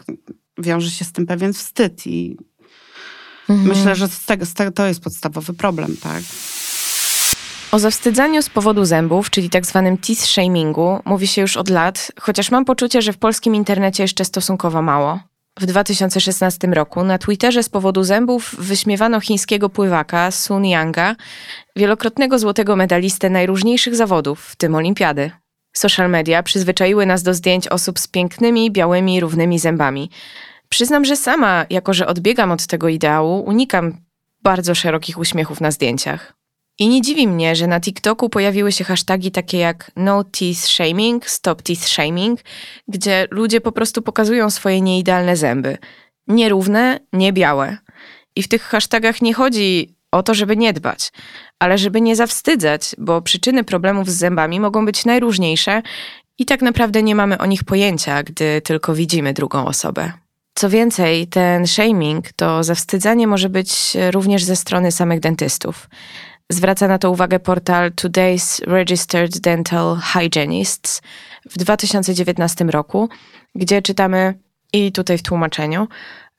Wiąże 0.59 0.91
się 0.91 1.05
z 1.05 1.13
tym 1.13 1.27
pewien 1.27 1.53
wstyd 1.53 2.07
i 2.07 2.37
mhm. 3.49 3.69
myślę, 3.69 3.97
że 3.97 4.09
z 4.09 4.25
tego, 4.25 4.47
z 4.47 4.55
tego 4.55 4.73
to 4.73 4.87
jest 4.87 5.01
podstawowy 5.01 5.55
problem, 5.55 5.97
tak. 6.03 6.23
O 7.73 7.79
zawstydzaniu 7.79 8.43
z 8.43 8.51
powodu 8.51 8.85
zębów, 8.85 9.31
czyli 9.31 9.51
tak 9.51 9.67
zwanym 9.67 9.99
teeth 9.99 10.23
shamingu, 10.23 10.99
mówi 11.05 11.27
się 11.27 11.43
już 11.43 11.57
od 11.57 11.69
lat, 11.69 12.13
chociaż 12.21 12.51
mam 12.51 12.65
poczucie, 12.65 13.03
że 13.03 13.13
w 13.13 13.19
polskim 13.19 13.55
internecie 13.55 14.03
jeszcze 14.03 14.25
stosunkowo 14.25 14.83
mało. 14.83 15.21
W 15.61 15.67
2016 15.67 16.67
roku 16.67 17.05
na 17.05 17.19
Twitterze 17.19 17.63
z 17.63 17.69
powodu 17.69 18.05
zębów 18.05 18.55
wyśmiewano 18.59 19.21
chińskiego 19.21 19.69
pływaka 19.69 20.31
Sun 20.31 20.65
Yanga, 20.65 21.17
wielokrotnego 21.77 22.39
złotego 22.39 22.77
medalistę 22.77 23.31
najróżniejszych 23.31 23.97
zawodów, 23.97 24.47
w 24.47 24.57
tym 24.57 24.75
olimpiady. 24.75 25.31
Social 25.77 26.11
media 26.11 26.43
przyzwyczaiły 26.43 27.07
nas 27.07 27.23
do 27.23 27.35
zdjęć 27.35 27.69
osób 27.69 27.99
z 27.99 28.09
pięknymi, 28.09 28.71
białymi, 28.71 29.21
równymi 29.21 29.59
zębami. 29.59 30.11
Przyznam, 30.69 31.05
że 31.05 31.17
sama, 31.17 31.67
jako 31.71 31.95
że 31.95 32.07
odbiegam 32.07 32.53
od 32.53 32.67
tego 32.67 32.89
ideału, 32.89 33.45
unikam 33.45 33.97
bardzo 34.43 34.75
szerokich 34.75 35.19
uśmiechów 35.19 35.61
na 35.61 35.71
zdjęciach. 35.71 36.34
I 36.79 36.89
nie 36.89 37.03
dziwi 37.03 37.29
mnie, 37.29 37.57
że 37.57 37.67
na 37.67 37.81
TikToku 37.81 38.29
pojawiły 38.29 38.73
się 38.73 38.85
hasztagi 38.85 39.31
takie 39.31 39.59
jak 39.59 39.91
No 39.97 40.25
Teeth 40.25 40.61
Shaming, 40.61 41.27
Stop 41.27 41.63
Teeth 41.63 41.83
Shaming, 41.83 42.41
gdzie 42.89 43.29
ludzie 43.31 43.61
po 43.61 43.73
prostu 43.73 44.03
pokazują 44.03 44.51
swoje 44.51 44.81
nieidealne 44.81 45.37
zęby. 45.37 45.79
Nierówne, 46.29 47.01
nie 47.13 47.33
białe. 47.33 47.79
I 48.37 48.43
w 48.43 48.49
tych 48.49 48.63
hashtagach 48.63 49.23
nie 49.23 49.35
chodzi 49.35 49.95
o 50.13 50.23
to, 50.23 50.35
żeby 50.35 50.57
nie 50.57 50.73
dbać, 50.73 51.13
ale 51.59 51.79
żeby 51.79 52.01
nie 52.01 52.17
zawstydzać, 52.17 52.95
bo 52.99 53.23
przyczyny 53.23 53.65
problemów 53.65 54.11
z 54.11 54.15
zębami 54.17 54.61
mogą 54.61 54.87
być 54.87 55.05
najróżniejsze 55.05 55.83
i 56.39 56.45
tak 56.45 56.63
naprawdę 56.63 57.03
nie 57.03 57.15
mamy 57.15 57.39
o 57.39 57.47
nich 57.47 57.65
pojęcia, 57.65 58.23
gdy 58.23 58.61
tylko 58.61 58.95
widzimy 58.95 59.33
drugą 59.33 59.67
osobę. 59.67 60.13
Co 60.55 60.71
więcej, 60.71 61.27
ten 61.27 61.67
shaming 61.67 62.33
to 62.33 62.65
zawstydzanie 62.65 63.27
może 63.27 63.49
być 63.49 63.97
również 64.11 64.45
ze 64.45 64.57
strony 64.57 64.93
samych 64.93 65.21
dentystów. 65.21 65.89
Zwraca 66.51 66.89
na 66.89 66.99
to 66.99 67.11
uwagę 67.11 67.41
portal 67.41 67.91
Today's 67.91 68.61
Registered 68.67 69.41
Dental 69.41 69.97
Hygienists 69.97 71.03
w 71.51 71.59
2019 71.59 72.65
roku, 72.65 73.09
gdzie 73.55 73.83
czytamy, 73.83 74.35
i 74.73 74.93
tutaj 74.93 75.19
w 75.19 75.23
tłumaczeniu, 75.23 75.89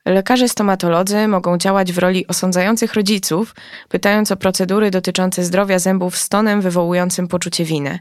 Lekarze 0.06 0.48
stomatolodzy 0.48 1.28
mogą 1.28 1.58
działać 1.58 1.92
w 1.92 1.98
roli 1.98 2.26
osądzających 2.26 2.94
rodziców, 2.94 3.54
pytając 3.88 4.32
o 4.32 4.36
procedury 4.36 4.90
dotyczące 4.90 5.44
zdrowia 5.44 5.78
zębów 5.78 6.18
z 6.18 6.28
tonem 6.28 6.60
wywołującym 6.60 7.28
poczucie 7.28 7.64
winy. 7.64 7.98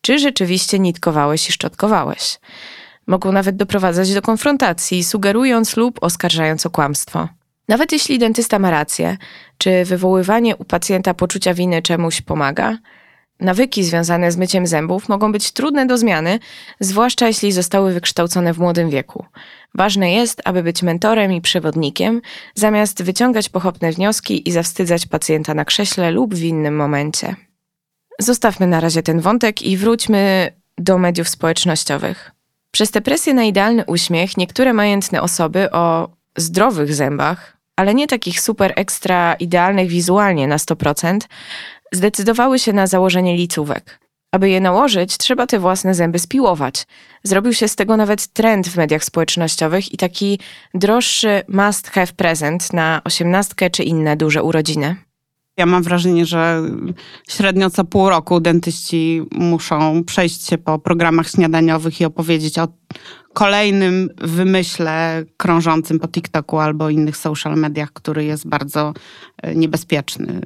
Czy 0.00 0.18
rzeczywiście 0.18 0.78
nitkowałeś 0.78 1.48
i 1.48 1.52
szczotkowałeś? 1.52 2.38
Mogą 3.06 3.32
nawet 3.32 3.56
doprowadzać 3.56 4.14
do 4.14 4.22
konfrontacji, 4.22 5.04
sugerując 5.04 5.76
lub 5.76 5.98
oskarżając 6.02 6.66
o 6.66 6.70
kłamstwo. 6.70 7.28
Nawet 7.68 7.92
jeśli 7.92 8.18
dentysta 8.18 8.58
ma 8.58 8.70
rację, 8.70 9.16
czy 9.58 9.84
wywoływanie 9.84 10.56
u 10.56 10.64
pacjenta 10.64 11.14
poczucia 11.14 11.54
winy 11.54 11.82
czemuś 11.82 12.20
pomaga? 12.20 12.78
Nawyki 13.40 13.84
związane 13.84 14.32
z 14.32 14.36
myciem 14.36 14.66
zębów 14.66 15.08
mogą 15.08 15.32
być 15.32 15.52
trudne 15.52 15.86
do 15.86 15.98
zmiany, 15.98 16.38
zwłaszcza 16.80 17.26
jeśli 17.26 17.52
zostały 17.52 17.92
wykształcone 17.92 18.52
w 18.52 18.58
młodym 18.58 18.90
wieku. 18.90 19.24
Ważne 19.74 20.12
jest, 20.12 20.42
aby 20.44 20.62
być 20.62 20.82
mentorem 20.82 21.32
i 21.32 21.40
przewodnikiem, 21.40 22.20
zamiast 22.54 23.02
wyciągać 23.02 23.48
pochopne 23.48 23.92
wnioski 23.92 24.48
i 24.48 24.52
zawstydzać 24.52 25.06
pacjenta 25.06 25.54
na 25.54 25.64
krześle 25.64 26.10
lub 26.10 26.34
w 26.34 26.42
innym 26.42 26.76
momencie. 26.76 27.36
Zostawmy 28.18 28.66
na 28.66 28.80
razie 28.80 29.02
ten 29.02 29.20
wątek 29.20 29.62
i 29.62 29.76
wróćmy 29.76 30.50
do 30.78 30.98
mediów 30.98 31.28
społecznościowych. 31.28 32.30
Przez 32.70 32.90
tę 32.90 33.00
presję 33.00 33.34
na 33.34 33.44
idealny 33.44 33.84
uśmiech 33.84 34.36
niektóre 34.36 34.72
majętne 34.72 35.22
osoby 35.22 35.70
o 35.70 36.08
zdrowych 36.36 36.94
zębach 36.94 37.55
ale 37.76 37.94
nie 37.94 38.06
takich 38.06 38.40
super 38.40 38.72
ekstra 38.76 39.34
idealnych 39.34 39.88
wizualnie 39.88 40.48
na 40.48 40.56
100%, 40.56 41.18
zdecydowały 41.92 42.58
się 42.58 42.72
na 42.72 42.86
założenie 42.86 43.36
licówek. 43.36 44.00
Aby 44.32 44.50
je 44.50 44.60
nałożyć, 44.60 45.16
trzeba 45.16 45.46
te 45.46 45.58
własne 45.58 45.94
zęby 45.94 46.18
spiłować. 46.18 46.86
Zrobił 47.22 47.52
się 47.52 47.68
z 47.68 47.76
tego 47.76 47.96
nawet 47.96 48.26
trend 48.26 48.68
w 48.68 48.76
mediach 48.76 49.04
społecznościowych 49.04 49.92
i 49.92 49.96
taki 49.96 50.38
droższy 50.74 51.42
must 51.48 51.90
have 51.90 52.12
present 52.16 52.72
na 52.72 53.00
osiemnastkę 53.04 53.70
czy 53.70 53.82
inne 53.82 54.16
duże 54.16 54.42
urodziny. 54.42 54.96
Ja 55.56 55.66
mam 55.66 55.82
wrażenie, 55.82 56.26
że 56.26 56.62
średnio 57.28 57.70
co 57.70 57.84
pół 57.84 58.08
roku 58.08 58.40
dentyści 58.40 59.22
muszą 59.32 60.04
przejść 60.04 60.46
się 60.46 60.58
po 60.58 60.78
programach 60.78 61.28
śniadaniowych 61.28 62.00
i 62.00 62.04
opowiedzieć 62.04 62.58
o 62.58 62.68
kolejnym 63.36 64.08
wymyśle 64.18 65.24
krążącym 65.36 65.98
po 65.98 66.08
TikToku 66.08 66.58
albo 66.58 66.90
innych 66.90 67.16
social 67.16 67.56
mediach, 67.56 67.92
który 67.92 68.24
jest 68.24 68.48
bardzo 68.48 68.94
e, 69.42 69.54
niebezpieczny. 69.54 70.40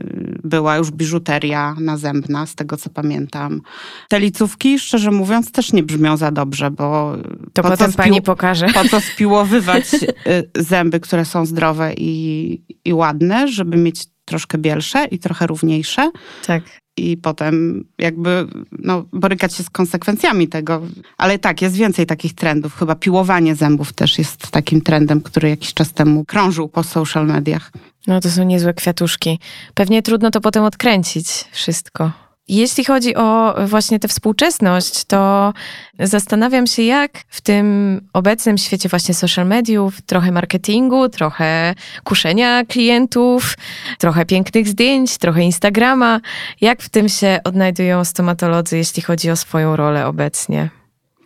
Była 0.44 0.76
już 0.76 0.90
biżuteria 0.90 1.76
nazębna, 1.80 2.46
z 2.46 2.54
tego 2.54 2.76
co 2.76 2.90
pamiętam. 2.90 3.61
Te 4.08 4.20
licówki, 4.20 4.78
szczerze 4.78 5.11
mówiąc, 5.11 5.52
też 5.52 5.72
nie 5.72 5.82
brzmią 5.82 6.16
za 6.16 6.30
dobrze, 6.30 6.70
bo... 6.70 7.16
To 7.52 7.62
po 7.62 7.68
potem 7.68 7.92
pani 7.92 8.22
pokaże. 8.22 8.66
Po 8.74 8.84
co 8.84 9.00
spiłowywać 9.14 9.94
e, 9.94 10.42
zęby, 10.62 11.00
które 11.00 11.24
są 11.24 11.46
zdrowe 11.46 11.94
i, 11.96 12.62
i 12.84 12.92
ładne, 12.92 13.48
żeby 13.48 13.76
mieć 13.76 14.06
troszkę 14.31 14.59
bielsze 14.59 15.05
i 15.05 15.18
trochę 15.18 15.47
równiejsze. 15.47 16.11
Tak. 16.47 16.62
I 16.97 17.16
potem 17.16 17.85
jakby 17.99 18.47
no, 18.78 19.05
borykać 19.12 19.55
się 19.55 19.62
z 19.62 19.70
konsekwencjami 19.70 20.49
tego. 20.49 20.83
Ale 21.18 21.39
tak, 21.39 21.62
jest 21.62 21.76
więcej 21.76 22.07
takich 22.07 22.35
trendów. 22.35 22.74
Chyba 22.74 22.95
piłowanie 22.95 23.55
zębów 23.55 23.93
też 23.93 24.18
jest 24.18 24.51
takim 24.51 24.81
trendem, 24.81 25.20
który 25.20 25.49
jakiś 25.49 25.74
czas 25.74 25.93
temu 25.93 26.24
krążył 26.24 26.68
po 26.68 26.83
social 26.83 27.26
mediach. 27.26 27.72
No 28.07 28.20
to 28.20 28.31
są 28.31 28.45
niezłe 28.45 28.74
kwiatuszki. 28.74 29.39
Pewnie 29.74 30.03
trudno 30.03 30.31
to 30.31 30.41
potem 30.41 30.64
odkręcić 30.64 31.26
wszystko. 31.53 32.30
Jeśli 32.51 32.84
chodzi 32.84 33.16
o 33.16 33.55
właśnie 33.66 33.98
tę 33.98 34.09
współczesność, 34.09 35.05
to 35.05 35.53
zastanawiam 35.98 36.66
się, 36.66 36.82
jak 36.82 37.12
w 37.28 37.40
tym 37.40 38.01
obecnym 38.12 38.59
świecie 38.59 38.88
właśnie 38.88 39.14
social 39.14 39.46
mediów, 39.46 40.03
trochę 40.03 40.32
marketingu, 40.32 41.09
trochę 41.09 41.74
kuszenia 42.05 42.64
klientów, 42.64 43.55
trochę 43.98 44.26
pięknych 44.26 44.68
zdjęć, 44.68 45.18
trochę 45.18 45.42
Instagrama, 45.42 46.20
jak 46.61 46.82
w 46.82 46.88
tym 46.88 47.09
się 47.09 47.40
odnajdują 47.44 48.05
stomatolodzy, 48.05 48.76
jeśli 48.76 49.03
chodzi 49.03 49.30
o 49.30 49.36
swoją 49.36 49.76
rolę 49.76 50.07
obecnie? 50.07 50.70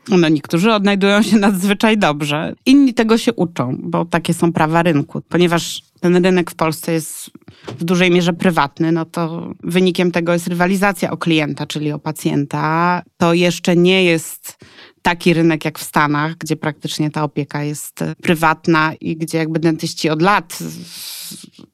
No, 0.08 0.28
niektórzy 0.28 0.72
odnajdują 0.72 1.22
się 1.22 1.36
nadzwyczaj 1.38 1.98
dobrze. 1.98 2.54
Inni 2.66 2.94
tego 2.94 3.18
się 3.18 3.32
uczą, 3.32 3.76
bo 3.82 4.04
takie 4.04 4.34
są 4.34 4.52
prawa 4.52 4.82
rynku. 4.82 5.22
Ponieważ 5.28 5.82
ten 6.04 6.24
rynek 6.24 6.50
w 6.50 6.54
Polsce 6.54 6.92
jest 6.92 7.30
w 7.78 7.84
dużej 7.84 8.10
mierze 8.10 8.32
prywatny, 8.32 8.92
no 8.92 9.04
to 9.04 9.52
wynikiem 9.62 10.12
tego 10.12 10.32
jest 10.32 10.46
rywalizacja 10.46 11.10
o 11.10 11.16
klienta, 11.16 11.66
czyli 11.66 11.92
o 11.92 11.98
pacjenta. 11.98 13.02
To 13.16 13.34
jeszcze 13.34 13.76
nie 13.76 14.04
jest 14.04 14.64
taki 15.02 15.34
rynek 15.34 15.64
jak 15.64 15.78
w 15.78 15.82
Stanach, 15.82 16.36
gdzie 16.36 16.56
praktycznie 16.56 17.10
ta 17.10 17.22
opieka 17.22 17.62
jest 17.62 18.04
prywatna 18.22 18.92
i 19.00 19.16
gdzie 19.16 19.38
jakby 19.38 19.58
dentyści 19.58 20.10
od 20.10 20.22
lat 20.22 20.58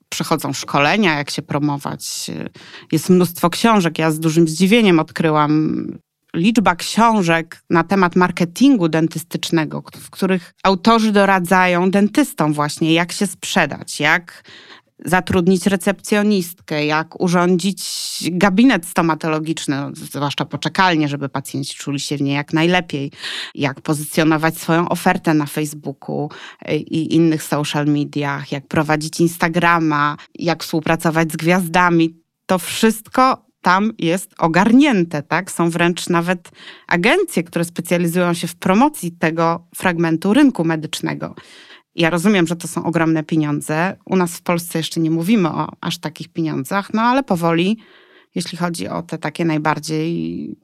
Przychodzą 0.08 0.52
szkolenia, 0.52 1.18
jak 1.18 1.30
się 1.30 1.42
promować. 1.42 2.30
Jest 2.92 3.10
mnóstwo 3.10 3.50
książek. 3.50 3.98
Ja 3.98 4.10
z 4.10 4.20
dużym 4.20 4.48
zdziwieniem 4.48 5.00
odkryłam 5.00 5.86
liczba 6.34 6.76
książek 6.76 7.62
na 7.70 7.84
temat 7.84 8.16
marketingu 8.16 8.88
dentystycznego, 8.88 9.82
w 9.96 10.10
których 10.10 10.54
autorzy 10.62 11.12
doradzają 11.12 11.90
dentystom 11.90 12.52
właśnie, 12.52 12.94
jak 12.94 13.12
się 13.12 13.26
sprzedać, 13.26 14.00
jak 14.00 14.42
zatrudnić 15.04 15.66
recepcjonistkę, 15.66 16.86
jak 16.86 17.20
urządzić 17.20 17.84
gabinet 18.32 18.86
stomatologiczny, 18.86 19.76
zwłaszcza 19.94 20.44
poczekalnie, 20.44 21.08
żeby 21.08 21.28
pacjenci 21.28 21.76
czuli 21.76 22.00
się 22.00 22.16
w 22.16 22.20
niej 22.20 22.34
jak 22.34 22.52
najlepiej, 22.52 23.12
jak 23.54 23.80
pozycjonować 23.80 24.58
swoją 24.58 24.88
ofertę 24.88 25.34
na 25.34 25.46
Facebooku 25.46 26.30
y, 26.68 26.76
i 26.76 27.14
innych 27.14 27.42
social 27.42 27.86
mediach, 27.86 28.52
jak 28.52 28.66
prowadzić 28.66 29.20
Instagrama, 29.20 30.16
jak 30.34 30.62
współpracować 30.62 31.32
z 31.32 31.36
gwiazdami. 31.36 32.14
To 32.46 32.58
wszystko 32.58 33.49
tam 33.62 33.92
jest 33.98 34.34
ogarnięte, 34.38 35.22
tak? 35.22 35.50
Są 35.50 35.70
wręcz 35.70 36.08
nawet 36.08 36.50
agencje, 36.88 37.42
które 37.42 37.64
specjalizują 37.64 38.34
się 38.34 38.46
w 38.46 38.56
promocji 38.56 39.12
tego 39.12 39.66
fragmentu 39.74 40.34
rynku 40.34 40.64
medycznego. 40.64 41.34
Ja 41.94 42.10
rozumiem, 42.10 42.46
że 42.46 42.56
to 42.56 42.68
są 42.68 42.84
ogromne 42.84 43.24
pieniądze. 43.24 43.96
U 44.04 44.16
nas 44.16 44.36
w 44.36 44.42
Polsce 44.42 44.78
jeszcze 44.78 45.00
nie 45.00 45.10
mówimy 45.10 45.48
o 45.48 45.68
aż 45.80 45.98
takich 45.98 46.28
pieniądzach, 46.28 46.94
no 46.94 47.02
ale 47.02 47.22
powoli, 47.22 47.78
jeśli 48.34 48.58
chodzi 48.58 48.88
o 48.88 49.02
te 49.02 49.18
takie 49.18 49.44
najbardziej 49.44 50.56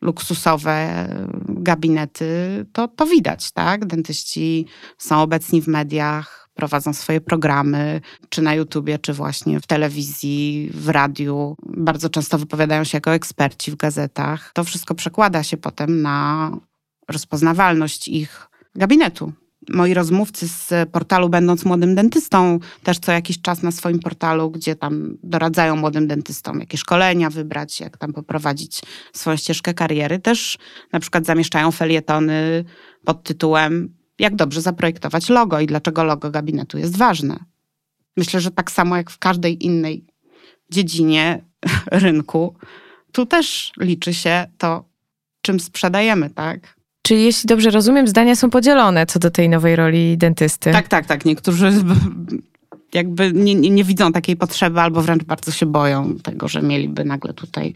luksusowe 0.00 1.06
gabinety, 1.48 2.26
to, 2.72 2.88
to 2.88 3.06
widać, 3.06 3.52
tak? 3.52 3.86
Dentyści 3.86 4.66
są 4.98 5.22
obecni 5.22 5.62
w 5.62 5.68
mediach, 5.68 6.49
prowadzą 6.54 6.92
swoje 6.92 7.20
programy, 7.20 8.00
czy 8.28 8.42
na 8.42 8.54
YouTubie, 8.54 8.98
czy 8.98 9.12
właśnie 9.12 9.60
w 9.60 9.66
telewizji, 9.66 10.70
w 10.74 10.88
radiu. 10.88 11.56
Bardzo 11.66 12.10
często 12.10 12.38
wypowiadają 12.38 12.84
się 12.84 12.96
jako 12.96 13.14
eksperci 13.14 13.70
w 13.70 13.76
gazetach. 13.76 14.52
To 14.54 14.64
wszystko 14.64 14.94
przekłada 14.94 15.42
się 15.42 15.56
potem 15.56 16.02
na 16.02 16.50
rozpoznawalność 17.08 18.08
ich 18.08 18.48
gabinetu. 18.74 19.32
Moi 19.68 19.94
rozmówcy 19.94 20.48
z 20.48 20.90
portalu 20.90 21.28
Będąc 21.28 21.64
Młodym 21.64 21.94
Dentystą 21.94 22.58
też 22.82 22.98
co 22.98 23.12
jakiś 23.12 23.40
czas 23.40 23.62
na 23.62 23.70
swoim 23.70 23.98
portalu, 23.98 24.50
gdzie 24.50 24.76
tam 24.76 25.16
doradzają 25.22 25.76
młodym 25.76 26.06
dentystom, 26.06 26.60
jakie 26.60 26.78
szkolenia 26.78 27.30
wybrać, 27.30 27.80
jak 27.80 27.98
tam 27.98 28.12
poprowadzić 28.12 28.82
swoją 29.12 29.36
ścieżkę 29.36 29.74
kariery, 29.74 30.18
też 30.18 30.58
na 30.92 31.00
przykład 31.00 31.26
zamieszczają 31.26 31.70
felietony 31.70 32.64
pod 33.04 33.22
tytułem 33.22 33.99
jak 34.20 34.36
dobrze 34.36 34.60
zaprojektować 34.60 35.28
logo 35.28 35.60
i 35.60 35.66
dlaczego 35.66 36.04
logo 36.04 36.30
gabinetu 36.30 36.78
jest 36.78 36.96
ważne. 36.96 37.44
Myślę, 38.16 38.40
że 38.40 38.50
tak 38.50 38.70
samo 38.70 38.96
jak 38.96 39.10
w 39.10 39.18
każdej 39.18 39.64
innej 39.66 40.04
dziedzinie 40.70 41.44
rynku, 41.86 42.56
tu 43.12 43.26
też 43.26 43.72
liczy 43.80 44.14
się 44.14 44.46
to, 44.58 44.84
czym 45.42 45.60
sprzedajemy, 45.60 46.30
tak? 46.30 46.74
Czyli 47.02 47.24
jeśli 47.24 47.46
dobrze 47.46 47.70
rozumiem, 47.70 48.08
zdania 48.08 48.36
są 48.36 48.50
podzielone 48.50 49.06
co 49.06 49.18
do 49.18 49.30
tej 49.30 49.48
nowej 49.48 49.76
roli 49.76 50.18
dentysty. 50.18 50.72
Tak, 50.72 50.88
tak, 50.88 51.06
tak. 51.06 51.24
Niektórzy 51.24 51.72
jakby 52.94 53.32
nie, 53.32 53.54
nie, 53.54 53.70
nie 53.70 53.84
widzą 53.84 54.12
takiej 54.12 54.36
potrzeby 54.36 54.80
albo 54.80 55.02
wręcz 55.02 55.24
bardzo 55.24 55.52
się 55.52 55.66
boją 55.66 56.16
tego, 56.22 56.48
że 56.48 56.62
mieliby 56.62 57.04
nagle 57.04 57.34
tutaj 57.34 57.74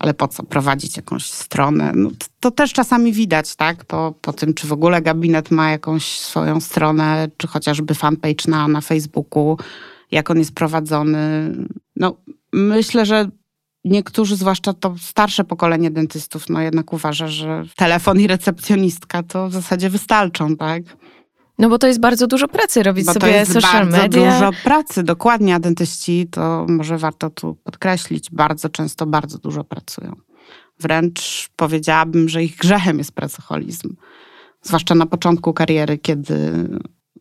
ale 0.00 0.14
po 0.14 0.28
co 0.28 0.42
prowadzić 0.42 0.96
jakąś 0.96 1.26
stronę? 1.26 1.92
No, 1.94 2.10
to, 2.10 2.26
to, 2.40 2.50
też 2.50 2.72
czasami 2.72 3.12
widać, 3.12 3.56
tak? 3.56 3.84
Po, 3.84 4.14
po 4.20 4.32
tym, 4.32 4.54
czy 4.54 4.66
w 4.66 4.72
ogóle 4.72 5.02
gabinet 5.02 5.50
ma 5.50 5.70
jakąś 5.70 6.04
swoją 6.04 6.60
stronę, 6.60 7.28
czy 7.36 7.46
chociażby 7.46 7.94
fanpage 7.94 8.44
na, 8.48 8.68
na 8.68 8.80
Facebooku, 8.80 9.58
jak 10.10 10.30
on 10.30 10.38
jest 10.38 10.54
prowadzony. 10.54 11.52
No, 11.96 12.16
myślę, 12.52 13.06
że 13.06 13.28
niektórzy, 13.84 14.36
zwłaszcza 14.36 14.72
to 14.72 14.94
starsze 15.00 15.44
pokolenie 15.44 15.90
dentystów, 15.90 16.48
no 16.48 16.60
jednak 16.60 16.92
uważa, 16.92 17.28
że 17.28 17.64
telefon 17.76 18.20
i 18.20 18.26
recepcjonistka 18.26 19.22
to 19.22 19.48
w 19.48 19.52
zasadzie 19.52 19.90
wystarczą, 19.90 20.56
tak? 20.56 20.82
No 21.60 21.68
bo 21.68 21.78
to 21.78 21.86
jest 21.86 22.00
bardzo 22.00 22.26
dużo 22.26 22.48
pracy 22.48 22.82
robić 22.82 23.06
bo 23.06 23.12
sobie 23.12 23.20
to 23.20 23.32
jest 23.32 23.52
social 23.52 23.72
bardzo 23.86 23.96
media. 23.96 24.32
dużo 24.32 24.50
pracy, 24.64 25.02
dokładnie. 25.02 25.54
A 25.54 25.58
dentyści, 25.58 26.28
to 26.30 26.66
może 26.68 26.98
warto 26.98 27.30
tu 27.30 27.54
podkreślić, 27.54 28.30
bardzo 28.30 28.68
często 28.68 29.06
bardzo 29.06 29.38
dużo 29.38 29.64
pracują. 29.64 30.16
Wręcz 30.80 31.48
powiedziałabym, 31.56 32.28
że 32.28 32.44
ich 32.44 32.56
grzechem 32.56 32.98
jest 32.98 33.12
pracoholizm. 33.12 33.96
Zwłaszcza 34.62 34.94
na 34.94 35.06
początku 35.06 35.52
kariery, 35.52 35.98
kiedy 35.98 36.68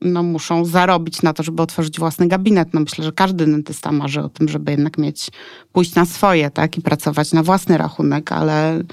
no, 0.02 0.24
muszą 0.24 0.66
zarobić 0.66 1.22
na 1.22 1.34
to, 1.34 1.44
żeby 1.44 1.62
otworzyć 1.62 2.00
własny 2.00 2.28
gabinet. 2.28 2.74
No, 2.74 2.80
myślę, 2.80 3.06
że 3.06 3.12
każdy 3.12 3.46
dentysta 3.46 3.92
marzy 3.92 4.22
o 4.22 4.30
tym, 4.30 4.50
żeby 4.50 4.72
jednak 4.72 4.98
mieć, 4.98 5.32
pójść 5.72 5.96
na 5.96 6.06
swoje, 6.06 6.50
tak, 6.50 6.78
i 6.78 6.82
pracować 6.82 7.34
na 7.34 7.44
własny 7.44 7.78
rachunek, 7.78 8.32
ale 8.32 8.84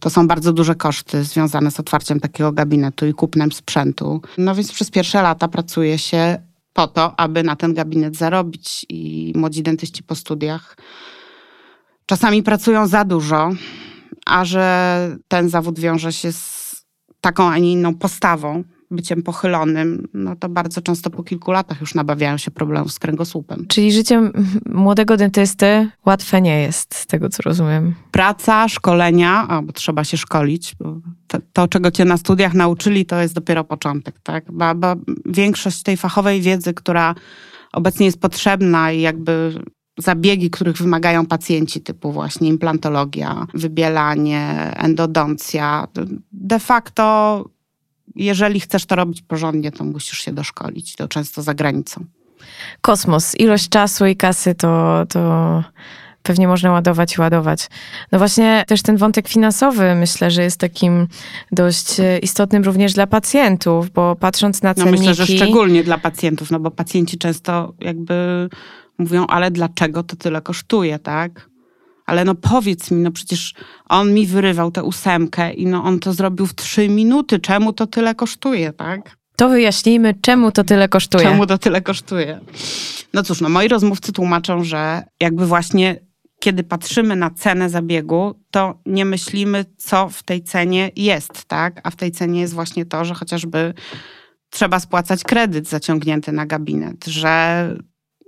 to 0.00 0.10
są 0.10 0.28
bardzo 0.28 0.52
duże 0.52 0.74
koszty 0.74 1.24
związane 1.24 1.70
z 1.70 1.80
otwarciem 1.80 2.20
takiego 2.20 2.52
gabinetu 2.52 3.06
i 3.06 3.12
kupnem 3.12 3.52
sprzętu. 3.52 4.20
No 4.38 4.54
więc 4.54 4.72
przez 4.72 4.90
pierwsze 4.90 5.22
lata 5.22 5.48
pracuje 5.48 5.98
się 5.98 6.38
po 6.72 6.86
to, 6.86 7.20
aby 7.20 7.42
na 7.42 7.56
ten 7.56 7.74
gabinet 7.74 8.16
zarobić 8.16 8.86
i 8.88 9.32
młodzi 9.36 9.62
dentyści 9.62 10.02
po 10.02 10.14
studiach 10.14 10.76
czasami 12.06 12.42
pracują 12.42 12.86
za 12.86 13.04
dużo, 13.04 13.50
a 14.26 14.44
że 14.44 15.16
ten 15.28 15.48
zawód 15.48 15.78
wiąże 15.78 16.12
się 16.12 16.32
z 16.32 16.74
taką, 17.20 17.48
a 17.48 17.58
nie 17.58 17.72
inną 17.72 17.94
postawą, 17.94 18.64
byciem 18.90 19.22
pochylonym, 19.22 20.08
no 20.14 20.36
to 20.36 20.48
bardzo 20.48 20.82
często 20.82 21.10
po 21.10 21.22
kilku 21.22 21.52
latach 21.52 21.80
już 21.80 21.94
nabawiają 21.94 22.36
się 22.36 22.50
problemów 22.50 22.92
z 22.92 22.98
kręgosłupem. 22.98 23.66
Czyli 23.68 23.92
życie 23.92 24.30
młodego 24.66 25.16
dentysty 25.16 25.88
łatwe 26.06 26.40
nie 26.40 26.62
jest, 26.62 26.94
z 26.94 27.06
tego 27.06 27.28
co 27.28 27.42
rozumiem. 27.42 27.94
Praca, 28.10 28.68
szkolenia, 28.68 29.48
a 29.48 29.62
bo 29.62 29.72
trzeba 29.72 30.04
się 30.04 30.16
szkolić. 30.16 30.76
To, 31.26 31.38
to, 31.52 31.68
czego 31.68 31.90
cię 31.90 32.04
na 32.04 32.16
studiach 32.16 32.54
nauczyli, 32.54 33.06
to 33.06 33.20
jest 33.20 33.34
dopiero 33.34 33.64
początek, 33.64 34.20
tak? 34.22 34.52
Bo, 34.52 34.74
bo 34.74 34.94
większość 35.26 35.82
tej 35.82 35.96
fachowej 35.96 36.40
wiedzy, 36.40 36.74
która 36.74 37.14
obecnie 37.72 38.06
jest 38.06 38.20
potrzebna 38.20 38.92
i 38.92 39.00
jakby 39.00 39.54
zabiegi, 39.98 40.50
których 40.50 40.76
wymagają 40.76 41.26
pacjenci, 41.26 41.80
typu 41.80 42.12
właśnie 42.12 42.48
implantologia, 42.48 43.46
wybielanie, 43.54 44.72
endodoncja, 44.76 45.88
de 46.32 46.58
facto 46.58 47.44
jeżeli 48.16 48.60
chcesz 48.60 48.86
to 48.86 48.96
robić 48.96 49.22
porządnie, 49.22 49.72
to 49.72 49.84
musisz 49.84 50.18
się 50.18 50.32
doszkolić, 50.32 50.96
to 50.96 51.08
często 51.08 51.42
za 51.42 51.54
granicą. 51.54 52.04
Kosmos, 52.80 53.34
ilość 53.34 53.68
czasu 53.68 54.06
i 54.06 54.16
kasy 54.16 54.54
to, 54.54 55.04
to 55.08 55.62
pewnie 56.22 56.48
można 56.48 56.72
ładować 56.72 57.16
i 57.16 57.20
ładować. 57.20 57.68
No 58.12 58.18
właśnie 58.18 58.64
też 58.66 58.82
ten 58.82 58.96
wątek 58.96 59.28
finansowy 59.28 59.94
myślę, 59.94 60.30
że 60.30 60.42
jest 60.42 60.60
takim 60.60 61.08
dość 61.52 62.00
e, 62.00 62.18
istotnym 62.18 62.64
również 62.64 62.92
dla 62.92 63.06
pacjentów, 63.06 63.90
bo 63.90 64.16
patrząc 64.16 64.62
na 64.62 64.74
cenniki... 64.74 64.92
No 64.92 64.98
myślę, 64.98 65.14
że 65.14 65.36
szczególnie 65.36 65.84
dla 65.84 65.98
pacjentów, 65.98 66.50
no 66.50 66.60
bo 66.60 66.70
pacjenci 66.70 67.18
często 67.18 67.74
jakby 67.80 68.48
mówią, 68.98 69.26
ale 69.26 69.50
dlaczego 69.50 70.02
to 70.02 70.16
tyle 70.16 70.42
kosztuje, 70.42 70.98
tak? 70.98 71.50
Ale 72.06 72.24
no 72.24 72.34
powiedz 72.34 72.90
mi, 72.90 73.02
no 73.02 73.10
przecież 73.10 73.54
on 73.88 74.14
mi 74.14 74.26
wyrywał 74.26 74.70
tę 74.70 74.82
ósemkę 74.82 75.52
i 75.52 75.66
no 75.66 75.84
on 75.84 76.00
to 76.00 76.12
zrobił 76.12 76.46
w 76.46 76.54
trzy 76.54 76.88
minuty. 76.88 77.38
Czemu 77.38 77.72
to 77.72 77.86
tyle 77.86 78.14
kosztuje, 78.14 78.72
tak? 78.72 79.16
To 79.36 79.48
wyjaśnijmy, 79.48 80.14
czemu 80.22 80.52
to 80.52 80.64
tyle 80.64 80.88
kosztuje. 80.88 81.24
Czemu 81.24 81.46
to 81.46 81.58
tyle 81.58 81.82
kosztuje? 81.82 82.40
No 83.14 83.22
cóż, 83.22 83.40
no 83.40 83.48
moi 83.48 83.68
rozmówcy 83.68 84.12
tłumaczą, 84.12 84.64
że 84.64 85.02
jakby 85.20 85.46
właśnie 85.46 86.00
kiedy 86.40 86.64
patrzymy 86.64 87.16
na 87.16 87.30
cenę 87.30 87.70
zabiegu, 87.70 88.34
to 88.50 88.78
nie 88.86 89.04
myślimy, 89.04 89.64
co 89.76 90.08
w 90.08 90.22
tej 90.22 90.42
cenie 90.42 90.90
jest, 90.96 91.44
tak? 91.44 91.80
A 91.84 91.90
w 91.90 91.96
tej 91.96 92.12
cenie 92.12 92.40
jest 92.40 92.54
właśnie 92.54 92.86
to, 92.86 93.04
że 93.04 93.14
chociażby 93.14 93.74
trzeba 94.50 94.80
spłacać 94.80 95.22
kredyt 95.22 95.68
zaciągnięty 95.68 96.32
na 96.32 96.46
gabinet, 96.46 97.04
że 97.06 97.68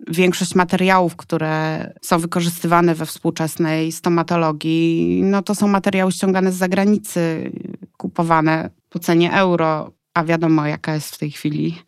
większość 0.08 0.54
materiałów, 0.54 1.16
które 1.16 1.92
są 2.02 2.18
wykorzystywane 2.18 2.94
we 2.94 3.06
współczesnej 3.06 3.92
stomatologii, 3.92 5.20
no 5.22 5.42
to 5.42 5.54
są 5.54 5.68
materiały 5.68 6.12
ściągane 6.12 6.52
z 6.52 6.56
zagranicy, 6.56 7.52
kupowane 7.96 8.70
po 8.88 8.98
cenie 8.98 9.32
euro, 9.32 9.92
a 10.14 10.24
wiadomo 10.24 10.66
jaka 10.66 10.94
jest 10.94 11.14
w 11.14 11.18
tej 11.18 11.30
chwili, 11.30 11.78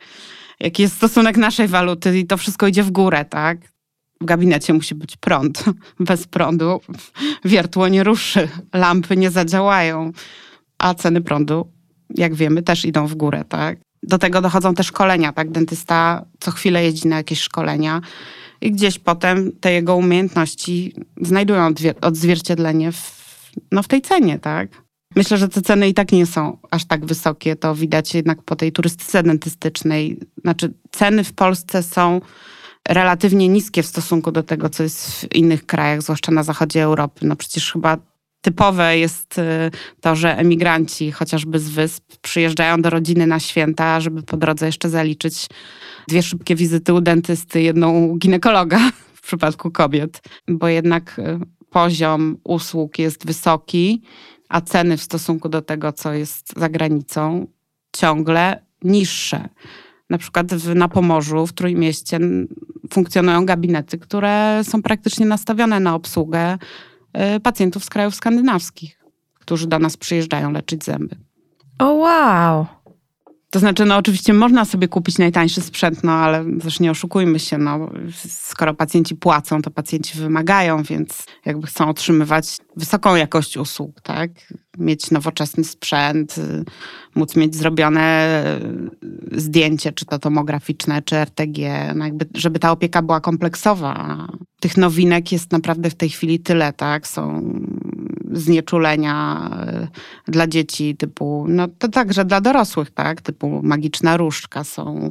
jaki 0.60 0.82
jest 0.82 0.96
stosunek 0.96 1.36
naszej 1.36 1.68
waluty 1.68 2.18
i 2.18 2.26
to 2.26 2.36
wszystko 2.36 2.66
idzie 2.66 2.82
w 2.82 2.90
górę, 2.90 3.24
tak? 3.24 3.58
W 4.20 4.24
gabinecie 4.24 4.72
musi 4.74 4.94
być 4.94 5.16
prąd. 5.16 5.64
Bez 6.00 6.26
prądu 6.26 6.80
wiertło 7.44 7.88
nie 7.88 8.04
ruszy, 8.04 8.48
lampy 8.74 9.16
nie 9.16 9.30
zadziałają, 9.30 10.12
a 10.78 10.94
ceny 10.94 11.20
prądu, 11.20 11.72
jak 12.14 12.34
wiemy, 12.34 12.62
też 12.62 12.84
idą 12.84 13.06
w 13.06 13.14
górę, 13.14 13.44
tak? 13.48 13.78
Do 14.02 14.18
tego 14.18 14.40
dochodzą 14.40 14.74
te 14.74 14.84
szkolenia, 14.84 15.32
tak? 15.32 15.50
Dentysta 15.50 16.24
co 16.40 16.50
chwilę 16.50 16.84
jeździ 16.84 17.08
na 17.08 17.16
jakieś 17.16 17.40
szkolenia 17.40 18.00
i 18.60 18.72
gdzieś 18.72 18.98
potem 18.98 19.52
te 19.60 19.72
jego 19.72 19.96
umiejętności 19.96 20.94
znajdują 21.22 21.74
odzwierciedlenie 22.00 22.92
w, 22.92 23.18
no, 23.72 23.82
w 23.82 23.88
tej 23.88 24.02
cenie, 24.02 24.38
tak? 24.38 24.68
Myślę, 25.16 25.36
że 25.36 25.48
te 25.48 25.62
ceny 25.62 25.88
i 25.88 25.94
tak 25.94 26.12
nie 26.12 26.26
są 26.26 26.58
aż 26.70 26.84
tak 26.84 27.06
wysokie. 27.06 27.56
To 27.56 27.74
widać 27.74 28.14
jednak 28.14 28.42
po 28.42 28.56
tej 28.56 28.72
turystyce 28.72 29.22
dentystycznej. 29.22 30.20
Znaczy, 30.42 30.72
ceny 30.90 31.24
w 31.24 31.32
Polsce 31.32 31.82
są 31.82 32.20
relatywnie 32.88 33.48
niskie 33.48 33.82
w 33.82 33.86
stosunku 33.86 34.32
do 34.32 34.42
tego, 34.42 34.68
co 34.68 34.82
jest 34.82 35.10
w 35.10 35.34
innych 35.34 35.66
krajach, 35.66 36.02
zwłaszcza 36.02 36.32
na 36.32 36.42
zachodzie 36.42 36.82
Europy. 36.82 37.26
No 37.26 37.36
przecież 37.36 37.72
chyba 37.72 37.96
typowe 38.40 38.98
jest 38.98 39.38
y, 39.38 39.42
to, 40.00 40.16
że 40.16 40.38
emigranci 40.38 41.12
chociażby 41.12 41.58
z 41.58 41.68
wysp 41.68 42.04
przyjeżdżają 42.22 42.82
do 42.82 42.90
rodziny 42.90 43.26
na 43.26 43.40
święta, 43.40 44.00
żeby 44.00 44.22
po 44.22 44.36
drodze 44.36 44.66
jeszcze 44.66 44.88
zaliczyć 44.88 45.46
dwie 46.08 46.22
szybkie 46.22 46.54
wizyty 46.54 46.94
u 46.94 47.00
dentysty, 47.00 47.62
jedną 47.62 47.98
u 47.98 48.16
ginekologa 48.16 48.78
w 49.14 49.22
przypadku 49.22 49.70
kobiet, 49.70 50.22
bo 50.48 50.68
jednak 50.68 51.18
y, 51.18 51.38
poziom 51.70 52.36
usług 52.44 52.98
jest 52.98 53.26
wysoki, 53.26 54.02
a 54.48 54.60
ceny 54.60 54.96
w 54.96 55.02
stosunku 55.02 55.48
do 55.48 55.62
tego, 55.62 55.92
co 55.92 56.12
jest 56.12 56.58
za 56.58 56.68
granicą, 56.68 57.46
ciągle 57.96 58.62
niższe. 58.84 59.48
Na 60.10 60.18
przykład 60.18 60.54
w, 60.54 60.74
na 60.74 60.88
Pomorzu, 60.88 61.46
w 61.46 61.52
Trójmieście 61.52 62.18
funkcjonują 62.92 63.46
gabinety, 63.46 63.98
które 63.98 64.60
są 64.64 64.82
praktycznie 64.82 65.26
nastawione 65.26 65.80
na 65.80 65.94
obsługę 65.94 66.58
pacjentów 67.42 67.84
z 67.84 67.90
krajów 67.90 68.14
skandynawskich, 68.14 69.04
którzy 69.34 69.66
do 69.66 69.78
nas 69.78 69.96
przyjeżdżają 69.96 70.52
leczyć 70.52 70.84
zęby. 70.84 71.16
O 71.78 71.92
wow! 71.92 72.66
To 73.50 73.58
znaczy, 73.58 73.84
no 73.84 73.96
oczywiście 73.96 74.32
można 74.32 74.64
sobie 74.64 74.88
kupić 74.88 75.18
najtańszy 75.18 75.60
sprzęt, 75.60 76.04
no 76.04 76.12
ale 76.12 76.44
też 76.62 76.80
nie 76.80 76.90
oszukujmy 76.90 77.38
się, 77.38 77.58
no 77.58 77.90
skoro 78.28 78.74
pacjenci 78.74 79.16
płacą, 79.16 79.62
to 79.62 79.70
pacjenci 79.70 80.18
wymagają, 80.18 80.82
więc 80.82 81.26
jakby 81.44 81.66
chcą 81.66 81.88
otrzymywać 81.88 82.56
wysoką 82.78 83.16
jakość 83.16 83.56
usług, 83.56 84.00
tak? 84.00 84.30
Mieć 84.78 85.10
nowoczesny 85.10 85.64
sprzęt, 85.64 86.38
y, 86.38 86.64
móc 87.14 87.36
mieć 87.36 87.56
zrobione 87.56 88.44
y, 89.32 89.40
zdjęcie, 89.40 89.92
czy 89.92 90.04
to 90.04 90.18
tomograficzne, 90.18 91.02
czy 91.02 91.16
RTG, 91.16 91.92
no 91.94 92.04
jakby, 92.04 92.26
żeby 92.34 92.58
ta 92.58 92.72
opieka 92.72 93.02
była 93.02 93.20
kompleksowa. 93.20 94.26
Tych 94.60 94.76
nowinek 94.76 95.32
jest 95.32 95.52
naprawdę 95.52 95.90
w 95.90 95.94
tej 95.94 96.08
chwili 96.08 96.40
tyle, 96.40 96.72
tak? 96.72 97.06
Są 97.06 97.52
znieczulenia 98.32 99.50
y, 100.26 100.30
dla 100.32 100.46
dzieci 100.46 100.96
typu, 100.96 101.46
no 101.48 101.68
to 101.78 101.88
także 101.88 102.24
dla 102.24 102.40
dorosłych, 102.40 102.90
tak, 102.90 103.22
typu 103.22 103.60
magiczna 103.62 104.16
różdżka 104.16 104.64
są, 104.64 105.10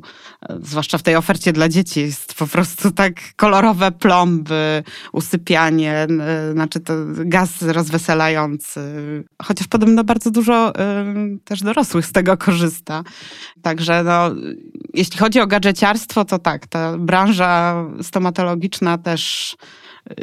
zwłaszcza 0.62 0.98
w 0.98 1.04
tej 1.04 1.16
ofercie 1.16 1.54
dla 1.54 1.70
dzieci 1.70 2.00
jest 2.00 2.34
po 2.34 2.48
prostu 2.48 2.92
tak 2.92 3.14
kolorowe 3.36 3.92
plomby, 3.92 4.84
usypianie, 5.14 6.08
znaczy 6.54 6.80
to 6.80 6.94
gaz 7.26 7.57
rozweselający. 7.62 8.82
Chociaż 9.44 9.68
podobno 9.68 10.04
bardzo 10.04 10.32
dużo 10.32 10.74
też 11.44 11.62
dorosłych 11.62 12.06
z 12.06 12.12
tego 12.12 12.38
korzysta. 12.38 13.04
Także 13.62 14.04
no, 14.04 14.32
jeśli 14.94 15.20
chodzi 15.20 15.40
o 15.40 15.48
gadżeciarstwo, 15.48 16.26
to 16.26 16.40
tak, 16.40 16.68
ta 16.68 16.98
branża 16.98 17.86
stomatologiczna 18.02 18.98
też 18.98 19.56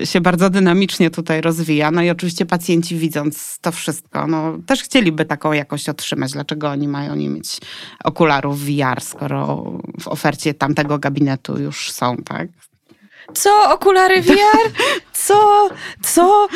się 0.04 0.20
bardzo 0.20 0.50
dynamicznie 0.50 1.10
tutaj 1.10 1.40
rozwija. 1.40 1.90
No 1.90 2.02
i 2.02 2.10
oczywiście 2.10 2.46
pacjenci 2.46 2.96
widząc 2.96 3.58
to 3.60 3.72
wszystko, 3.72 4.26
no 4.26 4.58
też 4.66 4.82
chcieliby 4.82 5.24
taką 5.24 5.52
jakość 5.52 5.88
otrzymać. 5.88 6.32
Dlaczego 6.32 6.70
oni 6.70 6.88
mają 6.88 7.14
nie 7.14 7.28
mieć 7.28 7.60
okularów 8.04 8.64
VR, 8.64 9.00
skoro 9.00 9.72
w 10.00 10.08
ofercie 10.08 10.54
tamtego 10.54 10.98
gabinetu 10.98 11.60
już 11.60 11.92
są, 11.92 12.16
tak? 12.16 12.48
Co? 13.32 13.72
Okulary 13.72 14.22
VR? 14.22 14.70
Co? 15.12 15.68
Co? 16.02 16.48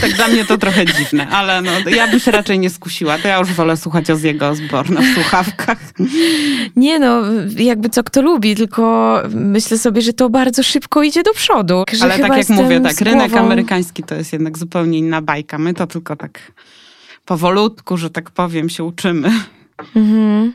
Tak 0.00 0.12
dla 0.12 0.28
mnie 0.28 0.44
to 0.44 0.58
trochę 0.58 0.86
dziwne, 0.86 1.28
ale 1.28 1.62
no, 1.62 1.70
ja 1.90 2.08
bym 2.08 2.20
się 2.20 2.30
raczej 2.30 2.58
nie 2.58 2.70
skusiła. 2.70 3.18
To 3.18 3.28
ja 3.28 3.38
już 3.38 3.52
wolę 3.52 3.76
słuchać 3.76 4.10
o 4.10 4.16
jego 4.16 4.54
zbor 4.54 4.90
na 4.90 5.00
słuchawkach. 5.14 5.78
Nie 6.76 6.98
no, 6.98 7.22
jakby 7.56 7.88
co 7.88 8.04
kto 8.04 8.22
lubi, 8.22 8.56
tylko 8.56 9.16
myślę 9.34 9.78
sobie, 9.78 10.02
że 10.02 10.12
to 10.12 10.30
bardzo 10.30 10.62
szybko 10.62 11.02
idzie 11.02 11.22
do 11.22 11.34
przodu. 11.34 11.84
ale 12.02 12.18
tak 12.18 12.36
jak 12.36 12.48
mówię, 12.48 12.80
tak, 12.80 13.00
rynek 13.00 13.34
amerykański 13.34 14.02
to 14.02 14.14
jest 14.14 14.32
jednak 14.32 14.58
zupełnie 14.58 14.98
inna 14.98 15.22
bajka. 15.22 15.58
My 15.58 15.74
to 15.74 15.86
tylko 15.86 16.16
tak 16.16 16.52
powolutku, 17.24 17.96
że 17.96 18.10
tak 18.10 18.30
powiem, 18.30 18.68
się 18.68 18.84
uczymy. 18.84 19.30
Mhm. 19.96 20.52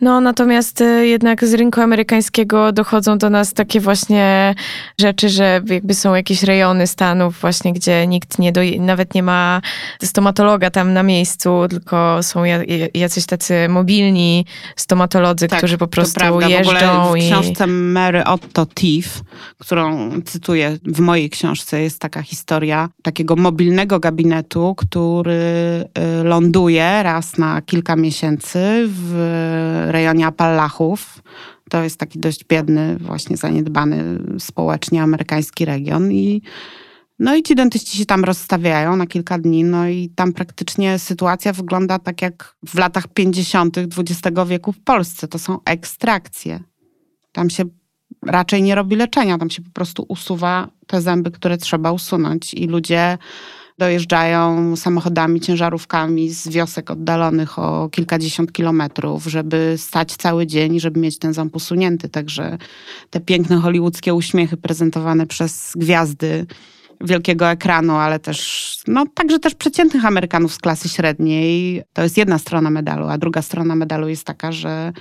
No, 0.00 0.20
natomiast 0.20 0.80
y, 0.80 1.06
jednak 1.06 1.44
z 1.44 1.54
rynku 1.54 1.80
amerykańskiego 1.80 2.72
dochodzą 2.72 3.18
do 3.18 3.30
nas 3.30 3.52
takie 3.52 3.80
właśnie 3.80 4.54
rzeczy, 5.00 5.28
że 5.28 5.60
jakby 5.66 5.94
są 5.94 6.14
jakieś 6.14 6.42
rejony 6.42 6.86
Stanów 6.86 7.40
właśnie, 7.40 7.72
gdzie 7.72 8.06
nikt 8.06 8.38
nie 8.38 8.52
do, 8.52 8.60
nawet 8.78 9.14
nie 9.14 9.22
ma 9.22 9.60
stomatologa 10.02 10.70
tam 10.70 10.92
na 10.92 11.02
miejscu, 11.02 11.60
tylko 11.70 12.22
są 12.22 12.42
jacyś 12.94 13.26
tacy 13.26 13.68
mobilni 13.68 14.46
stomatolodzy, 14.76 15.48
tak, 15.48 15.58
którzy 15.58 15.78
po 15.78 15.86
prostu 15.86 16.20
prawda. 16.20 16.48
jeżdżą. 16.48 17.12
W, 17.12 17.18
w 17.18 17.26
książce 17.26 17.64
i... 17.64 17.68
Mary 17.68 18.24
Otto 18.24 18.66
Tiff, 18.66 19.22
którą 19.58 20.10
cytuję 20.24 20.78
w 20.84 21.00
mojej 21.00 21.30
książce, 21.30 21.80
jest 21.80 22.00
taka 22.00 22.22
historia 22.22 22.88
takiego 23.02 23.36
mobilnego 23.36 24.00
gabinetu, 24.00 24.74
który 24.74 25.32
y, 26.20 26.24
ląduje 26.24 27.02
raz 27.02 27.38
na 27.38 27.62
kilka 27.62 27.96
miesięcy 27.96 28.58
w 28.86 29.53
rejonie 29.86 30.26
Appalachów. 30.26 31.22
To 31.70 31.82
jest 31.82 31.98
taki 31.98 32.18
dość 32.18 32.44
biedny, 32.44 32.96
właśnie 32.98 33.36
zaniedbany 33.36 34.18
społecznie 34.38 35.02
amerykański 35.02 35.64
region 35.64 36.12
i 36.12 36.42
no 37.18 37.36
i 37.36 37.42
ci 37.42 37.54
dentyści 37.54 37.98
się 37.98 38.06
tam 38.06 38.24
rozstawiają 38.24 38.96
na 38.96 39.06
kilka 39.06 39.38
dni, 39.38 39.64
no 39.64 39.88
i 39.88 40.10
tam 40.14 40.32
praktycznie 40.32 40.98
sytuacja 40.98 41.52
wygląda 41.52 41.98
tak 41.98 42.22
jak 42.22 42.56
w 42.66 42.78
latach 42.78 43.08
50. 43.08 43.78
XX 43.78 44.38
wieku 44.48 44.72
w 44.72 44.80
Polsce. 44.80 45.28
To 45.28 45.38
są 45.38 45.58
ekstrakcje. 45.64 46.60
Tam 47.32 47.50
się 47.50 47.64
raczej 48.26 48.62
nie 48.62 48.74
robi 48.74 48.96
leczenia, 48.96 49.38
tam 49.38 49.50
się 49.50 49.62
po 49.62 49.70
prostu 49.70 50.06
usuwa 50.08 50.68
te 50.86 51.00
zęby, 51.00 51.30
które 51.30 51.56
trzeba 51.58 51.92
usunąć 51.92 52.54
i 52.54 52.66
ludzie 52.66 53.18
dojeżdżają 53.78 54.76
samochodami, 54.76 55.40
ciężarówkami 55.40 56.30
z 56.30 56.48
wiosek 56.48 56.90
oddalonych 56.90 57.58
o 57.58 57.88
kilkadziesiąt 57.88 58.52
kilometrów, 58.52 59.26
żeby 59.26 59.74
stać 59.78 60.12
cały 60.12 60.46
dzień, 60.46 60.80
żeby 60.80 61.00
mieć 61.00 61.18
ten 61.18 61.34
ząb 61.34 61.56
usunięty. 61.56 62.08
Także 62.08 62.58
te 63.10 63.20
piękne 63.20 63.56
hollywoodzkie 63.56 64.14
uśmiechy 64.14 64.56
prezentowane 64.56 65.26
przez 65.26 65.72
gwiazdy 65.76 66.46
wielkiego 67.00 67.50
ekranu, 67.50 67.94
ale 67.94 68.18
też, 68.18 68.78
no 68.86 69.04
także 69.14 69.38
też 69.38 69.54
przeciętnych 69.54 70.04
Amerykanów 70.04 70.54
z 70.54 70.58
klasy 70.58 70.88
średniej. 70.88 71.82
To 71.92 72.02
jest 72.02 72.16
jedna 72.16 72.38
strona 72.38 72.70
medalu, 72.70 73.06
a 73.06 73.18
druga 73.18 73.42
strona 73.42 73.76
medalu 73.76 74.08
jest 74.08 74.24
taka, 74.24 74.52
że 74.52 74.92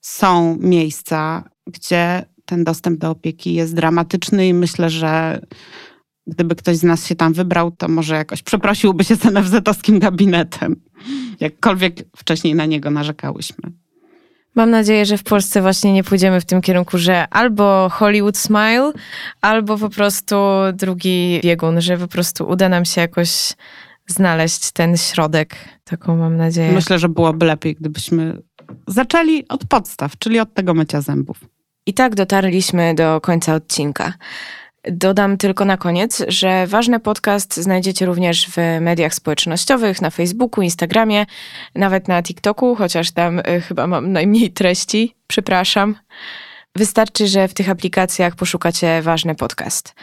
są 0.00 0.56
miejsca, 0.60 1.44
gdzie 1.66 2.24
ten 2.44 2.64
dostęp 2.64 3.00
do 3.00 3.10
opieki 3.10 3.54
jest 3.54 3.74
dramatyczny 3.74 4.48
i 4.48 4.54
myślę, 4.54 4.90
że 4.90 5.40
gdyby 6.26 6.56
ktoś 6.56 6.76
z 6.76 6.82
nas 6.82 7.06
się 7.06 7.14
tam 7.14 7.32
wybrał, 7.32 7.70
to 7.70 7.88
może 7.88 8.14
jakoś 8.14 8.42
przeprosiłby 8.42 9.04
się 9.04 9.16
z 9.16 9.20
NFZ-owskim 9.20 9.98
gabinetem. 9.98 10.76
Jakkolwiek 11.40 11.94
wcześniej 12.16 12.54
na 12.54 12.66
niego 12.66 12.90
narzekałyśmy. 12.90 13.72
Mam 14.54 14.70
nadzieję, 14.70 15.06
że 15.06 15.18
w 15.18 15.22
Polsce 15.22 15.62
właśnie 15.62 15.92
nie 15.92 16.04
pójdziemy 16.04 16.40
w 16.40 16.44
tym 16.44 16.60
kierunku, 16.60 16.98
że 16.98 17.28
albo 17.28 17.88
Hollywood 17.88 18.38
Smile, 18.38 18.92
albo 19.40 19.78
po 19.78 19.90
prostu 19.90 20.36
drugi 20.74 21.40
biegun, 21.44 21.80
że 21.80 21.98
po 21.98 22.08
prostu 22.08 22.48
uda 22.48 22.68
nam 22.68 22.84
się 22.84 23.00
jakoś 23.00 23.52
znaleźć 24.06 24.72
ten 24.72 24.96
środek. 24.96 25.54
Taką 25.84 26.16
mam 26.16 26.36
nadzieję. 26.36 26.72
Myślę, 26.72 26.98
że 26.98 27.08
byłoby 27.08 27.46
lepiej, 27.46 27.74
gdybyśmy 27.74 28.42
zaczęli 28.86 29.48
od 29.48 29.64
podstaw, 29.64 30.18
czyli 30.18 30.40
od 30.40 30.54
tego 30.54 30.74
mycia 30.74 31.00
zębów. 31.00 31.40
I 31.86 31.94
tak 31.94 32.14
dotarliśmy 32.14 32.94
do 32.94 33.20
końca 33.20 33.54
odcinka. 33.54 34.12
Dodam 34.92 35.36
tylko 35.36 35.64
na 35.64 35.76
koniec, 35.76 36.22
że 36.28 36.66
ważny 36.66 37.00
podcast 37.00 37.56
znajdziecie 37.56 38.06
również 38.06 38.46
w 38.50 38.56
mediach 38.80 39.14
społecznościowych, 39.14 40.02
na 40.02 40.10
Facebooku, 40.10 40.62
Instagramie, 40.62 41.26
nawet 41.74 42.08
na 42.08 42.22
TikToku, 42.22 42.74
chociaż 42.74 43.10
tam 43.10 43.38
y, 43.38 43.60
chyba 43.60 43.86
mam 43.86 44.12
najmniej 44.12 44.50
treści, 44.50 45.14
przepraszam. 45.26 45.94
Wystarczy, 46.76 47.26
że 47.26 47.48
w 47.48 47.54
tych 47.54 47.70
aplikacjach 47.70 48.36
poszukacie 48.36 49.02
ważny 49.02 49.34
podcast. 49.34 49.94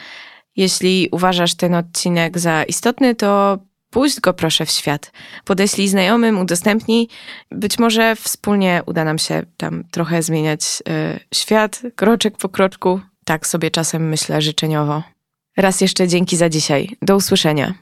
Jeśli 0.56 1.08
uważasz 1.12 1.54
ten 1.54 1.74
odcinek 1.74 2.38
za 2.38 2.62
istotny, 2.64 3.14
to 3.14 3.58
puść 3.90 4.20
go 4.20 4.34
proszę 4.34 4.66
w 4.66 4.70
świat. 4.70 5.12
Podeślij 5.44 5.88
znajomym, 5.88 6.38
udostępnij. 6.38 7.08
Być 7.50 7.78
może 7.78 8.16
wspólnie 8.16 8.82
uda 8.86 9.04
nam 9.04 9.18
się 9.18 9.42
tam 9.56 9.84
trochę 9.90 10.22
zmieniać 10.22 10.62
y, 10.62 11.20
świat, 11.34 11.82
kroczek 11.96 12.36
po 12.36 12.48
kroczku, 12.48 13.00
tak 13.24 13.46
sobie 13.46 13.70
czasem 13.70 14.08
myślę 14.08 14.42
życzeniowo. 14.42 15.02
Raz 15.56 15.80
jeszcze 15.80 16.08
dzięki 16.08 16.36
za 16.36 16.48
dzisiaj. 16.48 16.96
Do 17.02 17.16
usłyszenia. 17.16 17.74